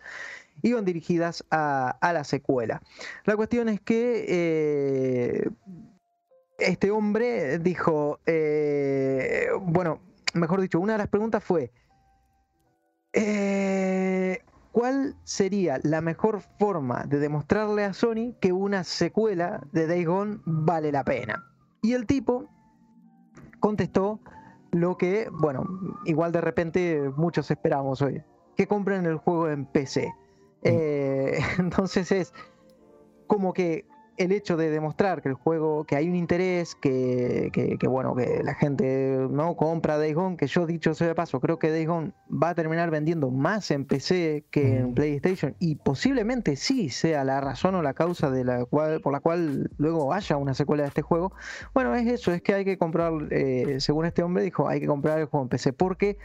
iban 0.62 0.84
dirigidas 0.84 1.44
a, 1.50 1.98
la 2.00 2.24
secuela. 2.24 2.82
La 3.24 3.36
cuestión 3.36 3.68
es 3.68 3.80
que 3.80 4.24
eh, 4.28 5.50
este 6.58 6.90
hombre 6.90 7.58
dijo, 7.58 8.20
eh, 8.26 9.48
bueno, 9.60 10.00
mejor 10.34 10.60
dicho, 10.60 10.80
una 10.80 10.94
de 10.94 10.98
las 10.98 11.08
preguntas 11.08 11.42
fue, 11.42 11.72
eh, 13.12 14.42
¿cuál 14.72 15.16
sería 15.24 15.78
la 15.82 16.00
mejor 16.00 16.40
forma 16.58 17.04
de 17.04 17.18
demostrarle 17.18 17.84
a 17.84 17.92
Sony 17.92 18.34
que 18.40 18.52
una 18.52 18.84
secuela 18.84 19.62
de 19.72 19.86
Days 19.86 20.06
Gone 20.06 20.40
vale 20.44 20.92
la 20.92 21.04
pena? 21.04 21.44
Y 21.82 21.92
el 21.92 22.06
tipo 22.06 22.48
contestó 23.64 24.20
lo 24.72 24.98
que, 24.98 25.30
bueno, 25.32 25.64
igual 26.04 26.32
de 26.32 26.42
repente 26.42 27.10
muchos 27.16 27.50
esperamos 27.50 28.02
hoy, 28.02 28.22
que 28.58 28.66
compren 28.66 29.06
el 29.06 29.16
juego 29.16 29.48
en 29.48 29.64
PC. 29.64 30.06
Mm. 30.06 30.12
Eh, 30.64 31.38
entonces 31.58 32.12
es 32.12 32.34
como 33.26 33.54
que 33.54 33.86
el 34.16 34.32
hecho 34.32 34.56
de 34.56 34.70
demostrar 34.70 35.22
que 35.22 35.28
el 35.28 35.34
juego, 35.34 35.84
que 35.84 35.96
hay 35.96 36.08
un 36.08 36.16
interés, 36.16 36.74
que, 36.74 37.50
que, 37.52 37.86
bueno, 37.88 38.14
que 38.14 38.42
la 38.42 38.54
gente 38.54 39.26
no 39.30 39.56
compra 39.56 39.98
Days 39.98 40.14
Gone, 40.14 40.36
que 40.36 40.46
yo 40.46 40.66
dicho 40.66 40.94
sea 40.94 41.08
de 41.08 41.14
paso, 41.14 41.40
creo 41.40 41.58
que 41.58 41.70
Days 41.70 41.86
Gone 41.86 42.12
va 42.30 42.50
a 42.50 42.54
terminar 42.54 42.90
vendiendo 42.90 43.30
más 43.30 43.70
en 43.70 43.84
PC 43.84 44.44
que 44.50 44.78
en 44.78 44.94
PlayStation 44.94 45.56
y 45.58 45.76
posiblemente 45.76 46.56
sí 46.56 46.88
sea 46.88 47.24
la 47.24 47.40
razón 47.40 47.74
o 47.74 47.82
la 47.82 47.94
causa 47.94 48.30
de 48.30 48.44
la 48.44 48.64
cual, 48.64 49.00
por 49.00 49.12
la 49.12 49.20
cual 49.20 49.70
luego 49.78 50.12
haya 50.12 50.36
una 50.36 50.54
secuela 50.54 50.82
de 50.84 50.88
este 50.88 51.02
juego. 51.02 51.32
Bueno, 51.72 51.94
es 51.94 52.06
eso, 52.06 52.32
es 52.32 52.42
que 52.42 52.54
hay 52.54 52.64
que 52.64 52.78
comprar, 52.78 53.12
eh, 53.30 53.76
según 53.80 54.06
este 54.06 54.22
hombre 54.22 54.42
dijo, 54.42 54.68
hay 54.68 54.80
que 54.80 54.86
comprar 54.86 55.18
el 55.18 55.26
juego 55.26 55.44
en 55.44 55.48
PC 55.48 55.72
porque 55.72 56.18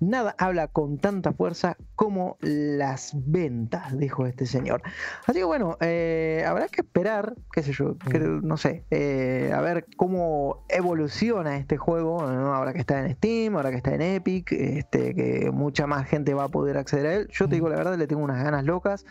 nada 0.00 0.34
habla 0.38 0.68
con 0.68 0.98
tanta 0.98 1.32
fuerza 1.32 1.76
como 1.94 2.36
las 2.40 3.12
ventas, 3.14 3.96
dijo 3.98 4.26
este 4.26 4.46
señor. 4.46 4.82
Así 5.26 5.38
que 5.38 5.44
bueno, 5.44 5.76
eh, 5.80 6.44
habrá 6.46 6.68
que 6.68 6.82
esperar, 6.82 7.23
qué 7.52 7.62
sé 7.62 7.72
yo, 7.72 7.96
no 8.42 8.56
sé, 8.56 8.84
eh, 8.90 9.52
a 9.54 9.60
ver 9.60 9.86
cómo 9.96 10.64
evoluciona 10.68 11.56
este 11.56 11.76
juego, 11.76 12.20
ahora 12.20 12.72
que 12.72 12.80
está 12.80 13.00
en 13.00 13.14
Steam, 13.14 13.56
ahora 13.56 13.70
que 13.70 13.76
está 13.76 13.94
en 13.94 14.02
Epic, 14.02 14.52
este, 14.52 15.14
que 15.14 15.50
mucha 15.52 15.86
más 15.86 16.06
gente 16.08 16.34
va 16.34 16.44
a 16.44 16.48
poder 16.48 16.76
acceder 16.76 17.06
a 17.06 17.14
él. 17.14 17.28
Yo 17.32 17.48
te 17.48 17.56
digo 17.56 17.68
la 17.68 17.76
verdad, 17.76 17.96
le 17.96 18.06
tengo 18.06 18.22
unas 18.22 18.42
ganas 18.42 18.64
locas. 18.64 19.04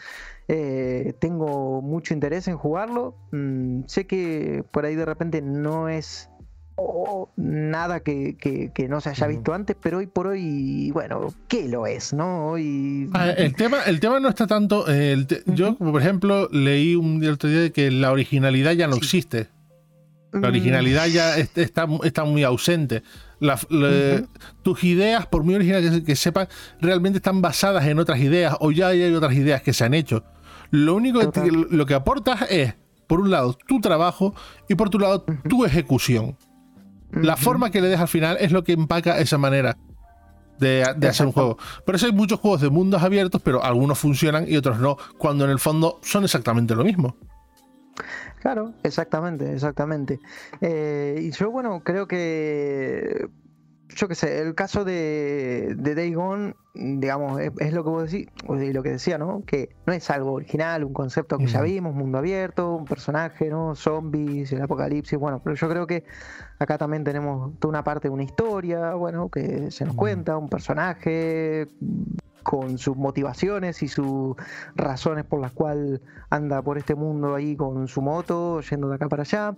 Eh, 0.47 1.13
tengo 1.19 1.81
mucho 1.81 2.13
interés 2.13 2.47
en 2.47 2.57
jugarlo. 2.57 3.15
Mm, 3.31 3.83
sé 3.87 4.05
que 4.05 4.63
por 4.71 4.85
ahí 4.85 4.95
de 4.95 5.05
repente 5.05 5.41
no 5.41 5.89
es 5.89 6.29
o 6.75 7.29
nada 7.35 7.99
que, 7.99 8.71
no 8.89 9.01
se 9.01 9.09
haya 9.09 9.27
visto 9.27 9.53
antes, 9.53 9.75
pero 9.81 9.99
hoy 9.99 10.07
por 10.07 10.27
hoy, 10.27 10.91
bueno, 10.91 11.33
¿qué 11.47 11.67
lo 11.67 11.85
es? 11.87 12.13
¿no? 12.13 12.47
Hoy... 12.47 13.09
Ah, 13.13 13.29
el, 13.29 13.55
tema, 13.55 13.83
el 13.83 13.99
tema 13.99 14.19
no 14.19 14.29
está 14.29 14.47
tanto. 14.47 14.85
Yo, 15.47 15.75
por 15.75 16.01
ejemplo, 16.01 16.49
leí 16.51 16.95
un 16.95 17.19
día 17.19 17.31
otro 17.31 17.49
día 17.49 17.69
que 17.71 17.91
la 17.91 18.11
originalidad 18.11 18.71
ya 18.73 18.87
no 18.87 18.95
existe. 18.95 19.47
La 20.31 20.39
mm. 20.39 20.45
originalidad 20.45 21.07
ya 21.07 21.37
está, 21.37 21.87
está 22.03 22.25
muy 22.25 22.43
ausente. 22.43 23.03
Tus 24.63 24.83
ideas, 24.83 25.27
por 25.27 25.43
muy 25.43 25.55
originales 25.55 26.01
que, 26.01 26.15
sepan, 26.15 26.47
realmente 26.81 27.17
están 27.17 27.41
basadas 27.41 27.85
en 27.85 27.99
otras 27.99 28.19
ideas 28.19 28.55
o 28.59 28.71
ya 28.71 28.87
hay 28.87 29.13
otras 29.13 29.33
ideas 29.33 29.61
que 29.61 29.73
se 29.73 29.83
han 29.83 29.93
hecho. 29.93 30.23
Lo 30.71 30.95
único 30.95 31.31
que, 31.31 31.51
lo 31.51 31.85
que 31.85 31.93
aportas 31.93 32.47
es, 32.49 32.73
por 33.05 33.19
un 33.19 33.29
lado, 33.29 33.53
tu 33.67 33.79
trabajo 33.79 34.33
y 34.67 34.75
por 34.75 34.87
otro 34.87 35.01
lado, 35.01 35.25
tu 35.47 35.65
ejecución. 35.65 36.35
La 37.15 37.37
forma 37.37 37.69
que 37.69 37.81
le 37.81 37.89
des 37.89 37.99
al 37.99 38.07
final 38.07 38.37
es 38.39 38.51
lo 38.51 38.63
que 38.63 38.73
empaca 38.73 39.19
esa 39.19 39.37
manera 39.37 39.77
de, 40.59 40.83
hacer 41.07 41.25
un 41.25 41.31
juego. 41.31 41.57
Por 41.85 41.95
eso 41.95 42.05
hay 42.05 42.11
muchos 42.11 42.39
juegos 42.39 42.61
de 42.61 42.69
mundos 42.69 43.03
abiertos, 43.03 43.41
pero 43.43 43.63
algunos 43.63 43.99
funcionan 43.99 44.45
y 44.47 44.57
otros 44.57 44.79
no, 44.79 44.97
cuando 45.17 45.45
en 45.45 45.51
el 45.51 45.59
fondo 45.59 45.99
son 46.01 46.23
exactamente 46.23 46.75
lo 46.75 46.83
mismo. 46.83 47.15
Claro, 48.41 48.73
exactamente, 48.83 49.53
exactamente. 49.53 50.19
Eh, 50.59 51.17
y 51.21 51.31
yo, 51.31 51.49
bueno, 51.51 51.81
creo 51.83 52.07
que 52.07 53.29
yo 53.95 54.07
qué 54.07 54.15
sé, 54.15 54.41
el 54.41 54.55
caso 54.55 54.83
de, 54.83 55.75
de 55.77 55.95
Day 55.95 56.13
Gone, 56.13 56.55
digamos, 56.73 57.39
es, 57.39 57.73
lo 57.73 57.83
que 57.83 57.89
vos 57.89 58.11
decís, 58.11 58.27
lo 58.47 58.83
que 58.83 58.89
decía, 58.89 59.17
¿no? 59.17 59.43
Que 59.45 59.69
no 59.85 59.93
es 59.93 60.09
algo 60.09 60.33
original, 60.33 60.83
un 60.83 60.93
concepto 60.93 61.37
que 61.37 61.47
ya 61.47 61.61
vimos, 61.61 61.93
mundo 61.93 62.17
abierto, 62.17 62.75
un 62.75 62.85
personaje, 62.85 63.49
¿no? 63.49 63.75
Zombies, 63.75 64.51
el 64.51 64.61
apocalipsis, 64.61 65.17
bueno, 65.17 65.41
pero 65.43 65.55
yo 65.55 65.69
creo 65.69 65.87
que 65.87 66.03
acá 66.59 66.77
también 66.77 67.03
tenemos 67.03 67.57
toda 67.59 67.69
una 67.69 67.83
parte 67.83 68.07
de 68.07 68.13
una 68.13 68.23
historia, 68.23 68.93
bueno, 68.95 69.29
que 69.29 69.71
se 69.71 69.85
nos 69.85 69.95
cuenta, 69.95 70.37
un 70.37 70.49
personaje, 70.49 71.67
con 72.43 72.77
sus 72.77 72.95
motivaciones 72.95 73.81
y 73.81 73.87
sus 73.87 74.35
razones 74.75 75.25
por 75.25 75.41
las 75.41 75.51
cuales 75.51 76.01
anda 76.29 76.61
por 76.61 76.77
este 76.77 76.95
mundo 76.95 77.35
ahí 77.35 77.55
con 77.55 77.87
su 77.87 78.01
moto, 78.01 78.61
yendo 78.61 78.89
de 78.89 78.95
acá 78.95 79.09
para 79.09 79.23
allá. 79.23 79.55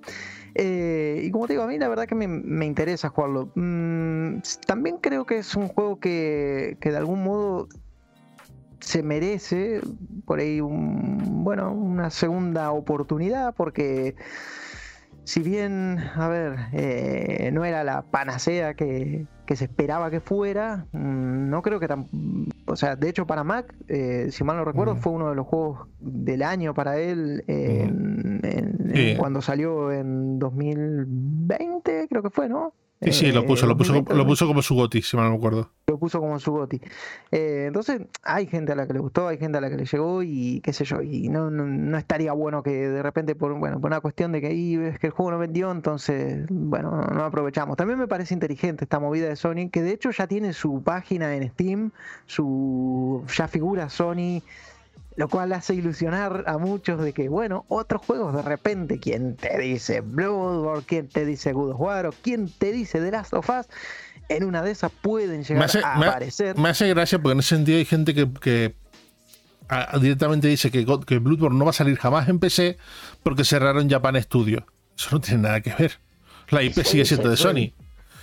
Eh, 0.53 1.21
y 1.23 1.31
como 1.31 1.47
te 1.47 1.53
digo, 1.53 1.63
a 1.63 1.67
mí 1.67 1.77
la 1.77 1.87
verdad 1.87 2.05
que 2.05 2.15
me, 2.15 2.65
interesa 2.65 3.09
jugarlo. 3.09 3.49
Mm, 3.55 4.37
también 4.65 4.97
creo 4.97 5.25
que 5.25 5.39
es 5.39 5.55
un 5.55 5.67
juego 5.67 5.99
que, 5.99 6.77
que 6.79 6.91
de 6.91 6.97
algún 6.97 7.23
modo 7.23 7.67
se 8.79 9.01
merece 9.01 9.81
por 10.25 10.39
ahí 10.39 10.61
un, 10.61 11.43
bueno, 11.43 11.71
una 11.71 12.09
segunda 12.11 12.71
oportunidad 12.71 13.53
porque 13.55 14.15
si 15.25 15.41
bien, 15.41 15.97
a 16.15 16.27
ver, 16.27 16.55
eh, 16.71 17.49
no 17.51 17.65
era 17.65 17.83
la 17.83 18.03
panacea 18.03 18.75
que, 18.75 19.25
se 19.47 19.65
esperaba 19.65 20.09
que 20.09 20.19
fuera, 20.19 20.85
mm, 20.91 21.49
no 21.49 21.61
creo 21.61 21.79
que 21.79 21.87
tan... 21.87 22.07
O 22.67 22.75
sea, 22.75 22.95
de 22.95 23.09
hecho 23.09 23.27
para 23.27 23.43
Mac, 23.43 23.75
eh, 23.87 24.27
si 24.31 24.43
mal 24.43 24.57
no 24.57 24.65
recuerdo, 24.65 24.95
fue 24.95 25.13
uno 25.13 25.29
de 25.29 25.35
los 25.35 25.47
juegos 25.47 25.87
del 25.99 26.43
año 26.43 26.73
para 26.73 26.97
él 26.99 27.43
cuando 29.17 29.41
salió 29.41 29.91
en 29.91 30.39
2020, 30.39 32.07
creo 32.07 32.23
que 32.23 32.29
fue, 32.29 32.47
¿no? 32.47 32.73
Sí, 33.01 33.11
sí, 33.11 33.31
lo 33.31 33.45
puso, 33.45 33.67
lo 33.67 33.75
puso, 33.75 33.93
lo 33.93 34.25
puso 34.25 34.47
como 34.47 34.61
su 34.61 34.73
goti, 34.73 35.01
si 35.01 35.17
mal 35.17 35.25
no 35.25 35.31
me 35.31 35.37
acuerdo. 35.37 35.69
Lo 35.87 35.99
puso 35.99 36.19
como 36.21 36.39
su 36.39 36.51
goti. 36.51 36.79
Eh, 37.29 37.65
entonces, 37.67 38.01
hay 38.23 38.47
gente 38.47 38.71
a 38.71 38.75
la 38.75 38.87
que 38.87 38.93
le 38.93 38.99
gustó, 38.99 39.27
hay 39.27 39.37
gente 39.37 39.57
a 39.57 39.61
la 39.61 39.69
que 39.69 39.75
le 39.75 39.85
llegó 39.85 40.23
y 40.23 40.61
qué 40.61 40.71
sé 40.71 40.85
yo, 40.85 41.01
y 41.01 41.27
no, 41.27 41.51
no, 41.51 41.97
estaría 41.97 42.31
bueno 42.31 42.63
que 42.63 42.71
de 42.71 43.03
repente, 43.03 43.35
por, 43.35 43.53
bueno, 43.59 43.81
por 43.81 43.89
una 43.89 43.99
cuestión 43.99 44.31
de 44.31 44.39
que 44.39 44.47
ahí 44.47 44.77
ves 44.77 44.97
que 44.97 45.07
el 45.07 45.13
juego 45.13 45.31
no 45.31 45.37
vendió, 45.37 45.71
entonces, 45.71 46.45
bueno, 46.49 47.01
no, 47.01 47.23
aprovechamos. 47.25 47.75
También 47.75 47.99
me 47.99 48.07
parece 48.07 48.33
inteligente 48.33 48.85
esta 48.85 48.99
movida 48.99 49.27
de 49.27 49.35
Sony, 49.35 49.69
que 49.69 49.81
de 49.81 49.91
hecho 49.91 50.11
ya 50.11 50.25
tiene 50.27 50.53
su 50.53 50.81
página 50.81 51.35
en 51.35 51.49
Steam, 51.49 51.91
su 52.27 53.23
ya 53.35 53.49
figura 53.49 53.89
Sony 53.89 54.41
lo 55.15 55.29
cual 55.29 55.53
hace 55.53 55.73
ilusionar 55.73 56.43
a 56.47 56.57
muchos 56.57 57.01
de 57.01 57.13
que, 57.13 57.29
bueno, 57.29 57.65
otros 57.69 58.01
juegos 58.05 58.35
de 58.35 58.41
repente, 58.41 58.99
quien 58.99 59.35
te 59.35 59.57
dice 59.57 60.01
Bloodborne, 60.01 60.83
quien 60.85 61.07
te 61.07 61.25
dice 61.25 61.53
Good 61.53 61.71
of 61.71 61.79
War, 61.79 62.05
o 62.07 62.11
quien 62.11 62.49
te 62.49 62.71
dice 62.71 62.99
The 62.99 63.11
Last 63.11 63.33
of 63.33 63.49
Us, 63.49 63.67
en 64.27 64.43
una 64.43 64.61
de 64.61 64.71
esas 64.71 64.91
pueden 64.91 65.43
llegar 65.43 65.69
a 65.83 65.95
aparecer. 65.95 66.57
Me 66.57 66.69
hace 66.69 66.89
gracia 66.89 67.19
porque 67.19 67.33
en 67.33 67.39
ese 67.39 67.55
sentido 67.55 67.77
hay 67.77 67.85
gente 67.85 68.13
que, 68.13 68.75
directamente 70.01 70.47
dice 70.47 70.69
que, 70.69 70.85
que, 71.05 71.19
Bloodborne 71.19 71.57
no 71.57 71.65
va 71.65 71.71
a 71.71 71.73
salir 71.73 71.97
jamás 71.97 72.27
en 72.27 72.39
PC 72.39 72.77
porque 73.23 73.45
cerraron 73.45 73.89
Japan 73.89 74.21
Studio. 74.21 74.65
Eso 74.97 75.09
no 75.11 75.21
tiene 75.21 75.43
nada 75.43 75.61
que 75.61 75.73
ver. 75.73 75.99
La 76.49 76.61
IP 76.61 76.83
sigue 76.83 77.05
siendo 77.05 77.29
de 77.29 77.37
Sony. 77.37 77.73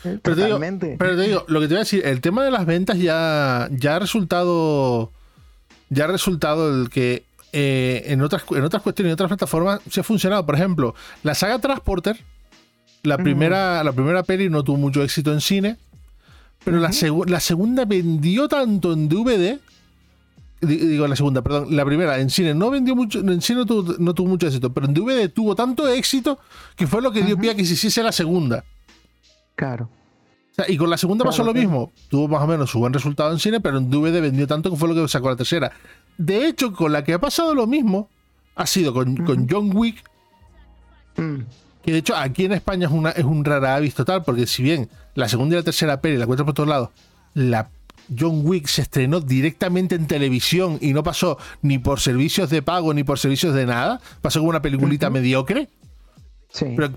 Pero 0.03 0.37
te, 0.37 0.45
digo, 0.47 0.61
pero 0.99 1.17
te, 1.17 1.23
digo, 1.23 1.45
lo 1.47 1.61
que 1.61 1.69
te 1.69 1.75
voy 1.75 1.79
a 1.79 1.85
decir, 1.85 2.05
el 2.05 2.21
tema 2.21 2.45
de 2.45 2.51
las 2.51 2.67
ventas 2.67 2.99
ya, 2.99 3.69
ya 3.71 3.97
ha 3.97 3.99
resultado 4.01 5.13
ya 5.93 6.05
ha 6.05 6.09
resultado 6.09 6.83
el 6.83 6.91
que 6.91 7.25
eh, 7.53 8.05
en, 8.07 8.23
otras, 8.23 8.45
en 8.51 8.65
otras 8.65 8.83
cuestiones, 8.83 9.11
en 9.11 9.15
otras 9.15 9.29
plataformas, 9.29 9.81
se 9.91 10.01
ha 10.01 10.05
funcionado. 10.05 10.45
Por 10.47 10.55
ejemplo, 10.55 10.95
la 11.23 11.35
saga 11.35 11.59
Transporter, 11.59 12.19
la 13.03 13.19
primera, 13.19 13.85
la 13.85 13.93
primera 13.93 14.23
peli 14.23 14.49
no 14.49 14.65
tuvo 14.65 14.79
mucho 14.79 15.03
éxito 15.03 15.33
en 15.33 15.41
cine, 15.41 15.77
pero 16.65 16.79
la, 16.79 16.91
la 17.27 17.41
segunda 17.41 17.85
vendió 17.85 18.49
tanto 18.49 18.93
en 18.93 19.09
DVD 19.09 19.59
digo 20.67 21.09
la 21.09 21.17
segunda, 21.17 21.43
perdón, 21.43 21.75
la 21.75 21.85
primera 21.85 22.21
en 22.21 22.31
cine 22.31 22.55
no 22.55 22.71
vendió 22.71 22.95
mucho, 22.95 23.19
en 23.19 23.43
cine 23.43 23.61
no 23.61 23.67
tuvo, 23.67 23.95
no 23.99 24.15
tuvo 24.15 24.29
mucho 24.29 24.47
éxito, 24.47 24.73
pero 24.73 24.87
en 24.87 24.95
DVD 24.95 25.29
tuvo 25.29 25.57
tanto 25.57 25.89
éxito 25.89 26.39
que 26.77 26.87
fue 26.87 27.03
lo 27.03 27.11
que 27.11 27.23
dio 27.23 27.37
pie 27.37 27.51
a 27.51 27.55
que 27.57 27.65
se 27.65 27.75
hiciese 27.75 28.01
la 28.03 28.13
segunda. 28.13 28.65
Claro. 29.57 29.89
Y 30.69 30.77
con 30.77 30.91
la 30.91 30.99
segunda 30.99 31.25
pasó 31.25 31.43
lo 31.45 31.55
mismo. 31.55 31.93
Tuvo 32.09 32.29
más 32.29 32.43
o 32.43 32.47
menos 32.47 32.71
su 32.71 32.79
buen 32.79 32.93
resultado 32.93 33.33
en 33.33 33.39
cine, 33.39 33.61
pero 33.61 33.79
en 33.79 33.91
DVD 33.91 34.21
vendió 34.21 34.47
tanto 34.47 34.71
que 34.71 34.77
fue 34.77 34.89
lo 34.89 34.95
que 34.95 35.09
sacó 35.09 35.31
la 35.31 35.37
tercera. 35.37 35.73
De 36.19 36.47
hecho, 36.47 36.73
con 36.73 36.93
la 36.93 37.05
que 37.05 37.15
ha 37.15 37.19
pasado 37.19 37.55
lo 37.55 37.67
mismo 37.67 38.09
ha 38.55 38.67
sido 38.67 38.93
con, 38.93 39.49
John 39.49 39.75
Wick. 39.75 40.05
Mm. 41.17 41.41
Que 41.83 41.93
de 41.93 41.99
hecho 41.99 42.15
aquí 42.15 42.45
en 42.45 42.53
España 42.53 42.87
es, 42.87 42.93
una, 42.93 43.11
es 43.11 43.25
un 43.25 43.45
rara 43.45 43.75
avis 43.77 43.95
total, 43.95 44.23
porque 44.23 44.47
si 44.47 44.63
bien 44.63 44.89
la 45.15 45.29
segunda 45.29 45.57
y 45.57 45.59
la 45.59 45.65
tercera 45.65 46.01
peli 46.01 46.17
la 46.17 46.27
cuentas 46.27 46.45
por 46.45 46.55
todos 46.55 46.69
lados, 46.69 46.91
la 47.35 47.69
John 48.17 48.43
Wick 48.45 48.67
se 48.67 48.83
estrenó 48.83 49.21
directamente 49.21 49.95
en 49.95 50.07
televisión 50.07 50.79
y 50.81 50.93
no 50.93 51.03
pasó 51.03 51.39
ni 51.63 51.79
por 51.79 52.01
servicios 52.01 52.51
de 52.51 52.63
pago 52.63 52.93
ni 52.95 53.05
por 53.05 53.19
servicios 53.19 53.55
de 53.55 53.67
nada. 53.67 54.01
Pasó 54.21 54.41
como 54.41 54.51
una 54.51 54.63
peliculita 54.63 55.11
mediocre. 55.11 55.69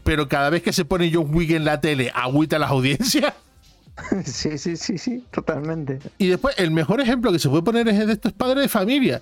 Pero, 0.03 0.27
cada 0.27 0.49
vez 0.49 0.61
que 0.63 0.73
se 0.73 0.83
pone 0.83 1.09
John 1.13 1.33
Wick 1.33 1.51
en 1.51 1.63
la 1.63 1.79
tele, 1.79 2.11
agüita 2.13 2.59
las 2.59 2.71
audiencias. 2.71 3.33
Sí, 4.25 4.57
sí, 4.57 4.77
sí, 4.77 4.97
sí, 4.97 5.23
totalmente. 5.31 5.99
Y 6.17 6.27
después, 6.27 6.55
el 6.57 6.71
mejor 6.71 7.01
ejemplo 7.01 7.31
que 7.31 7.39
se 7.39 7.49
puede 7.49 7.63
poner 7.63 7.87
es 7.87 8.05
de 8.05 8.13
esto 8.13 8.27
es 8.27 8.33
Padre 8.33 8.61
de 8.61 8.67
Familia. 8.67 9.21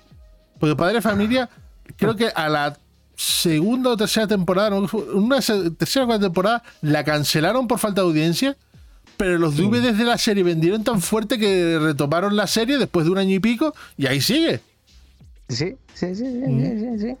Porque 0.58 0.76
Padre 0.76 0.94
de 0.94 1.02
Familia, 1.02 1.48
creo 1.96 2.16
que 2.16 2.28
a 2.28 2.48
la 2.48 2.76
segunda 3.16 3.90
o 3.90 3.96
tercera 3.96 4.26
temporada, 4.26 4.76
una 5.14 5.40
tercera 5.40 6.04
o 6.04 6.08
cuarta 6.08 6.26
temporada, 6.26 6.62
la 6.82 7.04
cancelaron 7.04 7.68
por 7.68 7.78
falta 7.78 8.00
de 8.00 8.08
audiencia. 8.08 8.56
Pero 9.16 9.38
los 9.38 9.56
DVDs 9.56 9.96
de 9.96 10.04
la 10.04 10.18
serie 10.18 10.42
vendieron 10.42 10.82
tan 10.82 11.00
fuerte 11.00 11.38
que 11.38 11.78
retomaron 11.80 12.34
la 12.34 12.48
serie 12.48 12.78
después 12.78 13.06
de 13.06 13.12
un 13.12 13.18
año 13.18 13.36
y 13.36 13.38
pico 13.38 13.72
y 13.96 14.06
ahí 14.06 14.20
sigue. 14.20 14.60
Sí, 15.48 15.76
sí, 15.92 16.14
sí, 16.14 16.42
sí, 16.42 16.98
sí, 16.98 17.18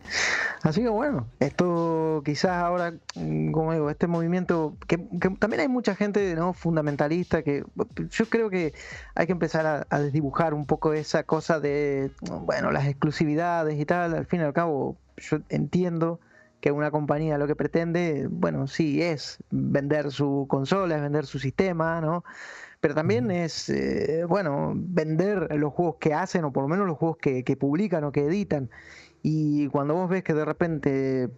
Así 0.62 0.80
que 0.80 0.88
bueno, 0.88 1.28
esto 1.40 2.22
quizás 2.24 2.52
ahora, 2.52 2.94
mm, 3.14 3.50
como 3.52 3.74
digo, 3.74 3.90
este 3.90 4.06
movimiento, 4.06 4.78
que, 4.86 4.96
también 5.38 5.60
hay 5.60 5.68
mucha 5.68 5.94
gente 5.94 6.34
¿no? 6.34 6.54
fundamentalista, 6.54 7.42
que 7.42 7.64
yo 8.10 8.26
creo 8.30 8.48
que 8.48 8.72
hay 9.14 9.26
que 9.26 9.32
empezar 9.32 9.86
a, 9.90 9.98
desdibujar 10.00 10.54
un 10.54 10.64
poco 10.64 10.94
esa 10.94 11.24
cosa 11.24 11.60
de, 11.60 12.12
bueno, 12.46 12.70
las 12.70 12.86
exclusividades 12.86 13.78
y 13.78 13.84
tal, 13.84 14.14
al 14.14 14.24
fin 14.24 14.40
y 14.40 14.44
al 14.44 14.54
cabo, 14.54 14.96
yo 15.18 15.40
entiendo 15.50 16.18
que 16.62 16.72
una 16.72 16.90
compañía 16.90 17.36
lo 17.36 17.46
que 17.46 17.56
pretende, 17.56 18.26
bueno, 18.30 18.66
sí, 18.68 19.02
es 19.02 19.36
vender 19.50 20.10
su 20.10 20.46
consola, 20.48 20.96
es 20.96 21.02
vender 21.02 21.26
su 21.26 21.38
sistema, 21.38 22.00
¿no? 22.00 22.24
Pero 22.84 22.94
también 22.94 23.30
es, 23.30 23.70
eh, 23.70 24.26
bueno, 24.28 24.74
vender 24.76 25.48
los 25.56 25.72
juegos 25.72 25.96
que 25.98 26.12
hacen 26.12 26.44
o 26.44 26.52
por 26.52 26.64
lo 26.64 26.68
menos 26.68 26.86
los 26.86 26.98
juegos 26.98 27.16
que, 27.16 27.56
publican 27.58 28.04
o 28.04 28.12
que 28.12 28.26
editan. 28.26 28.68
Y 29.22 29.68
cuando 29.68 29.94
vos 29.94 30.10
ves 30.10 30.22
que 30.22 30.34
de 30.34 30.44
repente, 30.44 31.30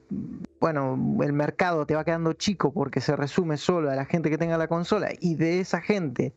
bueno, 0.59 0.99
el 1.23 1.33
mercado 1.33 1.87
te 1.87 1.95
va 1.95 2.05
quedando 2.05 2.33
chico 2.33 2.73
porque 2.73 3.01
se 3.01 3.15
resume 3.15 3.59
solo 3.59 3.93
a 3.93 3.95
la 3.95 4.07
gente 4.07 4.29
que 4.29 4.39
tenga 4.39 4.59
la 4.59 4.67
consola 4.67 5.11
y 5.21 5.37
de 5.37 5.61
esa 5.61 5.81
gente, 5.81 6.35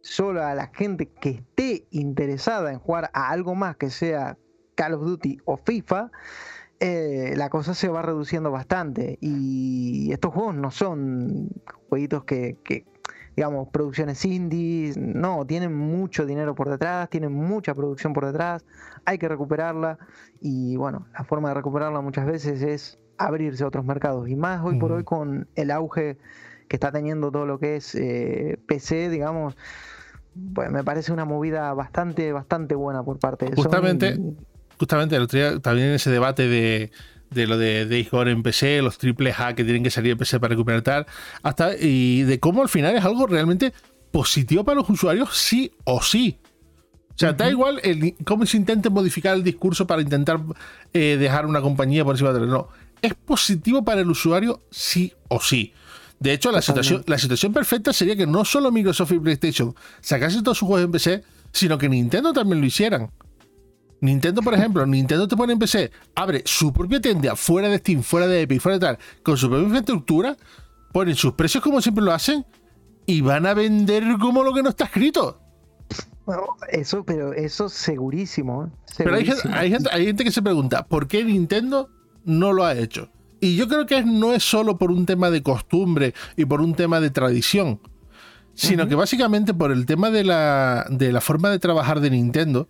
solo 0.00 0.44
a 0.44 0.54
la 0.54 0.68
gente 0.68 1.06
que 1.08 1.30
esté 1.30 1.88
interesada 1.90 2.70
en 2.70 2.78
jugar 2.78 3.10
a 3.14 3.30
algo 3.30 3.56
más 3.56 3.74
que 3.74 3.90
sea 3.90 4.38
Call 4.76 4.94
of 4.94 5.02
Duty 5.02 5.40
o 5.44 5.56
FIFA, 5.56 6.12
eh, 6.78 7.34
la 7.36 7.50
cosa 7.50 7.74
se 7.74 7.88
va 7.88 8.02
reduciendo 8.02 8.52
bastante. 8.52 9.18
Y 9.20 10.12
estos 10.12 10.32
juegos 10.32 10.54
no 10.54 10.70
son 10.70 11.48
jueguitos 11.88 12.22
que, 12.22 12.84
digamos, 13.36 13.68
producciones 13.68 14.24
indies, 14.24 14.96
no, 14.96 15.46
tienen 15.46 15.74
mucho 15.74 16.26
dinero 16.26 16.54
por 16.54 16.68
detrás, 16.68 17.08
tienen 17.08 17.32
mucha 17.32 17.74
producción 17.74 18.12
por 18.12 18.26
detrás, 18.26 18.64
hay 19.04 19.18
que 19.18 19.28
recuperarla 19.28 19.98
y 20.40 20.76
bueno, 20.76 21.06
la 21.12 21.24
forma 21.24 21.48
de 21.48 21.54
recuperarla 21.54 22.00
muchas 22.00 22.26
veces 22.26 22.62
es 22.62 22.98
abrirse 23.18 23.64
a 23.64 23.68
otros 23.68 23.84
mercados 23.84 24.28
y 24.28 24.36
más 24.36 24.64
hoy 24.64 24.78
por 24.78 24.92
hoy 24.92 25.04
con 25.04 25.48
el 25.54 25.70
auge 25.70 26.18
que 26.68 26.76
está 26.76 26.92
teniendo 26.92 27.30
todo 27.30 27.46
lo 27.46 27.58
que 27.58 27.76
es 27.76 27.94
eh, 27.94 28.58
PC, 28.66 29.08
digamos, 29.10 29.56
pues 30.54 30.70
me 30.70 30.82
parece 30.82 31.12
una 31.12 31.24
movida 31.24 31.72
bastante, 31.74 32.32
bastante 32.32 32.74
buena 32.74 33.02
por 33.02 33.18
parte 33.18 33.46
de 33.46 33.56
Justamente, 33.56 34.18
justamente 34.78 35.16
el 35.16 35.22
otro 35.22 35.38
día 35.38 35.58
también 35.60 35.88
en 35.88 35.94
ese 35.94 36.10
debate 36.10 36.48
de 36.48 36.90
de 37.34 37.46
lo 37.46 37.58
de 37.58 37.86
Days 37.86 38.10
Gone 38.10 38.30
en 38.30 38.42
PC, 38.42 38.82
los 38.82 38.98
triple 38.98 39.34
A 39.36 39.54
que 39.54 39.64
tienen 39.64 39.82
que 39.82 39.90
salir 39.90 40.12
en 40.12 40.18
PC 40.18 40.40
para 40.40 40.50
recuperar 40.50 40.82
tal, 40.82 41.06
hasta 41.42 41.76
y 41.76 42.22
de 42.22 42.40
cómo 42.40 42.62
al 42.62 42.68
final 42.68 42.96
es 42.96 43.04
algo 43.04 43.26
realmente 43.26 43.72
positivo 44.10 44.64
para 44.64 44.76
los 44.76 44.90
usuarios, 44.90 45.36
sí 45.36 45.72
o 45.84 46.02
sí. 46.02 46.38
O 47.14 47.18
sea, 47.18 47.32
da 47.32 47.50
igual 47.50 47.80
el, 47.82 48.14
cómo 48.24 48.46
se 48.46 48.56
intente 48.56 48.88
modificar 48.88 49.36
el 49.36 49.44
discurso 49.44 49.86
para 49.86 50.00
intentar 50.00 50.40
eh, 50.92 51.16
dejar 51.18 51.46
una 51.46 51.60
compañía 51.60 52.04
por 52.04 52.14
encima 52.14 52.30
de 52.32 52.38
otra. 52.38 52.48
No, 52.50 52.68
es 53.02 53.14
positivo 53.14 53.84
para 53.84 54.00
el 54.00 54.10
usuario 54.10 54.62
sí 54.70 55.12
o 55.28 55.40
sí. 55.40 55.74
De 56.20 56.32
hecho, 56.32 56.52
la 56.52 56.62
situación, 56.62 57.02
la 57.06 57.18
situación 57.18 57.52
perfecta 57.52 57.92
sería 57.92 58.16
que 58.16 58.26
no 58.26 58.44
solo 58.44 58.70
Microsoft 58.70 59.12
y 59.12 59.18
PlayStation 59.18 59.74
sacasen 60.00 60.42
todos 60.42 60.58
sus 60.58 60.68
juegos 60.68 60.84
en 60.86 60.92
PC, 60.92 61.24
sino 61.52 61.76
que 61.76 61.88
Nintendo 61.88 62.32
también 62.32 62.60
lo 62.60 62.66
hicieran. 62.66 63.10
Nintendo, 64.02 64.42
por 64.42 64.52
ejemplo, 64.52 64.84
Nintendo 64.84 65.28
te 65.28 65.36
pone 65.36 65.52
en 65.52 65.60
PC, 65.60 65.92
abre 66.16 66.42
su 66.44 66.72
propia 66.72 67.00
tienda 67.00 67.36
fuera 67.36 67.68
de 67.68 67.78
Steam, 67.78 68.02
fuera 68.02 68.26
de 68.26 68.42
Epic, 68.42 68.60
fuera 68.60 68.76
de 68.76 68.86
tal, 68.86 68.98
con 69.22 69.36
su 69.36 69.48
propia 69.48 69.64
infraestructura, 69.64 70.36
ponen 70.92 71.14
sus 71.14 71.34
precios 71.34 71.62
como 71.62 71.80
siempre 71.80 72.04
lo 72.04 72.12
hacen 72.12 72.44
y 73.06 73.20
van 73.20 73.46
a 73.46 73.54
vender 73.54 74.02
como 74.20 74.42
lo 74.42 74.52
que 74.52 74.62
no 74.64 74.70
está 74.70 74.86
escrito. 74.86 75.40
eso, 76.72 77.04
pero 77.04 77.32
eso 77.32 77.68
segurísimo. 77.68 78.64
¿eh? 78.64 78.70
Pero 78.98 79.14
hay 79.14 79.70
gente, 79.70 80.24
que 80.24 80.32
se 80.32 80.42
pregunta, 80.42 80.84
¿por 80.84 81.06
qué 81.06 81.22
Nintendo 81.22 81.88
no 82.24 82.52
lo 82.52 82.64
ha 82.64 82.74
hecho? 82.74 83.08
Y 83.40 83.54
yo 83.54 83.68
creo 83.68 83.86
que 83.86 84.02
no 84.02 84.32
es 84.32 84.42
solo 84.42 84.78
por 84.78 84.90
un 84.90 85.06
tema 85.06 85.30
de 85.30 85.44
costumbre 85.44 86.12
y 86.36 86.44
por 86.44 86.60
un 86.60 86.74
tema 86.74 86.98
de 86.98 87.10
tradición, 87.10 87.80
sino 88.54 88.88
que 88.88 88.96
básicamente 88.96 89.54
por 89.54 89.70
el 89.70 89.86
tema 89.86 90.10
de 90.10 90.24
la, 90.24 90.86
de 90.90 91.12
la 91.12 91.20
forma 91.20 91.50
de 91.50 91.60
trabajar 91.60 92.00
de 92.00 92.10
Nintendo, 92.10 92.68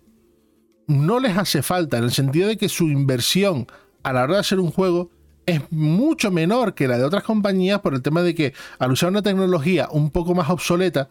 no 0.87 1.19
les 1.19 1.37
hace 1.37 1.61
falta, 1.61 1.97
en 1.97 2.05
el 2.05 2.11
sentido 2.11 2.47
de 2.47 2.57
que 2.57 2.69
su 2.69 2.89
inversión 2.89 3.67
a 4.03 4.13
la 4.13 4.23
hora 4.23 4.35
de 4.35 4.39
hacer 4.39 4.59
un 4.59 4.71
juego 4.71 5.09
es 5.45 5.61
mucho 5.71 6.31
menor 6.31 6.73
que 6.73 6.87
la 6.87 6.97
de 6.97 7.03
otras 7.03 7.23
compañías 7.23 7.79
por 7.81 7.93
el 7.93 8.01
tema 8.01 8.21
de 8.21 8.33
que 8.35 8.53
al 8.79 8.91
usar 8.91 9.09
una 9.09 9.21
tecnología 9.21 9.87
un 9.91 10.11
poco 10.11 10.35
más 10.35 10.49
obsoleta, 10.49 11.09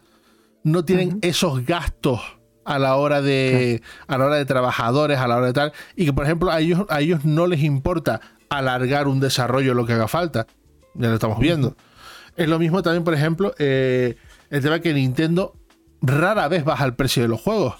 no 0.63 0.85
tienen 0.85 1.19
esos 1.21 1.65
gastos 1.65 2.21
a 2.65 2.79
la 2.79 2.95
hora 2.95 3.21
de 3.21 3.81
a 4.07 4.17
la 4.17 4.25
hora 4.25 4.35
de 4.35 4.45
trabajadores, 4.45 5.19
a 5.19 5.27
la 5.27 5.37
hora 5.37 5.47
de 5.47 5.53
tal, 5.53 5.73
y 5.95 6.05
que 6.05 6.13
por 6.13 6.25
ejemplo 6.25 6.51
a 6.51 6.61
ellos, 6.61 6.85
a 6.89 7.01
ellos 7.01 7.25
no 7.25 7.47
les 7.47 7.61
importa 7.61 8.21
alargar 8.49 9.07
un 9.07 9.19
desarrollo 9.19 9.73
lo 9.73 9.85
que 9.85 9.93
haga 9.93 10.07
falta. 10.07 10.47
Ya 10.95 11.09
lo 11.09 11.15
estamos 11.15 11.39
viendo. 11.39 11.75
Es 12.35 12.47
lo 12.47 12.59
mismo 12.59 12.81
también, 12.81 13.03
por 13.03 13.13
ejemplo, 13.13 13.53
eh, 13.57 14.15
el 14.49 14.61
tema 14.61 14.79
que 14.79 14.93
Nintendo 14.93 15.55
rara 16.01 16.47
vez 16.47 16.63
baja 16.63 16.85
el 16.85 16.93
precio 16.93 17.23
de 17.23 17.29
los 17.29 17.41
juegos. 17.41 17.75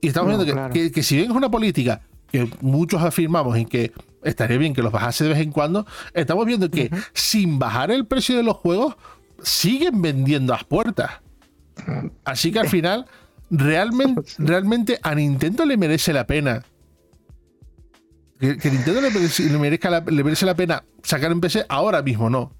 Y 0.00 0.08
estamos 0.08 0.36
viendo 0.36 0.70
que, 0.72 1.02
si 1.02 1.16
bien 1.16 1.30
es 1.30 1.36
una 1.36 1.50
política 1.50 2.02
que 2.30 2.48
muchos 2.60 3.02
afirmamos 3.02 3.56
en 3.56 3.66
que 3.66 3.92
estaría 4.22 4.56
bien 4.56 4.72
que 4.72 4.82
los 4.82 4.92
bajase 4.92 5.24
de 5.24 5.30
vez 5.30 5.40
en 5.40 5.50
cuando, 5.50 5.86
estamos 6.14 6.46
viendo 6.46 6.70
que 6.70 6.90
sin 7.12 7.58
bajar 7.58 7.90
el 7.90 8.06
precio 8.06 8.36
de 8.36 8.42
los 8.42 8.56
juegos, 8.56 8.96
siguen 9.42 10.00
vendiendo 10.00 10.52
a 10.52 10.56
las 10.56 10.64
puertas. 10.64 11.10
Así 12.24 12.52
que 12.52 12.60
al 12.60 12.68
final, 12.68 13.06
realmente, 13.50 14.22
realmente 14.38 14.98
a 15.02 15.14
Nintendo 15.14 15.66
le 15.66 15.76
merece 15.76 16.12
la 16.12 16.26
pena. 16.26 16.64
Que, 18.38 18.56
Nintendo 18.70 19.02
le, 19.02 19.58
merezca 19.58 19.90
la, 19.90 20.00
le 20.00 20.24
merece 20.24 20.46
la 20.46 20.54
pena 20.54 20.82
sacar 21.02 21.30
en 21.30 21.42
PC, 21.42 21.66
ahora 21.68 22.00
mismo 22.00 22.30
no. 22.30 22.54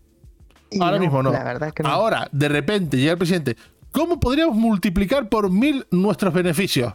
ahora 0.78 0.98
mismo 0.98 1.22
no. 1.22 1.32
Ahora, 1.84 2.28
de 2.32 2.48
repente, 2.50 2.98
llega 2.98 3.12
el 3.12 3.18
presidente. 3.18 3.56
¿Cómo 3.90 4.20
podríamos 4.20 4.56
multiplicar 4.56 5.28
por 5.30 5.50
mil 5.50 5.86
nuestros 5.90 6.34
beneficios? 6.34 6.92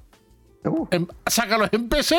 Uh. 0.69 0.87
sácalos 1.25 1.69
en 1.71 1.89
PC. 1.89 2.15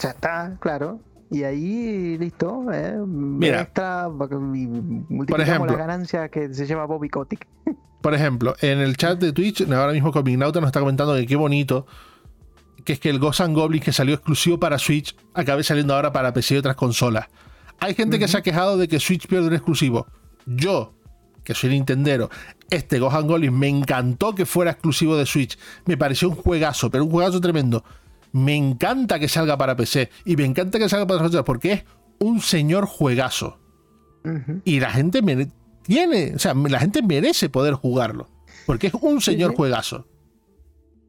Ya 0.00 0.10
está, 0.10 0.56
claro. 0.60 1.00
Y 1.30 1.42
ahí 1.44 2.18
listo, 2.18 2.66
eh, 2.72 2.96
Mira, 3.06 3.62
extra, 3.62 4.08
por 4.08 5.40
ejemplo, 5.40 5.72
la 5.72 5.78
ganancia 5.78 6.28
que 6.28 6.52
se 6.52 6.66
lleva 6.66 6.84
Bobby 6.86 7.08
Kotick. 7.08 7.46
Por 8.02 8.12
ejemplo, 8.12 8.54
en 8.60 8.80
el 8.80 8.98
chat 8.98 9.18
de 9.18 9.32
Twitch, 9.32 9.62
ahora 9.62 9.92
mismo 9.92 10.12
Comignauta 10.12 10.60
nos 10.60 10.68
está 10.68 10.80
comentando 10.80 11.14
que 11.14 11.24
qué 11.24 11.36
bonito 11.36 11.86
que 12.84 12.92
es 12.92 13.00
que 13.00 13.10
el 13.10 13.18
Ghost 13.18 13.40
Goblin 13.40 13.82
que 13.82 13.92
salió 13.92 14.14
exclusivo 14.14 14.60
para 14.60 14.78
Switch 14.78 15.16
acabe 15.32 15.64
saliendo 15.64 15.94
ahora 15.94 16.12
para 16.12 16.32
PC 16.32 16.54
y 16.54 16.58
otras 16.58 16.76
consolas. 16.76 17.26
Hay 17.80 17.94
gente 17.94 18.18
que 18.18 18.28
se 18.28 18.36
ha 18.36 18.42
quejado 18.42 18.76
de 18.76 18.88
que 18.88 19.00
Switch 19.00 19.26
pierde 19.26 19.48
un 19.48 19.54
exclusivo. 19.54 20.06
Yo, 20.46 20.94
que 21.44 21.54
soy 21.54 21.70
Nintendero, 21.70 22.30
este 22.70 22.98
Gohan 22.98 23.26
Goblin 23.26 23.56
me 23.56 23.68
encantó 23.68 24.34
que 24.34 24.46
fuera 24.46 24.72
exclusivo 24.72 25.16
de 25.16 25.26
Switch. 25.26 25.58
Me 25.84 25.96
pareció 25.96 26.28
un 26.28 26.34
juegazo, 26.34 26.90
pero 26.90 27.04
un 27.04 27.10
juegazo 27.10 27.40
tremendo. 27.40 27.84
Me 28.32 28.56
encanta 28.56 29.20
que 29.20 29.28
salga 29.28 29.56
para 29.56 29.76
PC 29.76 30.10
y 30.24 30.36
me 30.36 30.44
encanta 30.44 30.78
que 30.78 30.88
salga 30.88 31.06
para 31.06 31.20
consolas 31.20 31.44
porque 31.44 31.72
es 31.72 31.84
un 32.18 32.40
señor 32.40 32.86
juegazo. 32.86 33.60
Y 34.64 34.80
la 34.80 34.90
gente 34.90 35.20
tiene, 35.82 36.32
o 36.34 36.38
sea, 36.38 36.54
la 36.54 36.80
gente 36.80 37.02
merece 37.02 37.50
poder 37.50 37.74
jugarlo. 37.74 38.28
Porque 38.66 38.86
es 38.86 38.94
un 38.94 39.20
señor 39.20 39.54
juegazo. 39.54 40.06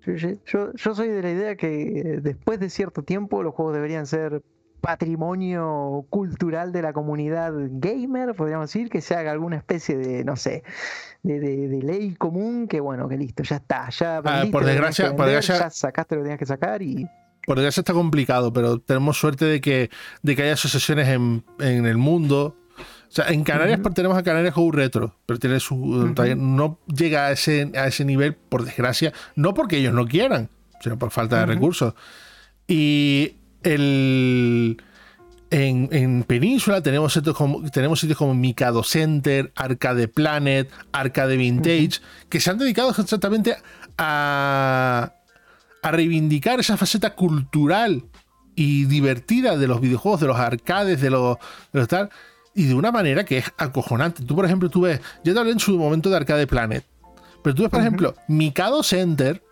Yo, 0.05 0.73
yo, 0.75 0.93
soy 0.93 1.07
de 1.07 1.21
la 1.21 1.31
idea 1.31 1.55
que 1.55 2.19
después 2.21 2.59
de 2.59 2.69
cierto 2.69 3.03
tiempo 3.03 3.41
los 3.41 3.55
juegos 3.55 3.73
deberían 3.73 4.05
ser 4.05 4.43
patrimonio 4.85 6.05
cultural 6.11 6.71
de 6.71 6.83
la 6.83 6.93
comunidad 6.93 7.51
gamer, 7.55 8.35
podríamos 8.35 8.71
decir, 8.71 8.87
que 8.87 9.01
se 9.01 9.15
haga 9.15 9.31
alguna 9.31 9.55
especie 9.55 9.97
de, 9.97 10.23
no 10.23 10.35
sé, 10.35 10.63
de, 11.23 11.79
ley 11.81 12.13
común, 12.13 12.67
que 12.67 12.79
bueno, 12.81 13.09
que 13.09 13.17
listo, 13.17 13.41
ya 13.41 13.55
está, 13.55 13.89
ya, 13.89 14.21
ah, 14.23 14.43
por 14.51 14.63
desgracia, 14.63 15.15
por 15.15 15.25
desgracia, 15.25 15.57
ya 15.57 15.69
sacaste 15.71 16.13
lo 16.13 16.21
que 16.21 16.25
tenías 16.25 16.39
que 16.39 16.45
sacar 16.45 16.83
y... 16.83 17.09
Por 17.47 17.57
desgracia 17.57 17.81
está 17.81 17.93
complicado, 17.93 18.53
pero 18.53 18.77
tenemos 18.77 19.17
suerte 19.17 19.45
de 19.45 19.59
que, 19.59 19.89
de 20.21 20.35
que 20.35 20.43
haya 20.43 20.53
asociaciones 20.53 21.07
en, 21.07 21.43
en 21.59 21.87
el 21.87 21.97
mundo. 21.97 22.55
O 22.77 23.11
sea, 23.11 23.29
en 23.29 23.43
Canarias 23.43 23.79
tenemos 23.95 24.15
a 24.15 24.21
Canarias 24.21 24.53
Go 24.53 24.71
Retro, 24.71 25.15
pero 25.25 25.39
tiene 25.39 25.59
su, 25.59 26.13
no 26.37 26.79
llega 26.85 27.25
a 27.25 27.31
ese, 27.31 27.71
a 27.75 27.87
ese 27.87 28.05
nivel, 28.05 28.35
por 28.35 28.65
desgracia, 28.65 29.13
no 29.35 29.55
porque 29.55 29.77
ellos 29.77 29.95
no 29.95 30.05
quieran, 30.05 30.49
sino 30.79 30.99
por 30.99 31.09
falta 31.09 31.39
de 31.39 31.47
recursos. 31.47 31.95
Y 32.67 33.37
el, 33.65 34.81
en, 35.49 36.23
Península 36.23 36.81
tenemos 36.81 37.13
sitios, 37.13 37.35
como, 37.35 37.69
tenemos 37.71 37.99
sitios 37.99 38.17
como 38.17 38.33
Mikado 38.33 38.83
Center, 38.83 39.51
Arcade 39.55 40.07
Planet, 40.07 40.69
Arcade 40.91 41.35
Vintage, 41.37 42.01
que 42.29 42.39
se 42.39 42.49
han 42.49 42.57
dedicado 42.57 42.89
exactamente 42.89 43.57
a, 43.97 45.13
a 45.81 45.91
reivindicar 45.91 46.59
esa 46.59 46.77
faceta 46.77 47.15
cultural 47.15 48.03
y 48.55 48.85
divertida 48.85 49.57
de 49.57 49.67
los 49.67 49.81
videojuegos, 49.81 50.21
de 50.21 50.27
los 50.27 50.37
arcades, 50.37 51.01
de 51.01 51.09
los, 51.09 51.37
de 51.73 51.79
los 51.79 51.87
tal, 51.87 52.09
y 52.53 52.65
de 52.65 52.73
una 52.73 52.91
manera 52.91 53.25
que 53.25 53.39
es 53.39 53.51
acojonante. 53.57 54.23
Tú, 54.23 54.35
por 54.35 54.45
ejemplo, 54.45 54.69
tú 54.69 54.81
ves, 54.81 55.01
yo 55.23 55.33
te 55.33 55.39
hablé 55.39 55.51
en 55.51 55.59
su 55.59 55.77
momento 55.77 56.09
de 56.09 56.17
Arcade 56.17 56.47
Planet, 56.47 56.85
pero 57.43 57.53
tú 57.53 57.63
ves, 57.63 57.71
por 57.71 57.81
ejemplo, 57.81 58.15
Mikado 58.27 58.81
Center, 58.81 59.43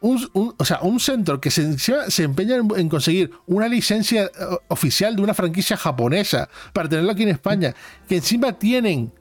un, 0.00 0.54
o 0.56 0.64
sea, 0.64 0.80
un 0.82 0.98
centro 0.98 1.40
que 1.40 1.50
se, 1.50 1.78
se 1.78 2.22
empeña 2.22 2.56
en, 2.56 2.88
conseguir 2.88 3.30
una 3.46 3.68
licencia 3.68 4.24
eh, 4.24 4.30
oficial 4.68 5.14
de 5.16 5.22
una 5.22 5.34
franquicia 5.34 5.76
japonesa 5.76 6.48
para 6.72 6.88
tenerlo 6.88 7.12
aquí 7.12 7.22
en 7.24 7.28
España, 7.30 7.74
que 8.08 8.16
encima 8.16 8.52
tienen 8.52 9.12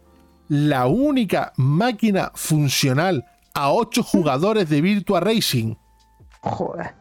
la 0.47 0.87
única 0.87 1.53
máquina 1.57 2.31
funcional 2.33 3.25
a 3.53 3.71
8 3.71 4.03
jugadores 4.03 4.69
de 4.69 4.81
Virtua 4.81 5.19
Racing. 5.19 5.75
Joder. 6.41 6.95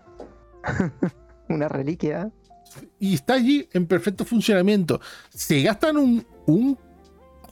una 1.49 1.69
reliquia. 1.69 2.31
Y 2.99 3.15
está 3.15 3.35
allí 3.35 3.69
en 3.73 3.87
perfecto 3.87 4.25
funcionamiento. 4.25 5.01
Se 5.31 5.63
gastan 5.63 5.97
un, 5.97 6.27
un 6.47 6.79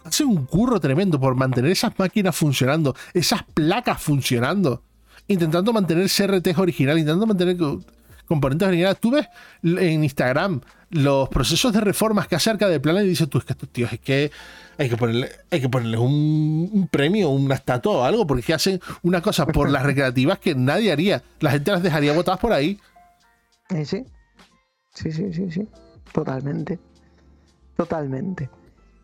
hace 0.05 0.25
un 0.25 0.45
curro 0.47 0.79
tremendo 0.81 1.19
por 1.19 1.35
mantener 1.35 1.71
esas 1.71 1.99
máquinas 1.99 2.37
funcionando, 2.37 2.95
esas 3.15 3.43
placas 3.43 4.01
funcionando 4.01 4.83
intentando 5.29 5.73
mantener 5.73 6.09
CRT 6.09 6.59
original, 6.59 6.99
intentando 6.99 7.27
mantener 7.27 7.57
componentes 8.27 8.69
originales. 8.69 8.99
Tú 9.01 9.11
ves 9.11 9.27
en 9.63 10.05
Instagram 10.05 10.61
los 10.91 11.29
procesos 11.29 11.73
de 11.73 11.81
reformas 11.81 12.29
que 12.29 12.37
hace 12.37 12.55
de 12.55 12.81
Plana 12.81 13.03
y 13.03 13.09
dices 13.09 13.29
tú, 13.29 13.39
es 13.39 13.45
que 13.45 13.53
estos 13.53 13.69
tíos, 13.71 13.93
es 13.93 14.01
que 14.01 14.31
hay 14.79 14.89
que 14.89 14.97
ponerle, 14.97 15.31
hay 15.51 15.61
que 15.61 15.69
ponerles 15.69 16.01
un, 16.01 16.89
premio, 16.91 17.31
una 17.31 17.55
estatua 17.55 17.93
o 17.93 18.05
algo, 18.05 18.27
porque 18.27 18.55
hacen 18.55 18.81
una 19.03 19.23
cosa 19.23 19.47
por 19.47 19.71
las 19.71 19.83
recreativas 19.83 20.39
que 20.39 20.55
nadie 20.55 20.93
haría. 20.93 21.23
La 21.41 21.51
gente 21.51 21.73
las 21.73 21.83
dejaría 21.83 22.13
botadas 22.13 22.41
por 22.41 22.53
ahí. 22.53 22.79
Eh, 23.71 23.85
sí, 23.85 24.05
sí, 24.95 25.11
sí, 25.11 25.33
sí, 25.33 25.51
sí. 25.51 25.69
Totalmente. 26.13 26.79
Totalmente. 27.77 28.49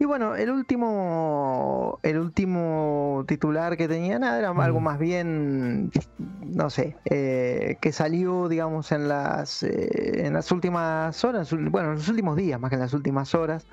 Y 0.02 0.04
bueno, 0.04 0.34
el 0.34 0.50
último, 0.50 2.00
el 2.02 2.18
último 2.18 3.24
titular 3.28 3.76
que 3.76 3.86
tenía 3.86 4.18
nada 4.18 4.36
era 4.36 4.50
algo 4.50 4.80
más 4.80 4.98
bien, 4.98 5.92
no 6.40 6.70
sé, 6.70 6.96
eh, 7.04 7.76
que 7.80 7.92
salió, 7.92 8.48
digamos, 8.48 8.90
en 8.90 9.06
las, 9.06 9.62
eh, 9.62 10.26
en 10.26 10.32
las 10.32 10.50
últimas 10.50 11.24
horas, 11.24 11.54
bueno, 11.70 11.90
en 11.90 11.98
los 11.98 12.08
últimos 12.08 12.34
días, 12.34 12.58
más 12.58 12.70
que 12.70 12.74
en 12.74 12.80
las 12.80 12.94
últimas 12.94 13.32
horas, 13.36 13.64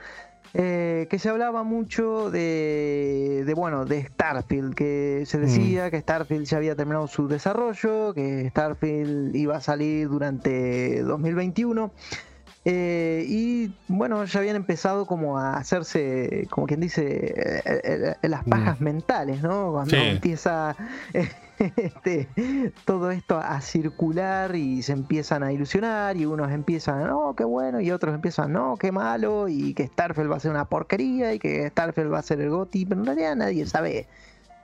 eh, 0.53 1.07
que 1.09 1.17
se 1.17 1.29
hablaba 1.29 1.63
mucho 1.63 2.29
de, 2.29 3.41
de, 3.47 3.53
bueno, 3.55 3.85
de 3.85 4.05
Starfield, 4.05 4.75
que 4.75 5.23
se 5.25 5.39
decía 5.39 5.87
mm. 5.87 5.89
que 5.89 6.01
Starfield 6.01 6.45
ya 6.45 6.57
había 6.57 6.75
terminado 6.75 7.07
su 7.07 7.27
desarrollo, 7.27 8.13
que 8.13 8.47
Starfield 8.51 9.35
iba 9.35 9.57
a 9.57 9.61
salir 9.61 10.09
durante 10.09 11.01
2021. 11.01 11.91
Eh, 12.65 13.25
y 13.27 13.71
bueno, 13.87 14.25
ya 14.25 14.39
habían 14.39 14.57
empezado 14.57 15.05
como 15.05 15.39
a 15.39 15.55
hacerse, 15.55 16.45
como 16.49 16.67
quien 16.67 16.81
dice, 16.81 17.33
eh, 17.65 18.15
eh, 18.21 18.27
las 18.27 18.43
pajas 18.43 18.81
mm. 18.81 18.83
mentales, 18.83 19.41
¿no? 19.41 19.71
Cuando 19.71 19.95
empieza 19.95 20.75
este, 21.77 22.27
todo 22.83 23.11
esto 23.11 23.37
a 23.37 23.61
circular 23.61 24.55
y 24.55 24.81
se 24.83 24.91
empiezan 24.91 25.43
a 25.43 25.53
ilusionar 25.53 26.17
y 26.17 26.25
unos 26.25 26.51
empiezan, 26.51 27.07
no, 27.07 27.33
qué 27.35 27.45
bueno, 27.45 27.79
y 27.79 27.91
otros 27.91 28.13
empiezan, 28.13 28.51
no, 28.51 28.75
qué 28.75 28.91
malo, 28.91 29.47
y 29.47 29.73
que 29.73 29.87
Starfield 29.87 30.29
va 30.29 30.35
a 30.35 30.39
ser 30.41 30.51
una 30.51 30.65
porquería 30.65 31.33
y 31.33 31.39
que 31.39 31.69
Starfield 31.69 32.11
va 32.11 32.19
a 32.19 32.23
ser 32.23 32.41
el 32.41 32.49
GOTI, 32.49 32.85
pero 32.85 33.01
en 33.01 33.05
realidad 33.05 33.35
nadie 33.37 33.65
sabe 33.65 34.07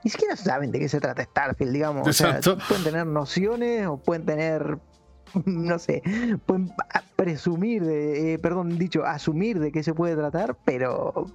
ni 0.04 0.10
siquiera 0.10 0.36
saben 0.36 0.70
de 0.70 0.78
qué 0.78 0.88
se 0.88 1.00
trata 1.00 1.24
Starfield, 1.24 1.72
digamos. 1.72 2.06
O 2.06 2.12
sea, 2.12 2.38
pueden 2.40 2.84
tener 2.84 3.06
nociones 3.06 3.88
o 3.88 3.96
pueden 3.96 4.24
tener 4.24 4.78
no 5.44 5.78
sé, 5.78 6.02
pueden 6.46 6.72
presumir, 7.16 7.84
de, 7.84 8.34
eh, 8.34 8.38
perdón, 8.38 8.78
dicho, 8.78 9.04
asumir 9.04 9.58
de 9.58 9.72
qué 9.72 9.82
se 9.82 9.94
puede 9.94 10.16
tratar, 10.16 10.56
pero 10.64 11.26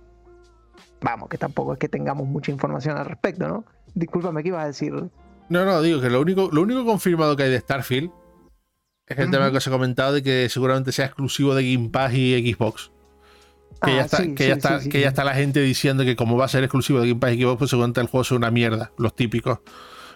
vamos, 1.02 1.30
que 1.30 1.38
tampoco 1.38 1.74
es 1.74 1.80
que 1.80 1.90
tengamos 1.90 2.28
mucha 2.28 2.52
información 2.52 2.98
al 2.98 3.06
respecto, 3.06 3.48
¿no? 3.48 3.66
Discúlpame, 3.94 4.44
¿qué 4.44 4.50
ibas 4.50 4.64
a 4.64 4.68
decir? 4.68 4.94
No, 5.50 5.66
no, 5.66 5.82
digo 5.82 6.00
que 6.00 6.10
lo 6.10 6.22
único, 6.22 6.50
lo 6.52 6.62
único 6.62 6.86
confirmado 6.86 7.36
que 7.36 7.44
hay 7.44 7.50
de 7.50 7.60
Starfield 7.60 8.12
es 9.08 9.18
el 9.18 9.30
tema 9.30 9.52
que 9.52 9.58
os 9.58 9.68
he 9.68 9.70
comentado 9.70 10.14
de 10.14 10.24
que 10.24 10.48
seguramente 10.48 10.94
sea 10.94 11.06
exclusivo 11.06 11.54
de 11.54 11.74
Game 11.74 11.90
Pass 11.90 12.14
y 12.14 12.54
Xbox. 12.54 12.92
Que, 13.84 13.96
ya, 13.96 14.02
ah, 14.02 14.06
está, 14.06 14.18
que, 14.18 14.48
ya, 14.48 14.54
está, 14.54 14.80
que 14.80 15.02
ya 15.02 15.08
está 15.10 15.24
la 15.24 15.34
gente 15.34 15.60
diciendo 15.60 16.06
que 16.06 16.16
como 16.16 16.38
va 16.38 16.46
a 16.46 16.48
ser 16.48 16.64
exclusivo 16.64 17.02
de 17.02 17.10
Game 17.10 17.20
Pass 17.20 17.34
y 17.34 17.42
Xbox, 17.42 17.58
pues 17.58 17.70
seguramente 17.72 18.00
el 18.00 18.08
juego 18.08 18.22
es 18.22 18.32
una 18.32 18.52
mierda, 18.52 18.92
los 18.98 19.14
típicos. 19.16 19.60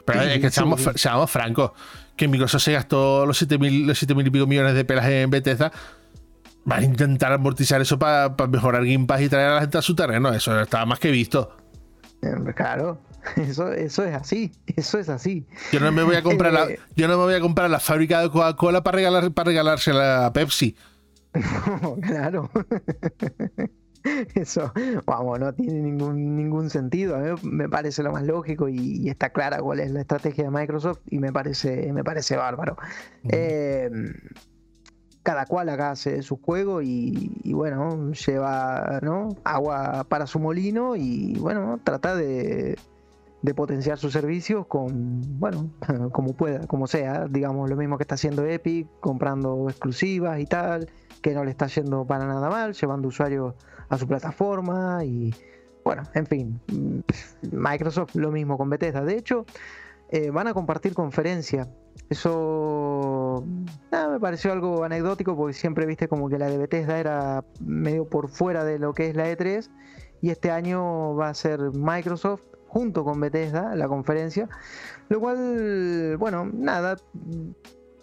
Pero 0.06 0.22
es 0.22 0.40
que 0.40 0.52
seamos, 0.52 0.88
seamos 0.96 1.30
francos 1.30 1.72
que 2.16 2.28
Microsoft 2.28 2.64
se 2.64 2.72
gastó 2.72 3.26
los 3.26 3.42
7.000 3.42 3.86
los 3.86 4.02
y 4.02 4.30
pico 4.30 4.48
millones 4.48 4.74
de 4.74 4.86
pelas 4.86 5.08
en 5.08 5.30
Bethesda, 5.30 5.72
va 6.70 6.78
a 6.78 6.84
intentar 6.84 7.32
amortizar 7.34 7.82
eso 7.82 8.00
para 8.00 8.34
mejorar 8.48 8.86
Game 8.86 9.06
Pass 9.06 9.22
y 9.22 9.30
traer 9.30 9.50
a 9.50 9.56
la 9.56 9.62
gente 9.62 9.78
a 9.78 9.82
su 9.82 9.96
terreno. 9.96 10.34
Eso 10.34 10.60
estaba 10.60 10.86
más 10.86 11.00
que 11.00 11.12
visto. 11.12 11.56
Claro, 12.56 13.02
eso, 13.36 13.72
eso 13.72 14.04
es 14.04 14.16
así, 14.16 14.52
eso 14.76 14.98
es 14.98 15.10
así. 15.10 15.46
Yo 15.72 15.80
no 15.80 15.92
me 15.92 16.04
voy 16.04 16.16
a 16.16 16.24
comprar 16.24 16.54
la, 16.54 16.66
eh, 16.66 16.80
yo 16.96 17.08
no 17.08 17.18
me 17.18 17.24
voy 17.26 17.36
a 17.36 17.40
comprar 17.40 17.70
la 17.70 17.80
fábrica 17.80 18.22
de 18.22 18.30
Coca-Cola 18.30 18.84
para 18.84 18.96
regalar, 18.98 19.32
para 19.32 19.48
regalársela 19.48 20.26
a 20.26 20.34
Pepsi. 20.34 20.76
claro. 22.02 22.50
Eso, 24.36 24.72
vamos, 25.06 25.40
no 25.40 25.54
tiene 25.54 25.82
ningún, 25.82 26.36
ningún 26.36 26.70
sentido. 26.70 27.16
A 27.16 27.20
mí 27.20 27.30
me 27.44 27.70
parece 27.70 28.04
lo 28.04 28.12
más 28.12 28.24
lógico 28.24 28.70
y, 28.70 29.10
está 29.10 29.30
clara 29.30 29.60
cuál 29.60 29.80
es 29.80 29.92
la 29.92 30.02
estrategia 30.02 30.46
de 30.46 30.52
Microsoft 30.52 31.00
y 31.10 31.20
me 31.20 31.32
parece, 31.32 31.92
me 31.92 32.04
parece 32.04 32.38
bárbaro. 32.38 32.78
Eh, 33.30 33.90
cada 35.24 35.48
cual 35.48 35.70
acá 35.70 35.92
hace 35.92 36.22
su 36.22 36.38
juego 36.38 36.84
y, 36.84 37.52
bueno, 37.52 38.12
lleva 38.12 39.00
agua 39.44 40.06
para 40.08 40.28
su 40.28 40.40
molino 40.40 40.96
y 40.96 41.34
bueno, 41.40 41.80
trata 41.84 42.16
de, 42.16 42.78
de 43.42 43.54
potenciar 43.56 43.98
sus 43.98 44.14
servicios 44.14 44.68
con, 44.68 45.40
bueno, 45.40 45.72
como 46.12 46.34
pueda, 46.34 46.68
como 46.68 46.86
sea, 46.86 47.26
digamos, 47.28 47.70
lo 47.72 47.76
mismo 47.76 47.98
que 47.98 48.04
está 48.04 48.16
haciendo 48.16 48.46
Epic, 48.46 48.88
comprando 49.00 49.68
exclusivas 49.68 50.40
y 50.40 50.46
tal, 50.46 50.92
que 51.24 51.34
no 51.34 51.44
le 51.44 51.50
está 51.50 51.66
yendo 51.66 52.06
para 52.06 52.28
nada 52.28 52.48
mal, 52.50 52.74
llevando 52.74 53.08
usuarios 53.08 53.56
a 53.90 53.98
su 53.98 54.08
plataforma 54.08 55.04
y 55.04 55.34
bueno, 55.84 56.04
en 56.16 56.26
fin, 56.26 56.60
Microsoft 57.52 58.16
lo 58.16 58.32
mismo 58.32 58.58
con 58.58 58.70
Bethesda. 58.70 59.04
De 59.04 59.16
hecho, 59.16 59.46
eh, 60.10 60.32
van 60.32 60.48
a 60.48 60.54
compartir 60.54 60.94
conferencia. 60.96 61.70
Eso 62.10 63.44
me 63.92 64.20
pareció 64.20 64.52
algo 64.52 64.84
anecdótico 64.84 65.36
porque 65.36 65.54
siempre 65.54 65.86
viste 65.86 66.08
como 66.08 66.28
que 66.28 66.38
la 66.38 66.48
de 66.48 66.58
Bethesda 66.58 67.00
era 67.00 67.44
medio 67.60 68.06
por 68.06 68.30
fuera 68.30 68.64
de 68.64 68.80
lo 68.80 68.94
que 68.94 69.10
es 69.10 69.16
la 69.16 69.32
E3 69.32 69.70
y 70.22 70.32
este 70.32 70.52
año 70.52 71.16
va 71.16 71.30
a 71.30 71.34
ser 71.34 71.60
Microsoft 71.74 72.42
junto 72.68 73.04
con 73.04 73.20
Bethesda 73.20 73.76
la 73.76 73.88
conferencia. 73.88 74.50
Lo 75.10 75.20
cual, 75.20 76.18
bueno, 76.18 76.50
nada, 76.52 76.98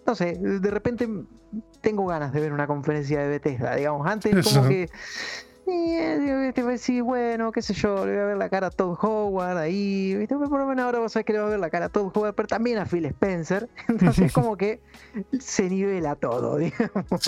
no 0.07 0.15
sé, 0.15 0.35
de 0.35 0.71
repente 0.71 1.09
tengo 1.81 2.07
ganas 2.07 2.33
de 2.33 2.41
ver 2.41 2.53
una 2.53 2.67
conferencia 2.67 3.21
de 3.21 3.29
Bethesda, 3.29 3.75
digamos, 3.75 4.07
antes 4.07 4.49
como 4.49 4.69
que 4.69 4.89
te 5.65 6.63
voy 6.63 6.69
a 6.69 6.73
decir, 6.73 7.03
bueno, 7.03 7.53
qué 7.53 7.63
sé 7.63 7.75
yo, 7.75 8.05
le 8.05 8.13
voy 8.13 8.21
a 8.21 8.25
ver 8.27 8.37
la 8.37 8.49
cara 8.49 8.69
a 8.69 8.71
Todd 8.71 8.97
Howard 9.01 9.59
ahí, 9.59 10.15
¿viste? 10.17 10.37
por 10.37 10.59
lo 10.59 10.67
menos 10.67 10.85
ahora 10.85 10.99
vos 10.99 11.13
sabés 11.13 11.27
que 11.27 11.33
le 11.33 11.39
va 11.39 11.47
a 11.47 11.51
ver 11.51 11.61
la 11.61 11.71
cara 11.71 11.87
a 11.87 11.89
Todd 11.89 12.11
Howard, 12.15 12.35
pero 12.35 12.49
también 12.49 12.79
a 12.79 12.87
Phil 12.87 13.05
Spencer, 13.07 13.69
entonces 13.89 14.33
como 14.33 14.57
que 14.57 14.81
se 15.39 15.69
nivela 15.69 16.17
todo, 16.17 16.57
digamos. 16.59 17.21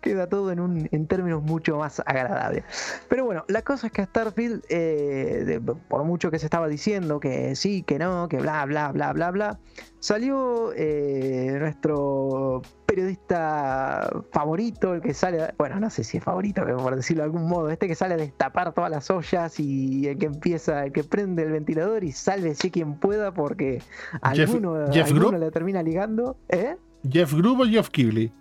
Queda, 0.00 0.28
todo 0.28 0.52
en, 0.52 0.60
un, 0.60 0.88
en 0.90 1.06
términos 1.06 1.42
mucho 1.42 1.78
más 1.78 2.00
agradables. 2.04 2.64
Pero 3.08 3.24
bueno, 3.24 3.44
la 3.48 3.62
cosa 3.62 3.88
es 3.88 3.92
que 3.92 4.02
a 4.02 4.06
Starfield, 4.06 4.64
eh, 4.68 5.60
por 5.88 6.04
mucho 6.04 6.30
que 6.30 6.38
se 6.38 6.46
estaba 6.46 6.68
diciendo 6.68 7.20
que 7.20 7.56
sí, 7.56 7.82
que 7.82 7.98
no, 7.98 8.28
que 8.28 8.38
bla, 8.38 8.64
bla, 8.64 8.92
bla, 8.92 9.12
bla, 9.12 9.30
bla, 9.30 9.58
salió 9.98 10.72
eh, 10.76 11.56
nuestro 11.58 12.62
periodista 12.86 14.10
favorito, 14.32 14.94
el 14.94 15.00
que 15.00 15.14
sale, 15.14 15.54
bueno, 15.58 15.80
no 15.80 15.90
sé 15.90 16.04
si 16.04 16.18
es 16.18 16.24
favorito, 16.24 16.64
por 16.64 16.96
decirlo 16.96 17.22
de 17.22 17.26
algún 17.26 17.48
modo, 17.48 17.70
este 17.70 17.88
que 17.88 17.94
sale 17.94 18.14
a 18.14 18.16
destapar 18.16 18.72
todas 18.72 18.90
las 18.90 19.10
ollas 19.10 19.58
y 19.58 20.06
el 20.06 20.18
que 20.18 20.26
empieza, 20.26 20.84
el 20.84 20.92
que 20.92 21.04
prende 21.04 21.42
el 21.42 21.52
ventilador 21.52 22.04
y 22.04 22.12
sálvese 22.12 22.70
quien 22.70 22.94
pueda 22.98 23.32
porque 23.32 23.82
alguno, 24.22 24.90
Jeff 24.92 25.08
alguno 25.08 25.38
le 25.38 25.50
termina 25.50 25.82
ligando. 25.82 26.36
¿eh? 26.48 26.76
¿Jeff 27.10 27.32
Grubb 27.32 27.60
o 27.60 27.66
Jeff 27.66 27.88
Kibley? 27.90 28.32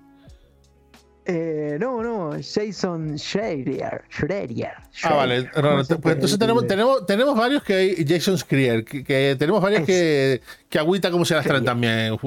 Eh, 1.26 1.78
no, 1.80 2.04
no, 2.04 2.32
Jason 2.34 3.18
Schreier. 3.18 4.04
Schreier, 4.10 4.74
ah, 5.04 5.14
vale. 5.14 5.50
pues 5.54 6.16
entonces 6.16 6.38
tenemos, 6.38 6.68
tenemos, 6.68 7.06
tenemos 7.06 7.38
varios 7.38 7.64
que 7.64 7.74
hay 7.74 8.06
Jason 8.06 8.38
Schreier, 8.38 8.84
que, 8.84 9.36
tenemos 9.40 9.62
varios 9.62 9.86
que, 9.86 10.42
que 10.68 10.80
agüita 10.80 11.12
como 11.12 11.24
se 11.24 11.36
las 11.36 11.46
traen 11.46 11.64
también. 11.64 12.18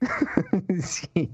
sí. 0.82 1.30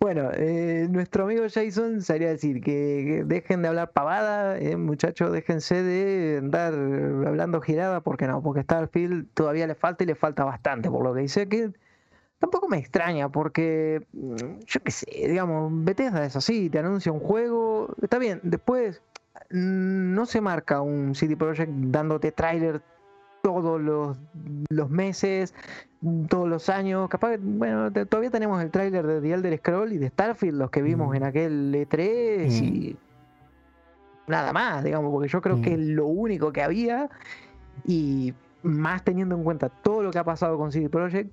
Bueno, 0.00 0.30
eh, 0.32 0.86
nuestro 0.88 1.24
amigo 1.24 1.44
Jason 1.52 2.00
salía 2.00 2.28
a 2.28 2.32
decir 2.32 2.62
que, 2.62 3.22
dejen 3.26 3.60
de 3.60 3.68
hablar 3.68 3.92
pavada, 3.92 4.58
eh, 4.58 4.76
muchachos, 4.76 5.30
déjense 5.30 5.82
de 5.82 6.38
andar 6.38 6.72
hablando 6.72 7.60
girada, 7.60 8.00
porque 8.00 8.26
no, 8.26 8.42
porque 8.42 8.62
Starfield 8.62 9.28
todavía 9.34 9.66
le 9.66 9.74
falta 9.74 10.04
y 10.04 10.06
le 10.06 10.14
falta 10.14 10.44
bastante, 10.44 10.90
por 10.90 11.04
lo 11.04 11.12
que 11.12 11.20
dice 11.20 11.48
que 11.48 11.70
tampoco 12.38 12.68
me 12.68 12.78
extraña, 12.78 13.28
porque 13.28 14.06
mm, 14.12 14.60
yo 14.66 14.82
qué 14.82 14.90
sé, 14.90 15.06
digamos, 15.10 15.70
Bethesda 15.84 16.24
es 16.24 16.36
así, 16.36 16.70
te 16.70 16.78
anuncia 16.78 17.12
un 17.12 17.20
juego, 17.20 17.94
está 18.00 18.18
bien, 18.18 18.40
después 18.42 19.02
mm, 19.50 20.14
no 20.14 20.24
se 20.24 20.40
marca 20.40 20.80
un 20.80 21.14
CD 21.14 21.36
Projekt 21.36 21.70
dándote 21.70 22.32
trailer 22.32 22.82
todos 23.42 23.80
los, 23.80 24.18
los 24.70 24.90
meses, 24.90 25.54
todos 26.28 26.48
los 26.48 26.68
años. 26.68 27.08
Capaz, 27.08 27.36
bueno, 27.40 27.92
todavía 27.92 28.30
tenemos 28.30 28.62
el 28.62 28.70
tráiler 28.70 29.06
de 29.06 29.20
The 29.20 29.32
Elder 29.32 29.58
Scroll 29.58 29.92
y 29.92 29.98
de 29.98 30.08
Starfield, 30.08 30.58
los 30.58 30.70
que 30.70 30.82
vimos 30.82 31.14
en 31.14 31.24
aquel 31.24 31.74
E3 31.74 32.50
y 32.50 32.96
nada 34.26 34.52
más, 34.52 34.84
digamos, 34.84 35.10
porque 35.10 35.28
yo 35.28 35.40
creo 35.40 35.60
que 35.60 35.74
es 35.74 35.80
lo 35.80 36.06
único 36.06 36.52
que 36.52 36.62
había 36.62 37.10
y 37.84 38.32
más 38.62 39.02
teniendo 39.04 39.34
en 39.34 39.44
cuenta 39.44 39.68
todo 39.68 40.02
lo 40.02 40.10
que 40.10 40.18
ha 40.18 40.24
pasado 40.24 40.56
con 40.56 40.70
CD 40.70 40.88
Projekt, 40.88 41.30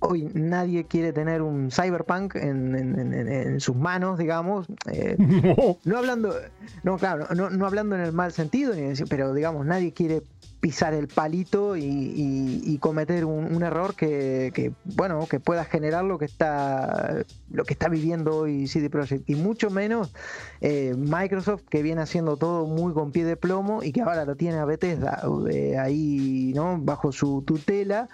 hoy 0.00 0.28
nadie 0.34 0.84
quiere 0.84 1.12
tener 1.12 1.42
un 1.42 1.70
cyberpunk 1.70 2.34
en, 2.34 3.60
sus 3.60 3.76
manos, 3.76 4.18
digamos. 4.18 4.66
Eh, 4.92 5.16
no. 5.84 5.96
hablando, 5.96 6.34
no, 6.82 6.98
claro, 6.98 7.26
no, 7.34 7.50
no, 7.50 7.66
hablando 7.66 7.94
en 7.94 8.02
el 8.02 8.12
mal 8.12 8.32
sentido, 8.32 8.74
pero 9.08 9.32
digamos, 9.32 9.64
nadie 9.64 9.92
quiere 9.92 10.22
pisar 10.62 10.94
el 10.94 11.08
palito 11.08 11.76
y, 11.76 12.78
cometer 12.80 13.24
un, 13.24 13.62
error 13.64 13.96
que, 13.96 14.72
bueno, 14.84 15.26
que 15.26 15.40
pueda 15.40 15.64
generar 15.64 16.04
lo 16.04 16.18
que 16.18 16.24
está, 16.24 17.24
lo 17.50 17.64
que 17.64 17.72
está 17.72 17.88
viviendo 17.88 18.36
hoy 18.36 18.68
CD 18.68 18.88
Projekt. 18.88 19.28
Y 19.28 19.34
mucho 19.34 19.70
menos 19.70 20.14
eh, 20.60 20.94
Microsoft, 20.96 21.62
que 21.68 21.82
viene 21.82 22.00
haciendo 22.00 22.36
todo 22.36 22.66
muy 22.66 22.92
con 22.94 23.10
pie 23.10 23.24
de 23.24 23.36
plomo 23.36 23.82
y 23.82 23.90
que 23.90 24.02
ahora 24.02 24.24
lo 24.24 24.36
tiene 24.36 24.58
a 24.58 24.64
Bethesda 24.64 25.20
eh, 25.50 25.76
ahí, 25.78 26.52
¿no? 26.54 26.78
Bajo 26.78 27.10
su 27.10 27.42
tutela 27.42 28.08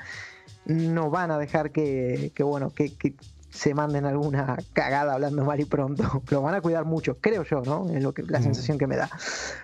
no 0.65 1.11
van 1.11 1.31
a 1.31 1.39
dejar 1.39 1.71
que, 1.71 2.33
bueno, 2.41 2.71
que, 2.71 3.15
se 3.59 3.75
manden 3.75 4.07
alguna 4.07 4.57
cagada 4.73 5.15
hablando 5.15 5.45
mal 5.45 5.59
y 5.59 5.65
pronto. 5.65 6.23
Lo 6.31 6.43
van 6.43 6.55
a 6.55 6.61
cuidar 6.61 6.85
mucho, 6.85 7.19
creo 7.21 7.43
yo, 7.43 7.63
¿no? 7.63 7.91
Es 7.91 8.03
lo 8.03 8.15
que, 8.15 8.23
la 8.23 8.41
sensación 8.41 8.79
que 8.79 8.87
me 8.87 8.97
da. 8.97 9.11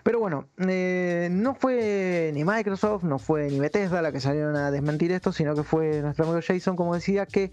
Pero 0.03 0.19
bueno, 0.19 0.49
eh, 0.59 1.29
no 1.31 1.55
fue 1.55 2.33
ni 2.35 2.45
Microsoft, 2.45 3.05
no 3.05 3.21
fue 3.21 3.49
ni 3.49 3.61
Bethesda 3.61 4.03
la 4.03 4.11
que 4.11 4.21
salieron 4.21 4.57
a 4.57 4.73
desmentir 4.73 5.13
esto, 5.13 5.33
sino 5.33 5.55
que 5.55 5.63
fue 5.63 6.03
nuestro 6.03 6.25
amigo 6.25 6.41
Jason, 6.45 6.75
como 6.75 6.95
decía, 6.95 7.27
que 7.27 7.53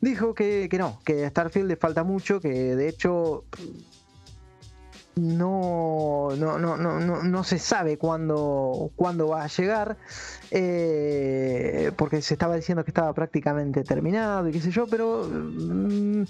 dijo 0.00 0.34
que, 0.34 0.68
que 0.68 0.78
no, 0.78 0.98
que 1.04 1.24
a 1.24 1.30
Starfield 1.30 1.68
le 1.68 1.76
falta 1.76 2.02
mucho, 2.02 2.40
que 2.40 2.74
de 2.74 2.88
hecho 2.88 3.44
no, 5.18 6.28
no, 6.36 6.58
no, 6.58 6.76
no, 6.76 7.22
no, 7.22 7.44
se 7.44 7.58
sabe 7.58 7.98
cuándo, 7.98 8.90
cuándo 8.96 9.28
va 9.28 9.44
a 9.44 9.48
llegar, 9.48 9.96
eh, 10.50 11.90
porque 11.96 12.22
se 12.22 12.34
estaba 12.34 12.56
diciendo 12.56 12.84
que 12.84 12.90
estaba 12.90 13.12
prácticamente 13.12 13.82
terminado 13.84 14.48
y 14.48 14.52
qué 14.52 14.60
sé 14.60 14.70
yo, 14.70 14.86
pero 14.86 15.28
mm, 15.28 16.22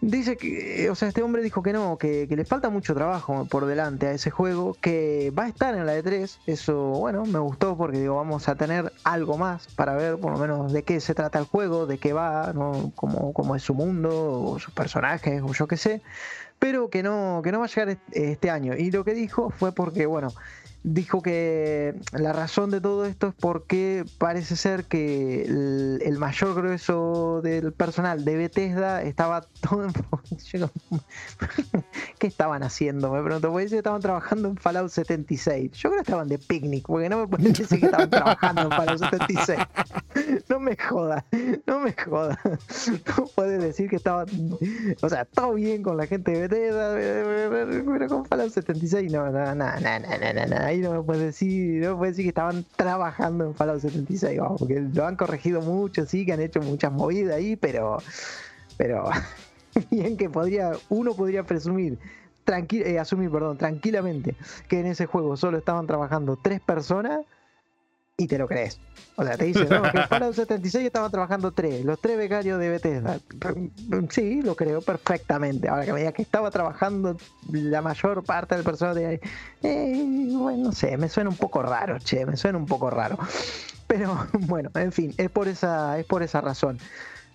dice 0.00 0.36
que, 0.36 0.88
o 0.90 0.94
sea, 0.94 1.08
este 1.08 1.22
hombre 1.22 1.42
dijo 1.42 1.62
que 1.62 1.72
no, 1.72 1.98
que, 1.98 2.26
le 2.30 2.44
falta 2.44 2.70
mucho 2.70 2.94
trabajo 2.94 3.46
por 3.46 3.66
delante 3.66 4.06
a 4.06 4.12
ese 4.12 4.30
juego, 4.30 4.76
que 4.80 5.32
va 5.36 5.44
a 5.44 5.48
estar 5.48 5.74
en 5.74 5.86
la 5.86 5.92
de 5.92 6.02
3, 6.02 6.40
eso, 6.46 6.76
bueno, 6.76 7.24
me 7.26 7.38
gustó 7.40 7.76
porque 7.76 7.98
digo, 7.98 8.16
vamos 8.16 8.48
a 8.48 8.54
tener 8.54 8.92
algo 9.02 9.36
más 9.36 9.66
para 9.74 9.94
ver 9.94 10.18
por 10.18 10.32
lo 10.32 10.38
menos 10.38 10.72
de 10.72 10.84
qué 10.84 11.00
se 11.00 11.14
trata 11.14 11.38
el 11.38 11.46
juego, 11.46 11.86
de 11.86 11.98
qué 11.98 12.12
va, 12.12 12.52
¿no? 12.54 12.92
cómo, 12.94 13.32
cómo 13.32 13.56
es 13.56 13.62
su 13.62 13.74
mundo, 13.74 14.42
o 14.42 14.58
sus 14.58 14.72
personajes, 14.72 15.42
o 15.42 15.52
yo 15.52 15.66
qué 15.66 15.76
sé 15.76 16.02
pero 16.60 16.90
que 16.90 17.02
no, 17.02 17.40
que 17.42 17.50
no 17.50 17.58
va 17.58 17.64
a 17.64 17.68
llegar 17.68 17.98
este 18.12 18.50
año. 18.50 18.76
Y 18.76 18.92
lo 18.92 19.02
que 19.02 19.14
dijo 19.14 19.50
fue 19.50 19.72
porque, 19.72 20.06
bueno, 20.06 20.28
dijo 20.82 21.20
que 21.22 21.94
la 22.12 22.32
razón 22.32 22.70
de 22.70 22.80
todo 22.80 23.04
esto 23.04 23.28
es 23.28 23.34
porque 23.34 24.04
parece 24.18 24.56
ser 24.56 24.84
que 24.84 25.42
el, 25.44 26.16
mayor 26.18 26.54
grueso 26.54 27.40
del 27.42 27.72
personal 27.72 28.24
de 28.24 28.36
Bethesda 28.36 29.02
estaba 29.02 29.42
todo 29.60 29.84
en... 29.84 29.92
¿Qué 32.18 32.26
estaban 32.26 32.62
haciendo? 32.62 33.12
Me 33.12 33.22
pregunto, 33.22 33.50
porque 33.50 33.64
estaban 33.64 34.00
trabajando 34.00 34.48
en 34.48 34.56
Fallout 34.56 34.90
76. 34.90 35.72
Yo 35.72 35.90
creo 35.90 36.02
que 36.02 36.10
estaban 36.10 36.28
de 36.28 36.38
picnic, 36.38 36.86
porque 36.86 37.08
no 37.08 37.18
me 37.18 37.26
pueden 37.26 37.52
decir 37.52 37.80
que 37.80 37.86
estaban 37.86 38.10
trabajando 38.10 38.62
en 38.62 38.70
Fallout 38.70 38.98
76. 38.98 39.58
No 40.48 40.60
me 40.60 40.76
joda, 40.76 41.24
no 41.66 41.80
me 41.80 41.92
joda. 41.92 42.38
No 43.16 43.26
puedes 43.34 43.62
decir 43.62 43.88
que 43.88 43.96
estaban... 43.96 44.28
O 45.00 45.08
sea, 45.08 45.24
todo 45.24 45.54
bien 45.54 45.82
con 45.82 45.96
la 45.96 46.06
gente 46.06 46.32
de 46.32 46.40
Bethesda, 46.48 46.94
pero 46.94 48.08
con 48.08 48.26
Fallout 48.26 48.52
76 48.52 49.10
no, 49.10 49.30
no, 49.30 49.54
no, 49.54 49.80
no, 49.80 49.98
no, 49.98 50.46
no, 50.46 50.69
ahí 50.70 50.78
no 50.80 50.92
me 50.92 51.02
puedes 51.02 51.22
decir, 51.22 51.82
no 51.82 51.90
me 51.90 51.96
puedes 51.96 52.16
decir 52.16 52.24
que 52.24 52.30
estaban 52.30 52.64
trabajando 52.76 53.44
en 53.44 53.54
Fallout 53.54 53.80
76, 53.80 54.40
porque 54.58 54.80
lo 54.80 55.06
han 55.06 55.16
corregido 55.16 55.60
mucho, 55.60 56.06
sí, 56.06 56.24
que 56.24 56.32
han 56.32 56.40
hecho 56.40 56.60
muchas 56.60 56.92
movidas 56.92 57.36
ahí, 57.36 57.56
pero, 57.56 57.98
pero 58.76 59.04
bien 59.90 60.16
que 60.16 60.30
podría, 60.30 60.72
uno 60.88 61.14
podría 61.14 61.44
presumir, 61.44 61.98
tranqui 62.44 62.82
eh, 62.82 62.98
asumir, 62.98 63.30
perdón, 63.30 63.58
tranquilamente 63.58 64.36
que 64.68 64.80
en 64.80 64.86
ese 64.86 65.06
juego 65.06 65.36
solo 65.36 65.58
estaban 65.58 65.86
trabajando 65.86 66.38
tres 66.40 66.60
personas 66.60 67.20
y 68.20 68.26
te 68.26 68.36
lo 68.36 68.46
crees. 68.46 68.78
O 69.16 69.24
sea, 69.24 69.36
te 69.36 69.46
dicen, 69.46 69.66
no, 69.70 69.82
que 69.82 70.02
Fallout 70.06 70.34
76 70.34 70.84
estaban 70.84 71.10
trabajando 71.10 71.52
tres, 71.52 71.84
los 71.84 71.98
tres 71.98 72.18
becarios 72.18 72.60
de 72.60 72.68
Bethesda. 72.68 73.18
Sí, 74.10 74.42
lo 74.42 74.54
creo 74.54 74.82
perfectamente. 74.82 75.68
Ahora 75.68 75.86
que 75.86 75.92
me 75.94 76.00
diga 76.00 76.12
que 76.12 76.22
estaba 76.22 76.50
trabajando 76.50 77.16
la 77.50 77.80
mayor 77.80 78.22
parte 78.22 78.54
del 78.54 78.64
personal 78.64 78.94
de 78.94 79.20
eh, 79.62 80.04
bueno, 80.32 80.64
no 80.64 80.72
sé, 80.72 80.98
me 80.98 81.08
suena 81.08 81.30
un 81.30 81.36
poco 81.36 81.62
raro, 81.62 81.98
che, 81.98 82.26
me 82.26 82.36
suena 82.36 82.58
un 82.58 82.66
poco 82.66 82.90
raro. 82.90 83.18
Pero 83.86 84.26
bueno, 84.40 84.70
en 84.74 84.92
fin, 84.92 85.14
es 85.16 85.30
por 85.30 85.48
esa, 85.48 85.98
es 85.98 86.04
por 86.04 86.22
esa 86.22 86.42
razón. 86.42 86.78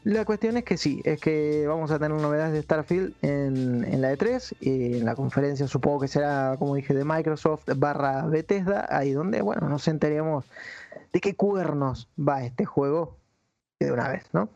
La 0.06 0.24
cuestión 0.24 0.56
es 0.56 0.64
que 0.64 0.78
sí, 0.78 1.02
es 1.04 1.20
que 1.20 1.66
vamos 1.68 1.90
a 1.90 1.98
tener 1.98 2.16
novedades 2.22 2.54
de 2.54 2.62
Starfield 2.62 3.16
en, 3.24 3.84
en 3.84 4.02
la 4.02 4.14
E3 4.14 4.56
y 4.60 5.00
en 5.00 5.06
la 5.06 5.16
conferencia 5.16 5.68
supongo 5.68 6.02
que 6.02 6.08
será, 6.08 6.58
como 6.60 6.76
dije, 6.76 6.94
de 6.94 7.04
Microsoft 7.04 7.64
barra 7.76 8.24
Bethesda, 8.28 8.86
ahí 8.92 9.14
donde, 9.14 9.42
bueno, 9.42 9.68
nos 9.68 9.88
enteremos 9.88 10.46
de 11.12 11.22
qué 11.22 11.36
cuernos 11.36 12.08
va 12.20 12.44
este 12.44 12.66
juego 12.66 13.18
de 13.80 13.92
una 13.92 14.08
vez, 14.10 14.26
¿no? 14.32 14.50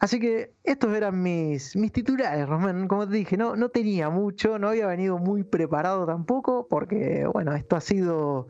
Así 0.00 0.18
que 0.18 0.52
estos 0.64 0.94
eran 0.94 1.22
mis, 1.22 1.76
mis 1.76 1.92
titulares, 1.92 2.48
Román. 2.48 2.88
Como 2.88 3.06
te 3.06 3.14
dije, 3.14 3.36
no, 3.36 3.54
no 3.54 3.68
tenía 3.68 4.10
mucho, 4.10 4.58
no 4.58 4.68
había 4.68 4.86
venido 4.86 5.18
muy 5.18 5.44
preparado 5.44 6.06
tampoco, 6.06 6.66
porque, 6.68 7.26
bueno, 7.32 7.54
esto 7.54 7.76
ha 7.76 7.80
sido 7.80 8.48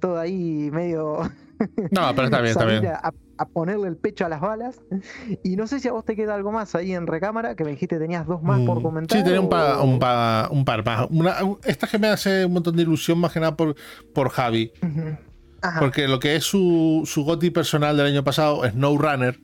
todo 0.00 0.18
ahí 0.18 0.70
medio. 0.72 1.30
No, 1.90 2.14
pero 2.14 2.24
está 2.24 2.40
bien, 2.40 2.50
está 2.50 2.64
bien 2.66 2.84
a 3.38 3.46
ponerle 3.46 3.88
el 3.88 3.96
pecho 3.96 4.24
a 4.26 4.28
las 4.28 4.40
balas. 4.40 4.80
Y 5.42 5.56
no 5.56 5.66
sé 5.66 5.80
si 5.80 5.88
a 5.88 5.92
vos 5.92 6.04
te 6.04 6.16
queda 6.16 6.34
algo 6.34 6.52
más 6.52 6.74
ahí 6.74 6.92
en 6.92 7.06
recámara, 7.06 7.54
que 7.54 7.64
me 7.64 7.70
dijiste 7.70 7.98
tenías 7.98 8.26
dos 8.26 8.42
más 8.42 8.60
por 8.60 8.80
mm, 8.80 8.82
comentar. 8.82 9.18
Sí, 9.18 9.24
tenía 9.24 9.40
un, 9.40 9.48
par, 9.48 9.78
un, 9.80 10.58
un 10.58 10.64
par 10.64 10.84
más. 10.84 11.08
esta 11.64 11.86
que 11.86 11.98
me 11.98 12.08
hace 12.08 12.44
un 12.44 12.54
montón 12.54 12.76
de 12.76 12.82
ilusión 12.82 13.18
más 13.18 13.32
que 13.32 13.40
nada 13.40 13.56
por, 13.56 13.76
por 14.14 14.30
Javi. 14.30 14.72
Porque 15.80 16.06
lo 16.06 16.20
que 16.20 16.36
es 16.36 16.44
su, 16.44 17.02
su 17.06 17.24
GOTI 17.24 17.50
personal 17.50 17.96
del 17.96 18.06
año 18.06 18.22
pasado, 18.22 18.68
SnowRunner, 18.68 19.40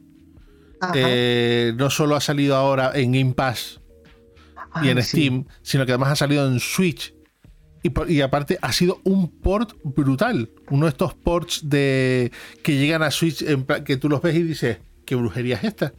eh, 0.94 1.72
no 1.76 1.90
solo 1.90 2.16
ha 2.16 2.20
salido 2.20 2.56
ahora 2.56 2.92
en 2.94 3.12
Game 3.12 3.34
Pass 3.34 3.80
y 4.82 4.88
en 4.88 5.02
Steam, 5.02 5.46
sino 5.62 5.84
que 5.86 5.92
además 5.92 6.12
ha 6.12 6.16
salido 6.16 6.46
en 6.46 6.58
Switch 6.60 7.14
y, 7.82 8.20
aparte 8.20 8.58
ha 8.62 8.72
sido 8.72 9.00
un 9.04 9.40
port 9.40 9.72
brutal. 9.82 10.50
Uno 10.70 10.86
de 10.86 10.90
estos 10.90 11.14
ports 11.14 11.68
de 11.68 12.30
que 12.62 12.76
llegan 12.76 13.02
a 13.02 13.10
Switch, 13.10 13.42
en 13.42 13.64
que 13.84 13.96
tú 13.96 14.08
los 14.08 14.22
ves 14.22 14.36
y 14.36 14.42
dices, 14.42 14.78
¿qué 15.04 15.16
brujería 15.16 15.56
es 15.56 15.64
esta? 15.64 15.92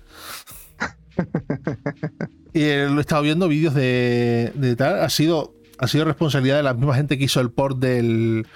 y 2.54 2.62
lo 2.62 2.98
he 2.98 3.02
estado 3.02 3.22
viendo 3.22 3.50
vídeos 3.50 3.74
de, 3.74 4.76
tal. 4.78 5.02
Ha 5.02 5.10
sido, 5.10 5.56
ha 5.78 5.88
sido 5.88 6.06
responsabilidad 6.06 6.58
de 6.58 6.64
la 6.64 6.74
misma 6.74 6.96
gente 6.96 7.18
que 7.18 7.26
hizo 7.26 7.42
el 7.42 7.52
port 7.52 7.78
del, 7.80 8.48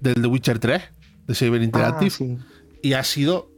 del 0.00 0.14
The 0.14 0.28
Witcher 0.28 0.58
3, 0.58 0.82
de 1.26 1.34
Cyber 1.34 1.62
Interactive. 1.62 2.38
Ah, 2.38 2.44
y 2.82 2.92
ha 2.92 3.02
sido 3.02 3.50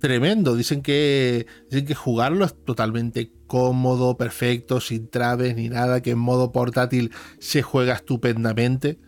tremendo. 0.00 0.56
Dicen 0.56 0.82
que, 0.82 1.46
dicen 1.70 1.86
que 1.86 1.94
jugarlo 1.94 2.44
es 2.44 2.54
totalmente 2.64 3.32
cómodo, 3.46 4.16
perfecto, 4.16 4.80
sin 4.80 5.08
traves 5.08 5.54
ni 5.54 5.68
nada, 5.68 6.02
que 6.02 6.10
en 6.10 6.18
modo 6.18 6.50
portátil 6.50 7.12
se 7.38 7.62
juega 7.62 7.94
estupendamente. 7.94 8.98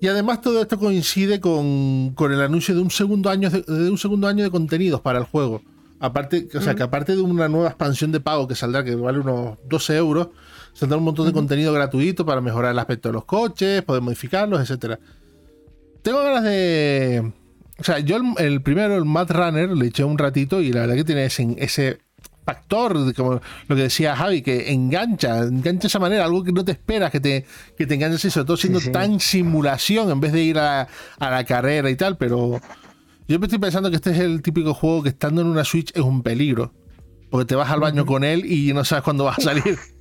Y, 0.00 0.08
además 0.08 0.40
todo 0.40 0.60
esto 0.60 0.78
coincide 0.78 1.40
con, 1.40 2.14
el 2.18 2.40
anuncio 2.40 2.74
de 2.74 2.80
un 2.80 2.90
segundo 2.90 3.30
año 3.30 3.50
de, 3.50 3.90
un 3.90 3.98
segundo 3.98 4.28
año 4.28 4.44
de 4.44 4.50
contenidos 4.50 5.00
para 5.00 5.18
el 5.18 5.24
juego. 5.24 5.62
Aparte, 6.00 6.48
o 6.54 6.60
sea, 6.60 6.74
que 6.74 6.82
aparte 6.82 7.14
de 7.14 7.22
una 7.22 7.48
nueva 7.48 7.68
expansión 7.68 8.10
de 8.10 8.18
pago 8.18 8.48
que 8.48 8.56
saldrá, 8.56 8.82
que 8.82 8.96
vale 8.96 9.20
unos 9.20 9.58
12 9.68 9.96
euros, 9.96 10.28
saldrá 10.72 10.98
un 10.98 11.04
montón 11.04 11.26
de 11.26 11.32
contenido 11.32 11.72
gratuito 11.72 12.26
para 12.26 12.40
mejorar 12.40 12.72
el 12.72 12.78
aspecto 12.80 13.08
de 13.08 13.12
los 13.12 13.24
coches, 13.24 13.82
poder 13.82 14.02
modificarlos, 14.02 14.60
etcétera. 14.60 14.98
Tengo 16.02 16.20
ganas 16.24 16.42
de. 16.42 17.32
O 17.82 17.84
sea, 17.84 17.98
yo 17.98 18.16
el, 18.38 18.62
primero, 18.62 18.94
el 18.94 19.04
Mad 19.04 19.28
Runner, 19.28 19.68
le 19.76 19.88
eché 19.88 20.04
un 20.04 20.16
ratito 20.16 20.60
y 20.60 20.72
la 20.72 20.82
verdad 20.82 20.94
que 20.94 21.02
tiene 21.02 21.24
ese, 21.24 21.56
ese 21.58 21.98
factor, 22.46 23.12
como 23.16 23.40
lo 23.66 23.74
que 23.74 23.82
decía 23.82 24.14
Javi, 24.14 24.40
que 24.40 24.72
engancha, 24.72 25.40
engancha 25.40 25.80
de 25.80 25.86
esa 25.88 25.98
manera, 25.98 26.24
algo 26.24 26.44
que 26.44 26.52
no 26.52 26.64
te 26.64 26.70
esperas 26.70 27.10
que 27.10 27.18
te, 27.18 27.44
que 27.76 27.84
te 27.84 27.94
enganches 27.94 28.24
y 28.26 28.30
sobre 28.30 28.46
todo 28.46 28.56
siendo 28.56 28.78
tan 28.92 29.18
simulación 29.18 30.12
en 30.12 30.20
vez 30.20 30.30
de 30.30 30.44
ir 30.44 30.60
a, 30.60 30.86
a 31.18 31.30
la 31.30 31.42
carrera 31.42 31.90
y 31.90 31.96
tal, 31.96 32.16
pero 32.16 32.60
yo 33.26 33.40
me 33.40 33.46
estoy 33.46 33.58
pensando 33.58 33.90
que 33.90 33.96
este 33.96 34.12
es 34.12 34.20
el 34.20 34.42
típico 34.42 34.74
juego 34.74 35.02
que 35.02 35.08
estando 35.08 35.40
en 35.40 35.48
una 35.48 35.64
Switch 35.64 35.90
es 35.92 36.02
un 36.02 36.22
peligro. 36.22 36.72
Porque 37.30 37.46
te 37.46 37.56
vas 37.56 37.68
al 37.68 37.80
baño 37.80 38.06
con 38.06 38.22
él 38.22 38.44
y 38.44 38.72
no 38.74 38.84
sabes 38.84 39.02
cuándo 39.02 39.24
vas 39.24 39.40
a 39.40 39.42
salir. 39.42 39.76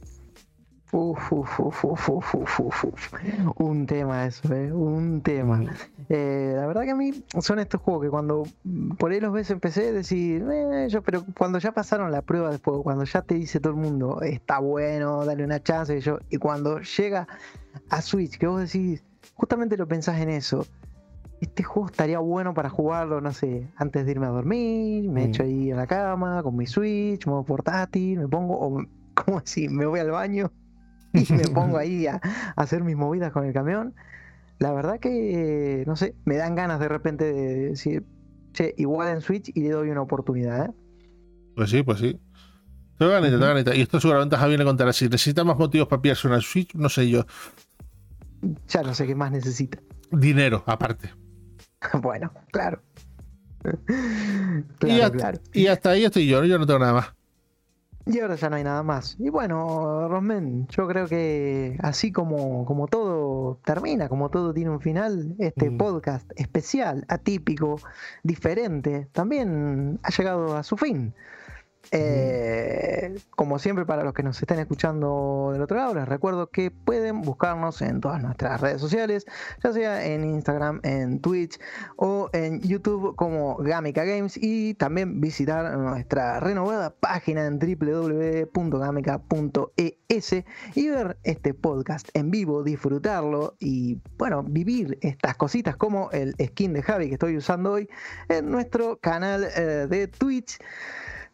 un 3.56 3.86
tema 3.86 4.26
eso, 4.26 4.54
¿eh? 4.54 4.72
Un 4.72 5.22
tema. 5.22 5.64
Eh, 6.10 6.54
la 6.56 6.68
verdad 6.68 6.84
que 6.84 6.92
a 6.92 6.96
mí 6.96 7.24
son 7.40 7.60
estos 7.60 7.82
juegos 7.82 8.04
que 8.04 8.10
cuando 8.10 8.44
por 8.98 9.12
ahí 9.12 9.20
los 9.20 9.32
ves 9.32 9.50
empecé 9.52 9.90
a 9.90 9.92
decir, 9.94 10.46
eh, 10.52 10.88
yo, 10.90 11.02
pero 11.02 11.24
cuando 11.38 11.60
ya 11.60 11.72
pasaron 11.72 12.12
la 12.12 12.22
prueba 12.22 12.50
de 12.50 12.58
juego, 12.58 12.84
cuando 12.84 13.06
ya 13.06 13.22
te 13.22 13.36
dice 13.36 13.60
todo 13.60 13.74
el 13.74 13.80
mundo, 13.80 14.22
está 14.22 14.60
bueno, 14.60 15.26
dale 15.26 15.44
una 15.44 15.64
chance, 15.64 15.98
y, 15.98 16.02
yo, 16.02 16.20
y 16.30 16.38
cuando 16.38 16.80
llega 16.80 17.28
a 17.90 18.02
Switch, 18.02 18.38
que 18.38 18.48
vos 18.48 18.60
decís, 18.60 19.04
justamente 19.36 19.78
lo 19.78 19.88
pensás 19.88 20.20
en 20.20 20.30
eso, 20.30 20.66
este 21.40 21.64
juego 21.64 21.88
estaría 21.88 22.20
bueno 22.20 22.54
para 22.54 22.70
jugarlo, 22.70 23.22
no 23.22 23.32
sé, 23.32 23.68
antes 23.78 24.06
de 24.06 24.12
irme 24.12 24.28
a 24.28 24.30
dormir, 24.30 25.10
me 25.10 25.26
echo 25.26 25.44
ahí 25.44 25.72
en 25.72 25.78
la 25.78 25.88
cama 25.88 26.44
con 26.44 26.56
mi 26.56 26.68
Switch, 26.68 27.26
modo 27.26 27.44
portátil, 27.44 28.20
me 28.20 28.28
pongo, 28.28 28.60
o 28.60 28.84
como 29.16 29.38
así, 29.38 29.70
me 29.70 29.86
voy 29.86 30.00
al 30.00 30.12
baño 30.12 30.52
y 31.14 31.34
me 31.34 31.44
pongo 31.48 31.78
ahí 31.78 32.08
a, 32.08 32.22
hacer 32.56 32.84
mis 32.84 32.96
movidas 32.96 33.32
con 33.32 33.46
el 33.46 33.54
camión. 33.54 33.94
La 34.60 34.72
verdad 34.72 35.00
que, 35.00 35.84
no 35.88 35.96
sé, 35.96 36.16
me 36.26 36.36
dan 36.38 36.56
ganas 36.56 36.80
de 36.80 36.88
repente 36.88 37.26
de 37.26 37.70
decir, 37.70 38.06
che, 38.54 38.76
igual 38.78 39.10
en 39.10 39.22
Switch 39.22 39.52
y 39.56 39.62
le 39.62 39.70
doy 39.70 39.90
una 39.90 40.02
oportunidad, 40.02 40.68
¿eh? 40.68 40.72
Pues 41.56 41.70
sí, 41.70 41.84
pues 41.84 42.00
sí. 42.00 42.20
Tengo 42.98 43.12
ganas, 43.12 43.32
tengo 43.32 43.46
ganas. 43.46 43.76
Y 43.76 43.82
esto 43.82 44.00
seguramente 44.00 44.38
Javier 44.38 44.60
le 44.60 44.66
contará. 44.66 44.94
Si 44.94 45.06
necesita 45.06 45.44
más 45.44 45.58
motivos 45.58 45.88
para 45.88 46.02
pillarse 46.02 46.28
una 46.28 46.40
Switch, 46.40 46.76
no 46.76 46.88
sé 46.88 47.10
yo. 47.10 47.26
Ya 48.68 48.84
no 48.84 48.94
sé 48.94 49.08
qué 49.08 49.16
más 49.16 49.32
necesita. 49.32 49.80
Dinero, 50.12 50.64
aparte. 50.68 51.10
bueno, 52.02 52.32
claro. 52.52 52.82
y, 54.82 55.02
hasta, 55.02 55.34
y 55.54 55.68
hasta 55.68 55.90
ahí 55.92 56.06
estoy 56.06 56.28
yo, 56.28 56.44
yo 56.46 56.60
no 56.60 56.66
tengo 56.66 56.80
nada 56.80 56.94
más. 56.94 57.21
Y 58.06 58.20
ahora 58.20 58.36
ya 58.36 58.50
no 58.50 58.56
hay 58.56 58.64
nada 58.64 58.84
más. 58.84 59.16
Y 59.20 59.30
bueno, 59.30 60.08
Rosmen, 60.08 60.68
yo 60.68 60.88
creo 60.88 61.08
que 61.08 61.78
así 61.82 62.12
como, 62.12 62.66
como 62.66 62.88
todo 62.88 63.60
termina, 63.64 64.10
como 64.10 64.30
todo 64.30 64.54
tiene 64.54 64.72
un 64.72 64.82
final, 64.82 65.36
este 65.40 65.70
mm. 65.70 65.78
podcast 65.78 66.32
especial, 66.36 67.06
atípico, 67.08 67.80
diferente, 68.24 69.08
también 69.12 70.00
ha 70.04 70.10
llegado 70.10 70.58
a 70.58 70.64
su 70.64 70.78
fin. 70.78 71.14
Eh, 71.92 73.18
como 73.32 73.60
siempre, 73.60 73.86
para 73.86 74.04
los 74.04 74.14
que 74.14 74.24
nos 74.24 74.42
estén 74.42 74.60
escuchando 74.60 75.50
del 75.52 75.62
otro 75.62 75.78
lado, 75.78 75.96
les 75.96 76.08
recuerdo 76.08 76.50
que 76.50 76.72
pueden 76.72 77.22
buscarnos 77.22 77.82
en 77.82 78.00
todas 78.02 78.22
nuestras 78.22 78.62
redes 78.62 78.80
sociales, 78.80 79.26
ya 79.64 79.74
sea 79.74 80.06
en 80.06 80.24
Instagram, 80.24 80.80
en 80.84 81.20
Twitch 81.20 81.60
o 81.96 82.30
en 82.34 82.62
YouTube 82.62 83.16
como 83.16 83.58
Gamica 83.58 84.06
Games 84.06 84.38
y 84.38 84.76
también 84.76 85.20
visitar 85.20 85.78
nuestra 85.78 86.40
renovada 86.40 86.92
página 86.92 87.46
en 87.46 87.60
www.gamica.es 87.60 90.46
y 90.76 90.90
ver 90.90 91.18
este 91.24 91.54
podcast 91.54 92.10
en 92.14 92.32
vivo, 92.32 92.64
disfrutarlo 92.64 93.56
y 93.60 94.00
bueno, 94.18 94.44
vivir 94.44 94.98
estas 95.02 95.36
cositas 95.36 95.76
como 95.76 96.10
el 96.12 96.36
skin 96.42 96.74
de 96.74 96.84
Javi 96.84 97.08
que 97.08 97.14
estoy 97.14 97.38
usando 97.38 97.74
hoy 97.74 97.90
en 98.30 98.50
nuestro 98.50 98.98
canal 98.98 99.48
eh, 99.56 99.88
de 99.90 100.08
Twitch 100.08 100.58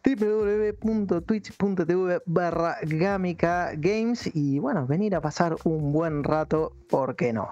www.twitch.tv 0.04 2.22
barra 2.26 2.76
Gamica 2.82 3.72
Games 3.76 4.30
y 4.34 4.58
bueno, 4.58 4.86
venir 4.86 5.14
a 5.14 5.20
pasar 5.20 5.56
un 5.64 5.92
buen 5.92 6.24
rato, 6.24 6.74
¿por 6.88 7.16
qué 7.16 7.32
no? 7.32 7.48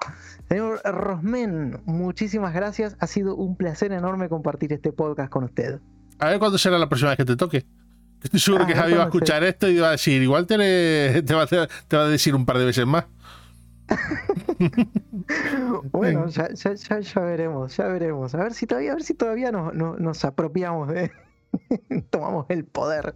Señor 0.49 0.81
Rosmen, 0.83 1.79
muchísimas 1.85 2.53
gracias, 2.53 2.97
ha 2.99 3.07
sido 3.07 3.35
un 3.35 3.55
placer 3.55 3.91
enorme 3.91 4.29
compartir 4.29 4.73
este 4.73 4.91
podcast 4.91 5.31
con 5.31 5.45
usted. 5.45 5.79
A 6.19 6.29
ver 6.29 6.39
cuándo 6.39 6.57
será 6.57 6.79
la 6.79 6.89
próxima 6.89 7.11
vez 7.11 7.17
que 7.17 7.25
te 7.25 7.35
toque. 7.35 7.65
Estoy 8.23 8.39
seguro 8.39 8.65
que 8.65 8.73
ah, 8.73 8.77
Javi 8.77 8.93
va 8.93 9.03
a 9.03 9.05
escuchar 9.05 9.43
esto 9.43 9.69
y 9.69 9.77
va 9.77 9.89
a 9.89 9.91
decir, 9.91 10.21
igual 10.21 10.47
te, 10.47 11.21
te, 11.21 11.33
va 11.35 11.43
a, 11.43 12.07
decir 12.07 12.33
un 12.33 12.45
par 12.45 12.57
de 12.57 12.65
veces 12.65 12.87
más. 12.87 13.05
bueno, 15.91 16.27
ya, 16.27 16.49
veremos, 17.21 17.77
ya 17.77 17.87
veremos. 17.87 18.33
A 18.33 18.39
ver 18.39 18.53
si 18.53 18.65
todavía, 18.65 18.91
a 18.91 18.95
ver 18.95 19.03
si 19.03 19.13
todavía 19.13 19.51
nos 19.51 20.25
apropiamos 20.25 20.89
de, 20.89 21.11
tomamos 22.09 22.45
el 22.49 22.65
poder. 22.65 23.15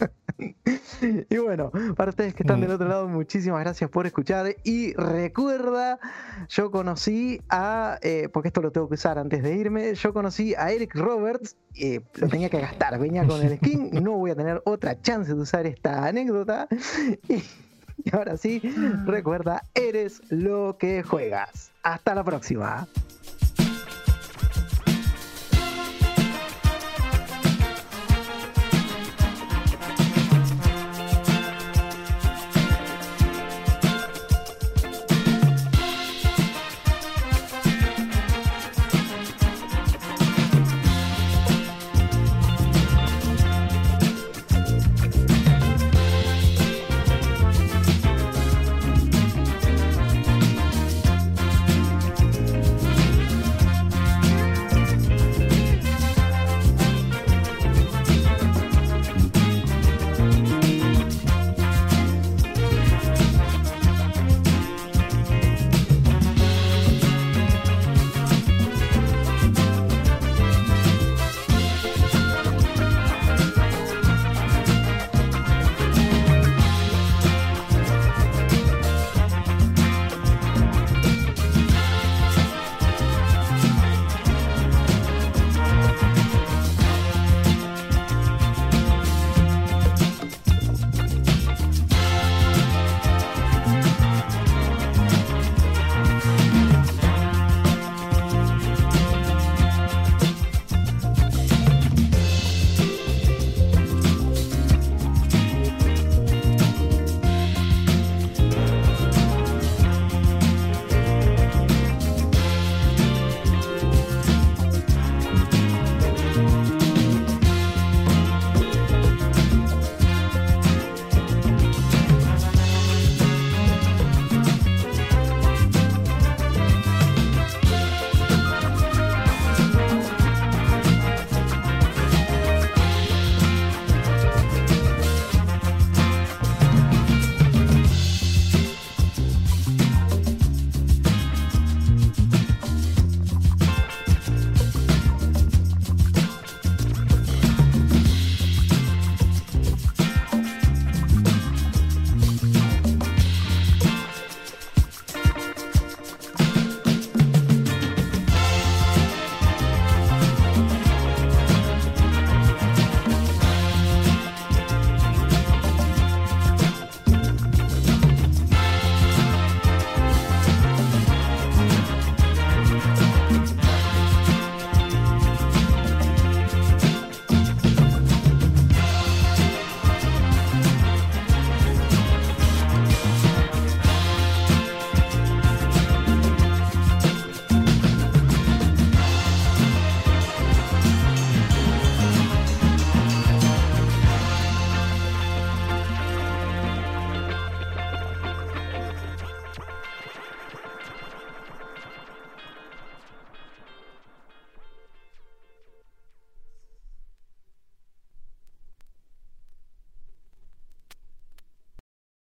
y 1.30 1.36
bueno, 1.38 1.70
para 1.96 2.10
ustedes 2.10 2.34
que 2.34 2.42
están 2.42 2.60
del 2.60 2.70
otro 2.70 2.88
lado, 2.88 3.08
muchísimas 3.08 3.60
gracias 3.60 3.90
por 3.90 4.06
escuchar. 4.06 4.56
Y 4.64 4.94
recuerda, 4.94 5.98
yo 6.48 6.70
conocí 6.70 7.40
a, 7.48 7.98
eh, 8.02 8.28
porque 8.32 8.48
esto 8.48 8.62
lo 8.62 8.70
tengo 8.70 8.88
que 8.88 8.94
usar 8.94 9.18
antes 9.18 9.42
de 9.42 9.54
irme, 9.54 9.94
yo 9.94 10.12
conocí 10.12 10.54
a 10.54 10.70
Eric 10.70 10.94
Roberts, 10.94 11.56
eh, 11.74 12.00
lo 12.14 12.28
tenía 12.28 12.48
que 12.48 12.60
gastar, 12.60 12.98
venía 12.98 13.26
con 13.26 13.42
el 13.42 13.56
skin, 13.56 13.90
no 14.02 14.12
voy 14.12 14.30
a 14.30 14.36
tener 14.36 14.62
otra 14.64 15.00
chance 15.00 15.34
de 15.34 15.40
usar 15.40 15.66
esta 15.66 16.06
anécdota. 16.06 16.68
y 17.28 18.14
ahora 18.14 18.36
sí, 18.36 18.60
recuerda, 19.04 19.62
eres 19.74 20.22
lo 20.30 20.76
que 20.78 21.02
juegas. 21.02 21.72
Hasta 21.82 22.14
la 22.14 22.24
próxima. 22.24 22.86